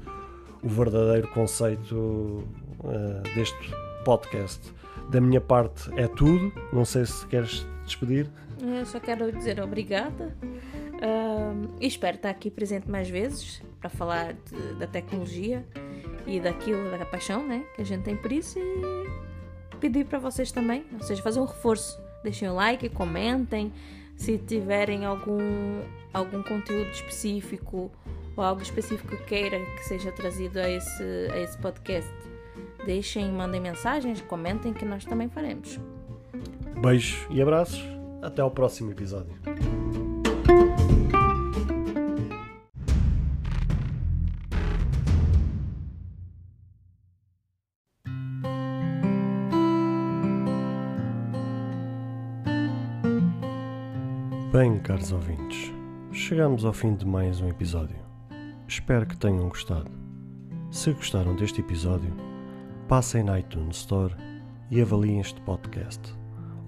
[0.63, 3.71] o verdadeiro conceito uh, deste
[4.05, 4.73] podcast.
[5.11, 6.53] Da minha parte é tudo.
[6.73, 8.29] Não sei se queres despedir.
[8.61, 10.37] Eu só quero dizer obrigada
[10.99, 15.65] Uh, e espero estar aqui presente mais vezes para falar de, da tecnologia
[16.27, 19.28] e daquilo, da paixão né, que a gente tem por isso e
[19.79, 22.01] pedir para vocês também, ou seja, fazer um reforço.
[22.23, 23.73] Deixem o like, comentem.
[24.17, 25.81] Se tiverem algum,
[26.13, 27.91] algum conteúdo específico
[28.37, 32.11] ou algo específico que queira que seja trazido a esse, a esse podcast,
[32.85, 35.79] deixem, mandem mensagens, comentem que nós também faremos.
[36.81, 37.83] Beijos e abraços.
[38.21, 39.78] Até ao próximo episódio.
[54.89, 55.71] Caros ouvintes,
[56.11, 57.99] chegamos ao fim de mais um episódio.
[58.67, 59.91] Espero que tenham gostado.
[60.71, 62.11] Se gostaram deste episódio,
[62.89, 64.15] passem na iTunes Store
[64.71, 66.01] e avaliem este podcast.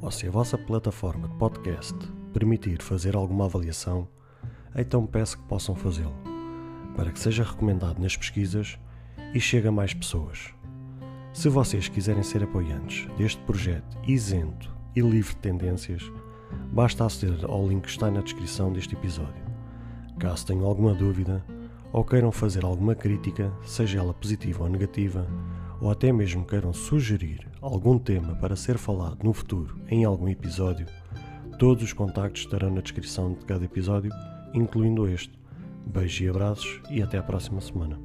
[0.02, 1.96] Ou se a vossa plataforma de podcast
[2.34, 4.06] permitir fazer alguma avaliação,
[4.76, 6.14] então peço que possam fazê-lo,
[6.94, 8.78] para que seja recomendado nas pesquisas
[9.32, 10.54] e chegue a mais pessoas.
[11.32, 16.02] Se vocês quiserem ser apoiantes deste projeto isento e livre de tendências,
[16.72, 19.42] basta aceder ao link que está na descrição deste episódio.
[20.18, 21.44] Caso tenham alguma dúvida
[21.92, 25.26] ou queiram fazer alguma crítica, seja ela positiva ou negativa,
[25.80, 30.86] ou até mesmo queiram sugerir algum tema para ser falado no futuro em algum episódio,
[31.60, 34.10] todos os contactos estarão na descrição de cada episódio,
[34.54, 35.38] incluindo este.
[35.86, 37.98] Beijos e abraços e até a próxima semana.